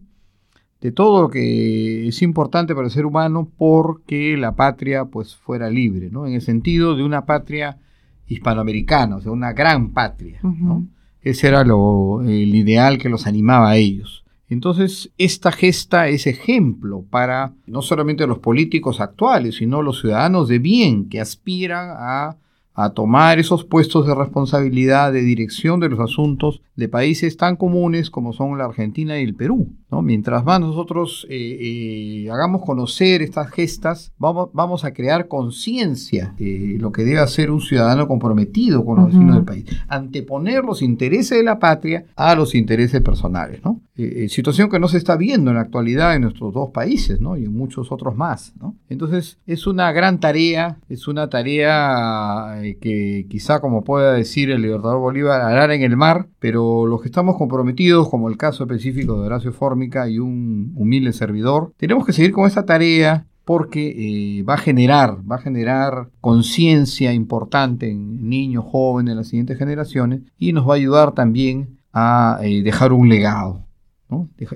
De 0.81 0.91
todo 0.91 1.23
lo 1.23 1.29
que 1.29 2.07
es 2.07 2.21
importante 2.21 2.75
para 2.75 2.85
el 2.85 2.91
ser 2.91 3.05
humano 3.05 3.49
porque 3.57 4.37
la 4.37 4.55
patria 4.55 5.05
pues 5.05 5.35
fuera 5.35 5.69
libre, 5.69 6.09
¿no? 6.11 6.27
En 6.27 6.33
el 6.33 6.41
sentido 6.41 6.95
de 6.95 7.03
una 7.03 7.25
patria 7.25 7.79
hispanoamericana, 8.27 9.15
o 9.15 9.21
sea, 9.21 9.31
una 9.31 9.53
gran 9.53 9.91
patria, 9.91 10.39
¿no? 10.43 10.85
Ese 11.21 11.47
era 11.47 11.63
lo, 11.63 12.21
el 12.21 12.55
ideal 12.55 12.97
que 12.97 13.09
los 13.09 13.25
animaba 13.25 13.71
a 13.71 13.77
ellos. 13.77 14.23
Entonces, 14.49 15.11
esta 15.17 15.51
gesta 15.51 16.07
es 16.07 16.25
ejemplo 16.25 17.03
para 17.09 17.53
no 17.65 17.81
solamente 17.81 18.27
los 18.27 18.39
políticos 18.39 19.01
actuales, 19.01 19.55
sino 19.55 19.81
los 19.81 19.99
ciudadanos 19.99 20.47
de 20.47 20.59
bien 20.59 21.09
que 21.09 21.19
aspiran 21.19 21.89
a 21.97 22.37
a 22.77 22.91
tomar 22.91 23.39
esos 23.39 23.65
puestos 23.65 24.05
de 24.05 24.13
responsabilidad 24.13 25.11
de 25.11 25.21
dirección 25.21 25.79
de 25.79 25.89
los 25.89 25.99
asuntos 25.99 26.61
de 26.75 26.87
países 26.87 27.35
tan 27.35 27.55
comunes 27.55 28.11
como 28.11 28.33
son 28.33 28.55
la 28.55 28.65
Argentina 28.65 29.19
y 29.19 29.23
el 29.23 29.33
Perú. 29.33 29.67
¿no? 29.89 30.03
Mientras 30.03 30.45
más 30.45 30.59
nosotros 30.59 31.25
eh, 31.27 31.57
eh, 31.59 32.29
hagamos 32.29 32.63
conocer 32.63 33.23
estas 33.23 33.49
gestas, 33.49 34.11
vamos, 34.19 34.49
vamos 34.53 34.85
a 34.85 34.93
crear 34.93 35.27
conciencia 35.27 36.35
de 36.37 36.77
lo 36.79 36.91
que 36.91 37.03
debe 37.03 37.17
hacer 37.17 37.49
un 37.49 37.61
ciudadano 37.61 38.07
comprometido 38.07 38.85
con 38.85 38.97
los 38.97 39.07
vecinos 39.07 39.35
del 39.37 39.45
país. 39.45 39.65
Anteponer 39.87 40.63
los 40.63 40.83
intereses 40.83 41.35
de 41.39 41.43
la 41.43 41.57
patria 41.57 42.05
a 42.15 42.35
los 42.35 42.53
intereses 42.53 43.01
personales. 43.01 43.59
¿no? 43.65 43.81
Eh, 43.95 44.29
situación 44.29 44.69
que 44.69 44.79
no 44.79 44.87
se 44.87 44.99
está 44.99 45.15
viendo 45.17 45.49
en 45.49 45.55
la 45.55 45.63
actualidad 45.63 46.15
en 46.15 46.21
nuestros 46.21 46.53
dos 46.53 46.69
países 46.69 47.19
¿no? 47.19 47.37
y 47.37 47.45
en 47.45 47.57
muchos 47.57 47.91
otros 47.91 48.15
más. 48.15 48.53
¿no? 48.61 48.75
Entonces 48.87 49.39
es 49.47 49.65
una 49.65 49.91
gran 49.91 50.19
tarea, 50.19 50.77
es 50.89 51.07
una 51.07 51.27
tarea 51.27 52.66
que 52.75 53.25
quizá, 53.29 53.61
como 53.61 53.83
pueda 53.83 54.13
decir 54.13 54.51
el 54.51 54.61
libertador 54.61 54.99
Bolívar, 54.99 55.41
arar 55.41 55.71
en 55.71 55.83
el 55.83 55.95
mar, 55.95 56.27
pero 56.39 56.85
los 56.85 57.01
que 57.01 57.07
estamos 57.07 57.37
comprometidos, 57.37 58.09
como 58.09 58.27
el 58.27 58.37
caso 58.37 58.65
específico 58.65 59.19
de 59.19 59.27
Horacio 59.27 59.53
Fórmica 59.53 60.09
y 60.09 60.19
un 60.19 60.73
humilde 60.75 61.13
servidor, 61.13 61.71
tenemos 61.77 62.05
que 62.05 62.13
seguir 62.13 62.31
con 62.33 62.45
esta 62.45 62.65
tarea 62.65 63.25
porque 63.47 64.39
eh, 64.39 64.43
va 64.43 64.55
a 64.55 64.57
generar, 64.57 65.19
va 65.19 65.37
a 65.37 65.41
generar 65.41 66.09
conciencia 66.19 67.13
importante 67.13 67.89
en 67.89 68.27
niños, 68.27 68.65
jóvenes, 68.67 69.13
en 69.13 69.17
las 69.17 69.29
siguientes 69.29 69.57
generaciones 69.57 70.19
y 70.37 70.51
nos 70.51 70.67
va 70.67 70.73
a 70.73 70.75
ayudar 70.75 71.13
también 71.13 71.77
a 71.93 72.39
eh, 72.43 72.61
dejar 72.61 72.91
un 72.91 73.07
legado. 73.07 73.63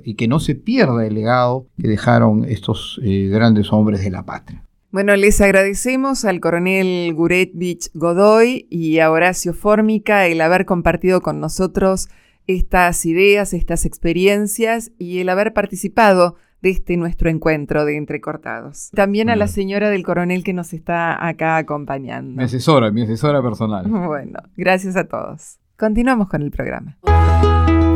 y 0.04 0.14
que 0.14 0.28
no 0.28 0.40
se 0.40 0.54
pierda 0.54 1.06
el 1.06 1.14
legado 1.14 1.66
que 1.78 1.88
dejaron 1.88 2.44
estos 2.44 3.00
eh, 3.02 3.28
grandes 3.32 3.72
hombres 3.72 4.04
de 4.04 4.10
la 4.10 4.24
patria. 4.24 4.62
Bueno, 4.92 5.16
les 5.16 5.40
agradecemos 5.40 6.26
al 6.26 6.38
coronel 6.40 7.14
Guretvich 7.14 7.90
Godoy 7.94 8.66
y 8.68 8.98
a 8.98 9.10
Horacio 9.10 9.54
Fórmica 9.54 10.26
el 10.26 10.38
haber 10.42 10.66
compartido 10.66 11.22
con 11.22 11.40
nosotros 11.40 12.10
estas 12.46 13.06
ideas, 13.06 13.54
estas 13.54 13.86
experiencias 13.86 14.92
y 14.98 15.20
el 15.20 15.30
haber 15.30 15.54
participado 15.54 16.36
de 16.60 16.68
este 16.68 16.98
nuestro 16.98 17.30
encuentro 17.30 17.86
de 17.86 17.96
entrecortados. 17.96 18.90
También 18.94 19.30
a 19.30 19.36
la 19.36 19.46
señora 19.46 19.88
del 19.88 20.04
coronel 20.04 20.44
que 20.44 20.52
nos 20.52 20.74
está 20.74 21.26
acá 21.26 21.56
acompañando. 21.56 22.36
Mi 22.36 22.44
asesora, 22.44 22.90
mi 22.90 23.00
asesora 23.00 23.40
personal. 23.42 23.86
Bueno, 23.88 24.40
gracias 24.58 24.96
a 24.96 25.04
todos. 25.04 25.58
Continuamos 25.78 26.28
con 26.28 26.42
el 26.42 26.50
programa. 26.50 26.98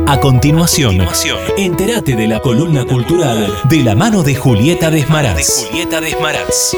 A 0.09 0.21
continuación, 0.21 0.99
entérate 1.57 2.15
de 2.15 2.27
la 2.27 2.39
columna 2.39 2.85
cultural 2.85 3.45
de 3.67 3.83
la 3.83 3.93
mano 3.93 4.23
de 4.23 4.35
Julieta 4.35 4.89
Desmaraz. 4.89 5.67
Julieta 5.69 5.99
Desmaraz. 5.99 6.77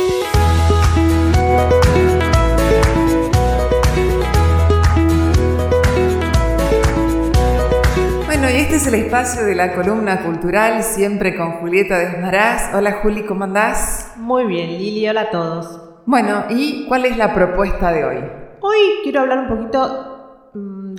Bueno, 8.25 8.49
y 8.49 8.55
este 8.55 8.77
es 8.77 8.88
el 8.88 8.95
espacio 8.95 9.45
de 9.45 9.53
la 9.53 9.75
columna 9.75 10.23
cultural, 10.23 10.82
siempre 10.82 11.38
con 11.38 11.59
Julieta 11.59 11.99
Desmaraz. 11.99 12.73
Hola 12.73 12.93
Juli, 13.03 13.27
¿cómo 13.27 13.43
andás? 13.43 14.11
Muy 14.15 14.45
bien, 14.45 14.69
Lili, 14.69 15.07
hola 15.07 15.21
a 15.21 15.30
todos. 15.30 15.80
Bueno, 16.07 16.45
¿y 16.49 16.88
cuál 16.88 17.05
es 17.05 17.15
la 17.15 17.36
propuesta 17.36 17.91
de 17.91 18.05
hoy? 18.05 18.17
Hoy 18.61 18.77
quiero 19.03 19.21
hablar 19.21 19.38
un 19.38 19.49
poquito 19.49 20.18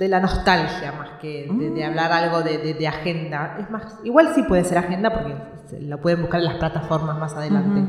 de 0.01 0.07
la 0.07 0.19
nostalgia 0.19 0.91
más 0.93 1.09
que 1.21 1.43
de, 1.47 1.69
mm. 1.69 1.87
hablar 1.87 2.11
algo 2.11 2.41
de, 2.41 2.87
agenda. 2.87 3.57
Es 3.59 3.69
más, 3.69 3.99
igual 4.03 4.31
sí 4.33 4.41
puede 4.41 4.63
ser 4.63 4.79
agenda 4.79 5.13
porque 5.13 5.35
lo 5.79 6.01
pueden 6.01 6.21
buscar 6.21 6.39
en 6.39 6.47
las 6.47 6.55
plataformas 6.55 7.19
más 7.19 7.35
adelante. 7.35 7.83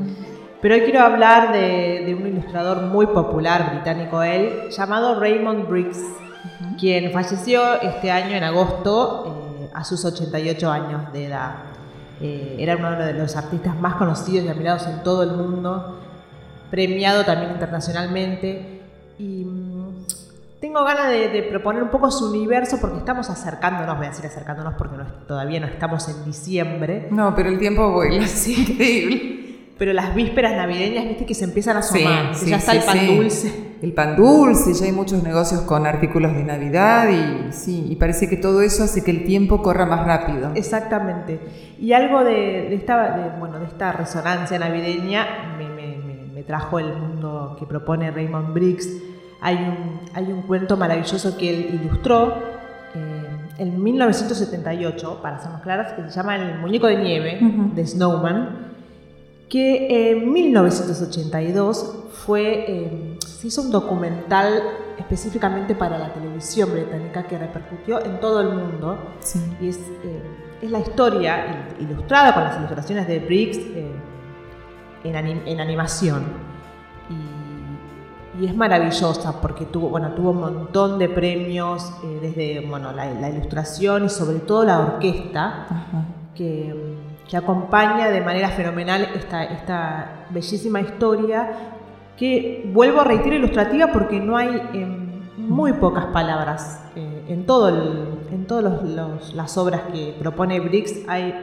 Pero 0.60 0.74
hoy 0.74 0.82
quiero 0.82 1.00
hablar 1.00 1.54
de, 1.54 2.14
un 2.14 2.26
ilustrador 2.26 2.82
muy 2.82 3.06
popular, 3.06 3.70
británico 3.70 4.22
él, 4.22 4.68
llamado 4.68 5.18
Raymond 5.18 5.66
Briggs, 5.66 6.02
quien 6.78 7.12
falleció 7.12 7.80
este 7.80 8.10
año 8.10 8.36
en 8.36 8.44
agosto 8.44 9.62
eh, 9.62 9.70
a 9.72 9.82
sus 9.82 10.04
88 10.04 10.70
años 10.70 11.12
de 11.14 11.28
edad. 11.28 11.54
Eh, 12.20 12.56
era 12.58 12.76
uno 12.76 12.90
de 12.90 13.14
los 13.14 13.36
artistas 13.36 13.74
más 13.80 13.94
conocidos 13.94 14.44
y 14.44 14.48
admirados 14.50 14.86
en 14.86 15.02
todo 15.02 15.22
el 15.22 15.30
mundo 15.30 15.98
premiado 16.70 17.24
también 17.24 17.52
internacionalmente. 17.52 18.82
Y 19.18 19.61
tengo 20.62 20.82
ganas 20.84 21.10
de, 21.10 21.42
proponer 21.50 21.82
un 21.82 21.90
poco 21.90 22.10
su 22.10 22.30
universo 22.30 22.78
porque 22.80 22.98
estamos 22.98 23.28
acercándonos, 23.28 23.98
voy 23.98 24.06
a 24.06 24.10
decir 24.10 24.24
acercándonos 24.24 24.74
porque 24.78 24.96
todavía 25.26 25.60
no 25.60 25.66
estamos 25.66 26.08
en 26.08 26.24
diciembre. 26.24 27.08
No, 27.10 27.34
pero 27.34 27.50
el 27.50 27.58
tiempo 27.58 27.92
vuela, 27.92 28.26
sí, 28.26 28.64
increíble 28.66 29.42
pero 29.82 29.94
las 29.94 30.14
vísperas 30.14 30.52
navideñas, 30.52 31.08
viste 31.08 31.26
que 31.26 31.34
se 31.34 31.42
empiezan 31.42 31.76
a 31.76 31.82
sumar. 31.82 32.34
ya 32.34 32.56
está 32.58 32.70
el 32.70 32.84
pan 32.84 33.04
dulce. 33.04 33.72
El 33.82 33.92
pan 33.92 34.14
dulce, 34.14 34.74
ya 34.74 34.84
hay 34.84 34.92
muchos 34.92 35.24
negocios 35.24 35.62
con 35.62 35.86
artículos 35.86 36.32
de 36.34 36.44
Navidad 36.44 37.08
y 37.08 37.52
sí, 37.52 37.86
y 37.90 37.96
parece 37.96 38.28
que 38.28 38.36
todo 38.36 38.62
eso 38.62 38.84
hace 38.84 39.02
que 39.02 39.10
el 39.10 39.24
tiempo 39.24 39.60
corra 39.60 39.84
más 39.84 40.06
rápido. 40.06 40.52
Exactamente. 40.54 41.40
Y 41.80 41.94
algo 41.94 42.22
de, 42.22 42.72
esta, 42.76 43.34
bueno, 43.40 43.58
de 43.58 43.64
esta 43.64 43.90
resonancia 43.90 44.56
navideña 44.56 45.56
me, 45.58 46.44
trajo 46.44 46.78
el 46.78 46.96
mundo 46.96 47.56
que 47.58 47.66
propone 47.66 48.12
Raymond 48.12 48.52
Briggs. 48.54 48.88
Hay 49.42 49.56
un, 49.56 50.00
hay 50.14 50.32
un 50.32 50.42
cuento 50.42 50.76
maravilloso 50.76 51.36
que 51.36 51.50
él 51.50 51.80
ilustró 51.82 52.38
eh, 52.94 53.26
en 53.58 53.82
1978, 53.82 55.20
para 55.20 55.38
ser 55.38 55.50
más 55.50 55.62
claras, 55.62 55.92
que 55.92 56.02
se 56.02 56.10
llama 56.10 56.36
El 56.36 56.58
muñeco 56.58 56.86
de 56.86 56.96
nieve 56.96 57.38
de 57.74 57.86
Snowman 57.86 58.72
que 59.52 60.12
en 60.12 60.32
1982 60.32 62.04
fue, 62.24 62.64
eh, 62.66 63.18
se 63.20 63.48
hizo 63.48 63.60
un 63.60 63.70
documental 63.70 64.62
específicamente 64.96 65.74
para 65.74 65.98
la 65.98 66.10
televisión 66.14 66.72
británica 66.72 67.26
que 67.26 67.36
repercutió 67.36 68.02
en 68.02 68.18
todo 68.18 68.40
el 68.40 68.48
mundo. 68.48 68.96
Y 69.60 69.68
es, 69.68 69.76
eh, 69.76 70.22
es, 70.62 70.70
la 70.70 70.78
historia 70.78 71.74
ilustrada 71.78 72.32
con 72.32 72.44
las 72.44 72.56
ilustraciones 72.56 73.06
de 73.06 73.18
Briggs 73.18 73.58
eh, 73.58 73.92
en, 75.04 75.60
animación. 75.60 76.24
Y, 78.40 78.46
es 78.46 78.54
maravillosa 78.56 79.40
porque 79.40 79.66
tuvo, 79.66 79.88
bueno, 79.88 80.12
tuvo 80.12 80.30
un 80.30 80.40
montón 80.40 80.98
de 80.98 81.08
premios, 81.08 81.92
desde 82.20 82.66
bueno, 82.66 82.92
la, 82.92 83.28
ilustración 83.28 84.06
y 84.06 84.08
sobre 84.08 84.38
todo 84.38 84.64
la 84.64 84.80
orquesta, 84.80 85.66
que 86.34 86.92
que 87.32 87.38
acompaña 87.38 88.10
de 88.10 88.20
manera 88.20 88.50
fenomenal 88.50 89.08
esta, 89.14 89.42
esta 89.44 90.26
bellísima 90.28 90.82
historia 90.82 91.50
que, 92.14 92.70
vuelvo 92.74 93.00
a 93.00 93.04
reiterar, 93.04 93.38
ilustrativa 93.38 93.86
porque 93.90 94.20
no 94.20 94.36
hay 94.36 94.60
em, 94.74 95.22
muy 95.38 95.72
pocas 95.72 96.04
palabras. 96.08 96.82
Eh, 96.94 97.24
en 97.28 97.46
todo 97.46 97.70
en 97.70 98.44
todas 98.46 99.32
las 99.34 99.56
obras 99.56 99.80
que 99.90 100.14
propone 100.18 100.60
Briggs 100.60 101.08
hay, 101.08 101.34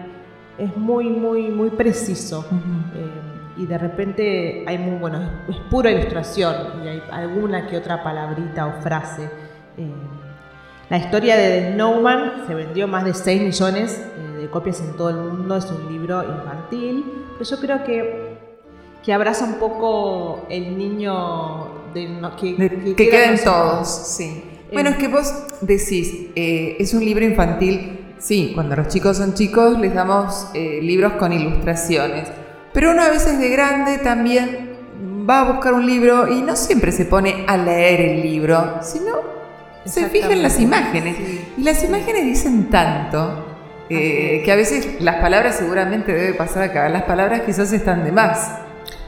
es 0.60 0.78
muy, 0.78 1.10
muy, 1.10 1.50
muy 1.50 1.72
preciso. 1.72 2.46
Eh, 2.94 3.29
y 3.60 3.66
de 3.66 3.78
repente 3.78 4.64
hay 4.66 4.78
muy, 4.78 4.98
bueno, 4.98 5.20
es, 5.50 5.56
pura 5.70 5.92
ilustración 5.92 6.56
y 6.84 6.88
hay 6.88 7.04
alguna 7.12 7.68
que 7.68 7.78
otra 7.78 8.02
palabrita 8.02 8.68
o 8.68 8.82
frase. 8.82 9.30
Eh, 9.78 9.92
la 10.90 10.98
historia 10.98 11.36
de 11.36 11.50
The 11.50 11.74
Snowman 11.74 12.46
se 12.48 12.56
vendió 12.56 12.88
más 12.88 13.04
de 13.04 13.14
6 13.14 13.42
millones 13.42 14.02
de 14.40 14.50
copias 14.50 14.80
en 14.80 14.96
todo 14.96 15.10
el 15.10 15.18
mundo, 15.18 15.58
es 15.58 15.66
un 15.66 15.92
libro 15.92 16.24
infantil, 16.24 17.06
pero 17.34 17.50
yo 17.50 17.60
creo 17.60 17.84
que, 17.84 18.38
que 19.04 19.14
abraza 19.14 19.46
un 19.46 19.56
poco 19.56 20.48
el 20.50 20.78
niño 20.78 21.92
de, 21.94 22.20
que, 22.40 22.96
que, 22.96 23.10
queden 23.10 23.44
todos, 23.44 23.88
sí. 23.88 24.44
Bueno, 24.72 24.92
es 24.92 24.98
que 24.98 25.08
vos 25.08 25.32
decís, 25.62 26.30
eh, 26.36 26.78
es 26.80 26.94
un 26.94 27.04
libro 27.04 27.26
infantil, 27.26 28.14
sí, 28.18 28.52
cuando 28.56 28.76
los 28.76 28.88
chicos 28.88 29.18
son 29.18 29.34
chicos 29.34 29.78
les 29.80 29.94
damos 29.94 30.48
eh, 30.54 30.80
libros 30.82 31.14
con 31.14 31.34
ilustraciones, 31.34 32.30
pero 32.74 32.92
uno 32.92 33.02
a 33.02 33.10
veces 33.10 33.40
de 33.40 33.50
grande 33.50 33.98
también 34.00 34.70
va 35.30 35.42
a 35.42 35.52
buscar 35.52 35.74
un 35.74 35.86
libro 35.86 36.28
y 36.28 36.42
no 36.42 36.56
siempre 36.56 36.92
se 36.92 37.06
pone 37.06 37.46
a 37.48 37.58
leer 37.58 38.02
el 38.02 38.22
libro, 38.22 38.80
sino 38.82 39.40
se 39.86 40.10
fija 40.10 40.32
en 40.32 40.44
las 40.44 40.60
imágenes. 40.60 41.18
Y 41.58 41.64
las 41.64 41.84
imágenes 41.84 42.26
dicen 42.26 42.70
tanto 42.70 43.46
eh, 43.90 44.42
que 44.44 44.52
a 44.52 44.56
veces 44.56 45.02
las 45.02 45.16
palabras 45.16 45.56
seguramente 45.56 46.14
debe 46.14 46.34
pasar 46.34 46.64
acá, 46.64 46.90
las 46.90 47.04
palabras 47.04 47.42
quizás 47.42 47.72
están 47.74 48.04
de 48.04 48.12
más. 48.12 48.52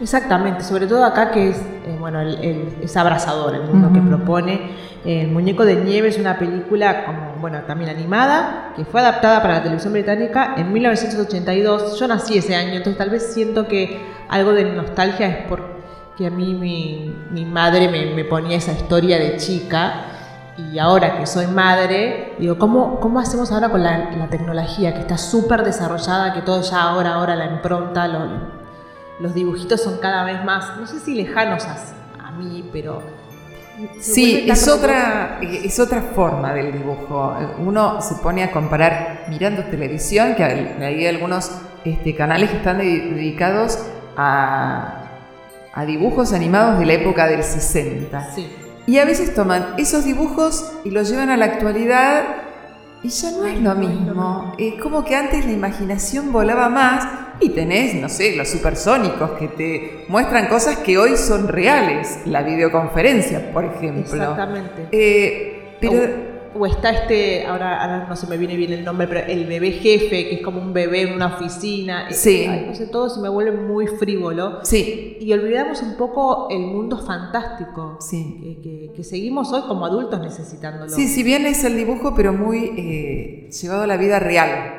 Exactamente, 0.01 0.63
sobre 0.63 0.87
todo 0.87 1.05
acá 1.05 1.31
que 1.31 1.49
es, 1.49 1.57
eh, 1.57 1.95
bueno, 1.99 2.21
el, 2.21 2.73
es 2.81 2.97
abrazador 2.97 3.53
el 3.53 3.63
mundo 3.63 3.91
que 3.93 4.01
propone. 4.01 4.90
El 5.03 5.29
Muñeco 5.29 5.65
de 5.65 5.75
Nieve 5.75 6.09
es 6.09 6.19
una 6.19 6.37
película, 6.37 7.05
como, 7.05 7.33
bueno, 7.41 7.61
también 7.67 7.89
animada, 7.89 8.73
que 8.75 8.85
fue 8.85 9.01
adaptada 9.01 9.41
para 9.41 9.55
la 9.55 9.63
televisión 9.63 9.93
británica 9.93 10.53
en 10.57 10.71
1982. 10.71 11.99
Yo 11.99 12.07
nací 12.07 12.37
ese 12.37 12.55
año, 12.55 12.73
entonces 12.73 12.97
tal 12.97 13.09
vez 13.09 13.33
siento 13.33 13.67
que 13.67 13.99
algo 14.29 14.53
de 14.53 14.65
nostalgia 14.65 15.27
es 15.27 15.47
porque 15.47 16.27
a 16.27 16.29
mí 16.29 16.53
mi, 16.53 17.15
mi 17.31 17.45
madre 17.45 17.89
me, 17.89 18.13
me 18.13 18.25
ponía 18.25 18.57
esa 18.57 18.73
historia 18.73 19.17
de 19.17 19.37
chica 19.37 20.05
y 20.57 20.79
ahora 20.79 21.17
que 21.17 21.25
soy 21.25 21.47
madre, 21.47 22.35
digo, 22.37 22.57
¿cómo, 22.57 22.99
cómo 22.99 23.19
hacemos 23.19 23.51
ahora 23.51 23.69
con 23.69 23.83
la, 23.83 24.27
tecnología 24.29 24.93
que 24.93 24.99
está 24.99 25.17
súper 25.17 25.63
desarrollada, 25.63 26.33
que 26.33 26.41
todo 26.41 26.61
ya 26.61 26.81
ahora, 26.81 27.15
ahora 27.15 27.35
la 27.35 27.45
impronta, 27.45 28.07
los 29.19 29.33
dibujitos 29.33 29.81
son 29.81 29.97
cada 29.97 30.23
vez 30.23 30.43
más, 30.43 30.77
no 30.77 30.85
sé 30.85 30.99
si 30.99 31.15
lejanos 31.15 31.65
a, 31.65 32.31
mí, 32.31 32.69
pero... 32.71 33.20
Sí, 33.99 34.45
es 34.47 34.67
otra, 34.67 35.39
es 35.41 35.79
otra 35.79 36.01
forma 36.01 36.53
del 36.53 36.71
dibujo. 36.71 37.35
Uno 37.59 38.01
se 38.01 38.15
pone 38.15 38.43
a 38.43 38.51
comparar 38.51 39.25
mirando 39.29 39.63
televisión, 39.65 40.35
que 40.35 40.43
hay, 40.43 41.07
algunos 41.07 41.51
este, 41.85 42.15
canales 42.15 42.49
que 42.49 42.57
están 42.57 42.77
dedicados 42.79 43.79
a, 44.17 45.05
a 45.73 45.85
dibujos 45.85 46.33
animados 46.33 46.79
de 46.79 46.85
la 46.85 46.93
época 46.93 47.27
del 47.27 47.43
60. 47.43 48.33
Sí. 48.35 48.47
Y 48.87 48.97
a 48.97 49.05
veces 49.05 49.33
toman 49.33 49.75
esos 49.77 50.03
dibujos 50.05 50.71
y 50.83 50.89
los 50.89 51.09
llevan 51.09 51.29
a 51.29 51.37
la 51.37 51.45
actualidad 51.45 52.23
y 53.03 53.09
ya 53.09 53.31
no 53.31 53.45
es 53.45 53.59
lo 53.59 53.75
mismo. 53.75 54.53
Es 54.57 54.75
como 54.81 55.03
que 55.03 55.15
antes 55.15 55.45
la 55.45 55.51
imaginación 55.51 56.31
volaba 56.31 56.69
más 56.69 57.07
y 57.39 57.49
tenés, 57.49 57.95
no 57.95 58.09
sé, 58.09 58.35
los 58.35 58.49
supersónicos 58.49 59.31
que 59.31 59.47
te 59.47 60.05
muestran 60.07 60.47
cosas 60.47 60.77
que 60.77 60.97
hoy 60.97 61.17
son 61.17 61.47
reales. 61.47 62.19
La 62.25 62.43
videoconferencia, 62.43 63.51
por 63.51 63.65
ejemplo. 63.65 64.13
Exactamente. 64.13 64.87
Eh, 64.91 65.77
pero 65.79 66.30
o 66.53 66.65
está 66.65 66.89
este, 66.91 67.45
ahora, 67.45 68.05
no 68.07 68.15
se 68.15 68.27
me 68.27 68.37
viene 68.37 68.55
bien 68.55 68.73
el 68.73 68.83
nombre, 68.83 69.07
pero 69.07 69.21
el 69.27 69.45
bebé 69.45 69.71
jefe, 69.71 70.29
que 70.29 70.35
es 70.35 70.41
como 70.41 70.61
un 70.61 70.73
bebé 70.73 71.03
en 71.03 71.13
una 71.13 71.35
oficina. 71.35 72.07
Eh, 72.09 72.13
sí. 72.13 72.47
no 72.67 72.75
sé, 72.75 72.87
todo 72.87 73.09
se 73.09 73.19
me 73.21 73.29
vuelve 73.29 73.51
muy 73.51 73.87
frívolo. 73.87 74.59
Sí. 74.63 75.17
Y 75.19 75.31
olvidamos 75.33 75.81
un 75.81 75.95
poco 75.95 76.47
el 76.49 76.61
mundo 76.61 76.97
fantástico 76.97 77.97
sí. 77.99 78.59
que, 78.61 78.91
que, 78.95 79.03
seguimos 79.03 79.51
hoy 79.53 79.61
como 79.67 79.85
adultos 79.85 80.19
necesitándolo. 80.19 80.91
Sí, 80.91 81.07
si 81.07 81.23
bien 81.23 81.45
es 81.45 81.63
el 81.63 81.77
dibujo, 81.77 82.13
pero 82.15 82.33
muy 82.33 82.71
eh, 82.77 83.49
llevado 83.49 83.83
a 83.83 83.87
la 83.87 83.97
vida 83.97 84.19
real. 84.19 84.77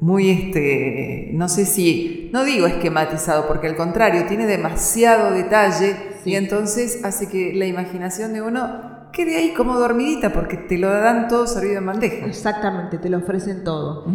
Muy, 0.00 0.30
este, 0.30 1.30
no 1.32 1.48
sé 1.48 1.64
si, 1.64 2.28
no 2.32 2.42
digo 2.42 2.66
esquematizado, 2.66 3.46
porque 3.46 3.68
al 3.68 3.76
contrario, 3.76 4.24
tiene 4.26 4.46
demasiado 4.46 5.30
detalle 5.30 5.94
y 6.24 6.34
entonces 6.34 7.04
hace 7.04 7.28
que 7.28 7.52
la 7.54 7.66
imaginación 7.66 8.32
de 8.32 8.42
uno 8.42 9.01
quede 9.12 9.36
ahí 9.36 9.54
como 9.54 9.78
dormidita 9.78 10.32
porque 10.32 10.56
te 10.56 10.78
lo 10.78 10.88
dan 10.88 11.28
todo 11.28 11.46
servido 11.46 11.78
en 11.78 11.86
bandeja. 11.86 12.26
Exactamente, 12.26 12.98
te 12.98 13.08
lo 13.08 13.18
ofrecen 13.18 13.62
todo. 13.62 14.06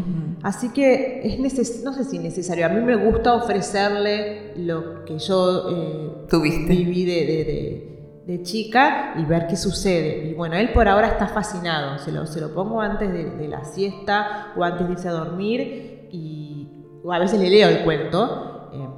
Así 0.43 0.69
que 0.69 1.21
es 1.23 1.39
neces 1.39 1.83
no 1.83 1.93
sé 1.93 2.03
si 2.03 2.19
necesario, 2.19 2.65
a 2.65 2.69
mí 2.69 2.81
me 2.81 2.95
gusta 2.95 3.33
ofrecerle 3.33 4.53
lo 4.57 5.05
que 5.05 5.19
yo 5.19 5.69
eh, 5.71 6.67
viví 6.67 7.05
de, 7.05 8.43
chica 8.43 9.13
y 9.17 9.23
ver 9.23 9.47
qué 9.47 9.55
sucede. 9.55 10.27
Y 10.29 10.33
bueno, 10.33 10.55
él 10.55 10.73
por 10.73 10.87
ahora 10.87 11.07
está 11.07 11.27
fascinado, 11.27 11.97
se 11.99 12.11
lo, 12.11 12.25
se 12.25 12.41
lo 12.41 12.53
pongo 12.53 12.81
antes 12.81 13.11
de, 13.11 13.47
la 13.47 13.63
siesta 13.63 14.53
o 14.57 14.63
antes 14.63 14.85
de 14.87 14.93
irse 14.93 15.07
a 15.07 15.13
dormir 15.13 16.09
y 16.11 16.83
o 17.03 17.13
a 17.13 17.19
veces 17.19 17.39
le 17.39 17.49
leo 17.49 17.69
el 17.69 17.83
cuento. 17.83 18.69
Eh, 18.73 18.89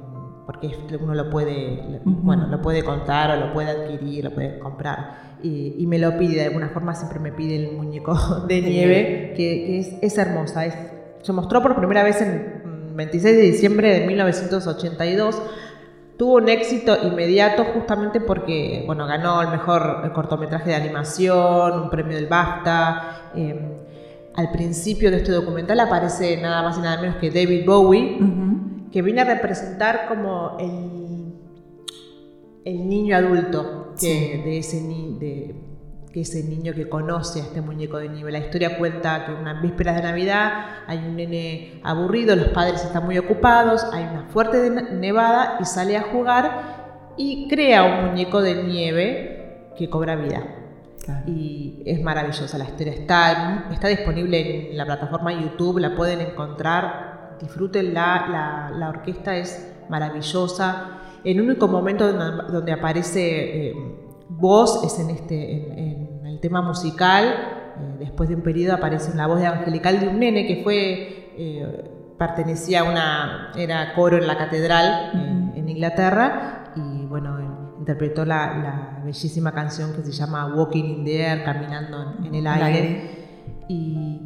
porque 0.46 0.76
uno 1.00 1.14
lo 1.14 1.30
puede, 1.30 2.00
bueno, 2.04 2.48
lo 2.48 2.60
puede 2.60 2.82
contar 2.82 3.30
o 3.30 3.36
lo 3.46 3.52
puede 3.52 3.70
adquirir, 3.70 4.24
lo 4.24 4.32
puede 4.32 4.58
comprar 4.58 5.29
y, 5.42 5.86
me 5.86 5.98
lo 5.98 6.16
pide, 6.18 6.36
de 6.36 6.46
alguna 6.46 6.68
forma 6.68 6.94
siempre 6.94 7.18
me 7.18 7.32
pide 7.32 7.56
el 7.56 7.76
muñeco 7.76 8.14
de 8.48 8.62
nieve, 8.62 9.34
que, 9.36 9.78
es, 9.78 9.94
es, 10.00 10.18
hermosa. 10.18 10.66
Es, 10.66 10.74
se 11.22 11.32
mostró 11.32 11.62
por 11.62 11.76
primera 11.76 12.02
vez 12.02 12.20
en 12.20 12.94
26 12.94 13.36
de 13.36 13.42
diciembre 13.42 14.00
de 14.00 14.06
1982. 14.06 15.42
Tuvo 16.16 16.34
un 16.34 16.48
éxito 16.48 16.98
inmediato 17.02 17.64
justamente 17.64 18.20
porque 18.20 18.84
bueno, 18.86 19.06
ganó 19.06 19.40
el 19.40 19.48
mejor 19.48 20.12
cortometraje 20.12 20.70
de 20.70 20.76
animación, 20.76 21.80
un 21.80 21.90
premio 21.90 22.16
del 22.16 22.26
BAFTA. 22.26 23.32
Em, 23.34 23.80
al 24.34 24.50
principio 24.52 25.10
de 25.10 25.18
este 25.18 25.32
documental 25.32 25.80
aparece 25.80 26.40
nada 26.40 26.62
más 26.62 26.78
y 26.78 26.82
nada 26.82 27.00
menos 27.00 27.16
que 27.16 27.30
David 27.30 27.64
Bowie, 27.66 28.18
que 28.92 29.02
viene 29.02 29.22
a 29.22 29.24
representar 29.24 30.06
como 30.08 30.56
el, 30.58 31.34
el 32.64 32.88
niño 32.88 33.16
adulto 33.16 33.79
de 34.08 34.58
ese, 34.58 34.80
de, 34.80 35.54
que 36.12 36.22
ese 36.22 36.42
niño 36.42 36.74
que 36.74 36.88
conoce 36.88 37.40
a 37.40 37.44
este 37.44 37.60
muñeco 37.60 37.98
de 37.98 38.08
nieve. 38.08 38.32
La 38.32 38.38
historia 38.38 38.78
cuenta 38.78 39.26
que 39.26 39.32
una 39.32 39.60
víspera 39.60 39.92
de 39.92 40.02
Navidad 40.02 40.52
hay 40.86 40.98
un 40.98 41.16
nene 41.16 41.80
aburrido, 41.84 42.34
los 42.34 42.48
padres 42.48 42.84
están 42.84 43.04
muy 43.04 43.18
ocupados, 43.18 43.84
hay 43.92 44.04
una 44.04 44.26
fuerte 44.28 44.70
nevada 44.70 45.58
y 45.60 45.64
sale 45.64 45.96
a 45.96 46.02
jugar 46.02 47.12
y 47.16 47.48
crea 47.48 47.84
un 47.84 48.10
muñeco 48.10 48.40
de 48.42 48.62
nieve 48.62 49.72
que 49.76 49.88
cobra 49.88 50.16
vida. 50.16 50.56
Y 51.26 51.82
es 51.86 52.00
maravillosa 52.02 52.56
la 52.58 52.64
historia. 52.64 52.92
Está, 52.92 53.68
está 53.72 53.88
disponible 53.88 54.70
en 54.70 54.76
la 54.76 54.84
plataforma 54.84 55.32
YouTube, 55.32 55.78
la 55.78 55.94
pueden 55.96 56.20
encontrar. 56.20 57.36
Disfrútenla, 57.40 58.26
la, 58.30 58.70
la 58.76 58.88
orquesta 58.90 59.36
es 59.36 59.72
maravillosa. 59.88 60.99
El 61.24 61.40
único 61.40 61.68
momento 61.68 62.12
donde, 62.12 62.72
aparece 62.72 63.68
eh, 63.68 63.74
voz 64.28 64.84
es 64.84 64.98
en, 64.98 65.10
este, 65.10 65.52
en, 65.52 66.26
el 66.26 66.40
tema 66.40 66.62
musical. 66.62 67.24
Eh, 67.78 67.96
después 68.00 68.28
de 68.28 68.34
un 68.34 68.42
periodo 68.42 68.74
aparece 68.74 69.16
la 69.16 69.26
voz 69.26 69.40
de 69.40 69.46
angelical 69.46 70.00
de 70.00 70.08
un 70.08 70.18
nene 70.18 70.46
que 70.46 70.62
fue 70.62 71.32
eh, 71.36 72.14
pertenecía 72.18 72.80
a 72.80 72.84
una 72.84 73.52
era 73.56 73.94
coro 73.94 74.18
en 74.18 74.26
la 74.26 74.36
catedral 74.36 75.52
en 75.54 75.68
Inglaterra 75.68 76.72
y 76.76 77.06
bueno 77.06 77.50
interpretó 77.80 78.24
la, 78.24 79.00
bellísima 79.04 79.52
canción 79.52 79.94
que 79.94 80.02
se 80.02 80.12
llama 80.12 80.54
Walking 80.54 80.84
in 80.84 81.04
the 81.04 81.22
Air, 81.22 81.44
caminando 81.44 82.14
en, 82.22 82.34
el 82.34 82.46
aire. 82.46 83.64
Y 83.68 84.20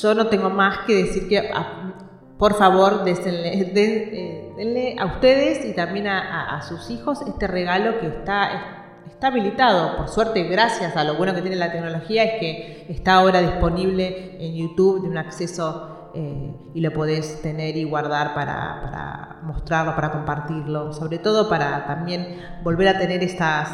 yo 0.00 0.14
no 0.14 0.26
tengo 0.28 0.50
más 0.50 0.78
que 0.86 0.94
decir 1.04 1.28
que, 1.28 1.38
ah, 1.38 1.92
por 2.38 2.54
favor, 2.54 3.04
eh, 3.06 4.49
denle, 4.60 4.96
a 4.98 5.06
ustedes 5.06 5.64
y 5.64 5.72
también 5.72 6.06
a, 6.06 6.60
sus 6.62 6.90
hijos 6.90 7.22
este 7.26 7.46
regalo 7.46 7.98
que 7.98 8.08
está, 8.08 9.00
está 9.08 9.28
habilitado. 9.28 9.96
Por 9.96 10.08
suerte, 10.08 10.44
gracias 10.44 10.96
a 10.96 11.04
lo 11.04 11.14
bueno 11.14 11.34
que 11.34 11.40
tiene 11.40 11.56
la 11.56 11.72
tecnología, 11.72 12.24
es 12.24 12.40
que 12.40 12.86
está 12.90 13.14
ahora 13.14 13.40
disponible 13.40 14.36
en 14.38 14.54
YouTube 14.54 15.02
de 15.02 15.08
un 15.08 15.16
acceso 15.16 16.10
eh, 16.14 16.54
y 16.74 16.80
lo 16.80 16.92
podés 16.92 17.40
tener 17.40 17.76
y 17.76 17.84
guardar 17.84 18.34
para, 18.34 19.40
mostrarlo, 19.44 19.94
para 19.94 20.12
compartirlo, 20.12 20.92
sobre 20.92 21.18
todo 21.18 21.48
para 21.48 21.86
también 21.86 22.36
volver 22.62 22.88
a 22.88 22.98
tener 22.98 23.22
estas, 23.22 23.70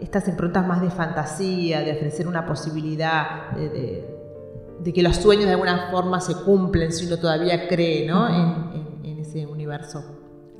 estas 0.00 0.26
improntas 0.28 0.66
más 0.66 0.80
de 0.80 0.90
fantasía, 0.90 1.82
de 1.82 1.92
ofrecer 1.92 2.26
una 2.26 2.46
posibilidad 2.46 3.50
de, 3.50 4.92
que 4.94 5.02
los 5.02 5.16
sueños 5.16 5.44
de 5.44 5.52
alguna 5.52 5.90
forma 5.90 6.20
se 6.20 6.34
cumplen 6.34 6.90
si 6.90 7.06
uno 7.06 7.18
todavía 7.18 7.68
cree 7.68 8.06
en, 8.06 9.18
ese 9.18 9.46
universo. 9.46 10.11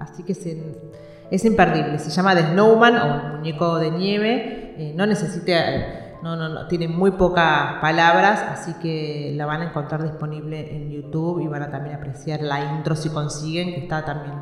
Así 0.03 0.23
que 0.23 0.33
es 0.33 1.45
imperdible, 1.45 1.99
se 1.99 2.11
llama 2.11 2.35
The 2.35 2.53
Snowman 2.53 2.97
o 2.97 3.15
el 3.15 3.33
muñeco 3.39 3.79
de 3.79 3.91
nieve, 3.91 4.75
eh, 4.77 4.93
no 4.95 5.07
necesita 5.07 5.55
no, 6.23 6.37
no, 6.37 6.49
no, 6.49 6.67
tiene 6.69 6.87
muy 6.87 7.11
pocas 7.13 7.81
palabras, 7.81 8.45
así 8.49 8.75
que 8.75 9.33
la 9.37 9.45
van 9.45 9.61
a 9.61 9.65
encontrar 9.71 10.05
disponible 10.05 10.75
en 10.75 10.91
YouTube 10.91 11.41
y 11.41 11.49
van 11.49 11.63
a 11.65 11.71
también 11.71 11.97
apreciar 11.97 12.41
la 12.43 12.77
intro 12.77 12.95
si 12.95 13.11
consiguen, 13.11 13.75
que 13.75 13.81
está 13.81 14.05
también 14.05 14.35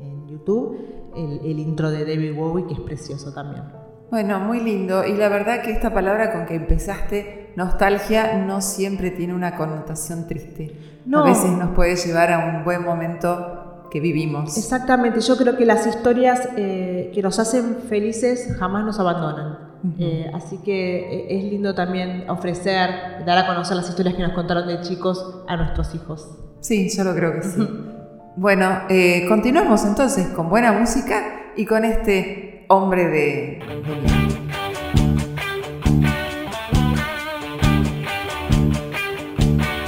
en, 0.00 0.28
YouTube, 0.28 0.78
el, 1.16 1.58
intro 1.58 1.90
de 1.90 2.04
David 2.04 2.36
Bowie, 2.36 2.66
que 2.66 2.74
es 2.74 2.80
precioso 2.80 3.34
también. 3.34 3.64
Bueno, 4.08 4.38
muy 4.38 4.60
lindo. 4.60 5.04
Y 5.04 5.14
la 5.14 5.28
verdad 5.28 5.62
que 5.62 5.72
esta 5.72 5.92
palabra 5.92 6.32
con 6.32 6.46
que 6.46 6.54
empezaste, 6.54 7.52
nostalgia, 7.56 8.36
no 8.36 8.60
siempre 8.60 9.10
tiene 9.10 9.34
una 9.34 9.56
connotación 9.56 10.28
triste. 10.28 11.00
A 11.12 11.22
veces 11.22 11.50
nos 11.50 11.70
puede 11.70 11.96
llevar 11.96 12.32
a 12.32 12.38
un 12.38 12.64
buen 12.64 12.84
momento 12.84 13.59
que 13.90 14.00
vivimos. 14.00 14.56
Exactamente, 14.56 15.20
yo 15.20 15.36
creo 15.36 15.56
que 15.56 15.66
las 15.66 15.86
historias 15.86 16.48
eh, 16.56 17.10
que 17.14 17.22
nos 17.22 17.38
hacen 17.38 17.78
felices 17.88 18.56
jamás 18.58 18.84
nos 18.84 18.98
abandonan. 18.98 19.70
Eh, 19.98 20.30
así 20.34 20.58
que 20.58 20.98
eh, 20.98 21.38
es 21.38 21.44
lindo 21.44 21.74
también 21.74 22.28
ofrecer, 22.28 23.24
dar 23.24 23.38
a 23.38 23.46
conocer 23.46 23.76
las 23.76 23.88
historias 23.88 24.14
que 24.14 24.22
nos 24.22 24.32
contaron 24.32 24.66
de 24.66 24.80
chicos 24.82 25.42
a 25.48 25.56
nuestros 25.56 25.94
hijos. 25.94 26.28
Sí, 26.60 26.90
yo 26.94 27.04
lo 27.04 27.14
creo 27.14 27.34
que 27.34 27.42
sí. 27.42 27.68
bueno, 28.36 28.82
eh, 28.90 29.24
continuamos 29.28 29.84
entonces 29.84 30.28
con 30.28 30.50
buena 30.50 30.72
música 30.72 31.52
y 31.56 31.64
con 31.64 31.84
este 31.84 32.66
hombre 32.68 33.06
de... 33.08 34.39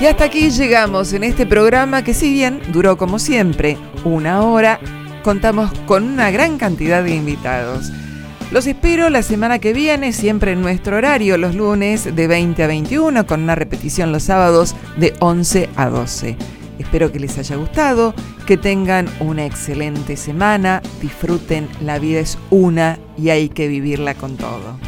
Y 0.03 0.07
hasta 0.07 0.25
aquí 0.25 0.51
llegamos 0.51 1.13
en 1.13 1.23
este 1.23 1.47
programa 1.47 2.03
que 2.03 2.13
si 2.13 2.33
bien 2.33 2.61
duró 2.73 2.99
como 2.99 3.21
siempre 3.21 3.79
una 4.03 4.43
hora, 4.43 4.81
contamos 5.23 5.71
con 5.87 6.03
una 6.03 6.33
gran 6.33 6.59
cantidad 6.59 7.05
de 7.05 7.15
invitados. 7.15 7.93
Los 8.51 8.67
espero 8.67 9.11
la 9.11 9.23
semana 9.23 9.61
que 9.61 9.73
viene, 9.73 10.13
siempre 10.13 10.51
en 10.51 10.61
nuestro 10.61 10.97
horario, 10.97 11.39
los 11.39 11.55
lunes 11.55 12.17
de 12.17 12.27
20 12.27 12.65
a 12.65 12.67
21, 12.67 13.29
con 13.29 13.45
una 13.45 13.55
repetición 13.55 14.11
los 14.11 14.25
sábados 14.25 14.75
de 14.97 15.15
11 15.21 15.69
a 15.77 15.89
12. 15.89 16.37
Espero 16.81 17.13
que 17.13 17.21
les 17.21 17.39
haya 17.39 17.55
gustado, 17.55 18.13
que 18.45 18.57
tengan 18.57 19.09
una 19.21 19.47
excelente 19.47 20.17
semana, 20.17 20.83
disfruten, 21.01 21.69
la 21.81 22.01
vida 22.01 22.19
es 22.19 22.39
una 22.51 22.99
y 23.17 23.29
hay 23.29 23.51
que 23.51 23.69
vivirla 23.69 24.15
con 24.15 24.37
todo. 24.37 24.81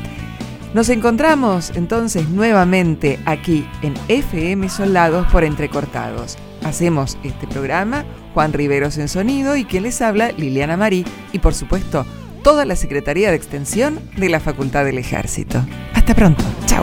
Nos 0.74 0.88
encontramos 0.88 1.70
entonces 1.76 2.28
nuevamente 2.28 3.20
aquí 3.26 3.64
en 3.82 3.94
FM 4.08 4.68
Soldados 4.68 5.24
por 5.30 5.44
Entrecortados. 5.44 6.36
Hacemos 6.64 7.16
este 7.22 7.46
programa 7.46 8.04
Juan 8.34 8.52
Riveros 8.52 8.98
en 8.98 9.08
sonido 9.08 9.54
y 9.54 9.66
quien 9.66 9.84
les 9.84 10.02
habla 10.02 10.32
Liliana 10.32 10.76
Marí 10.76 11.04
y 11.32 11.38
por 11.38 11.54
supuesto 11.54 12.04
toda 12.42 12.64
la 12.64 12.74
Secretaría 12.74 13.30
de 13.30 13.36
Extensión 13.36 14.00
de 14.16 14.28
la 14.28 14.40
Facultad 14.40 14.84
del 14.84 14.98
Ejército. 14.98 15.64
Hasta 15.94 16.12
pronto. 16.12 16.42
Chao. 16.66 16.82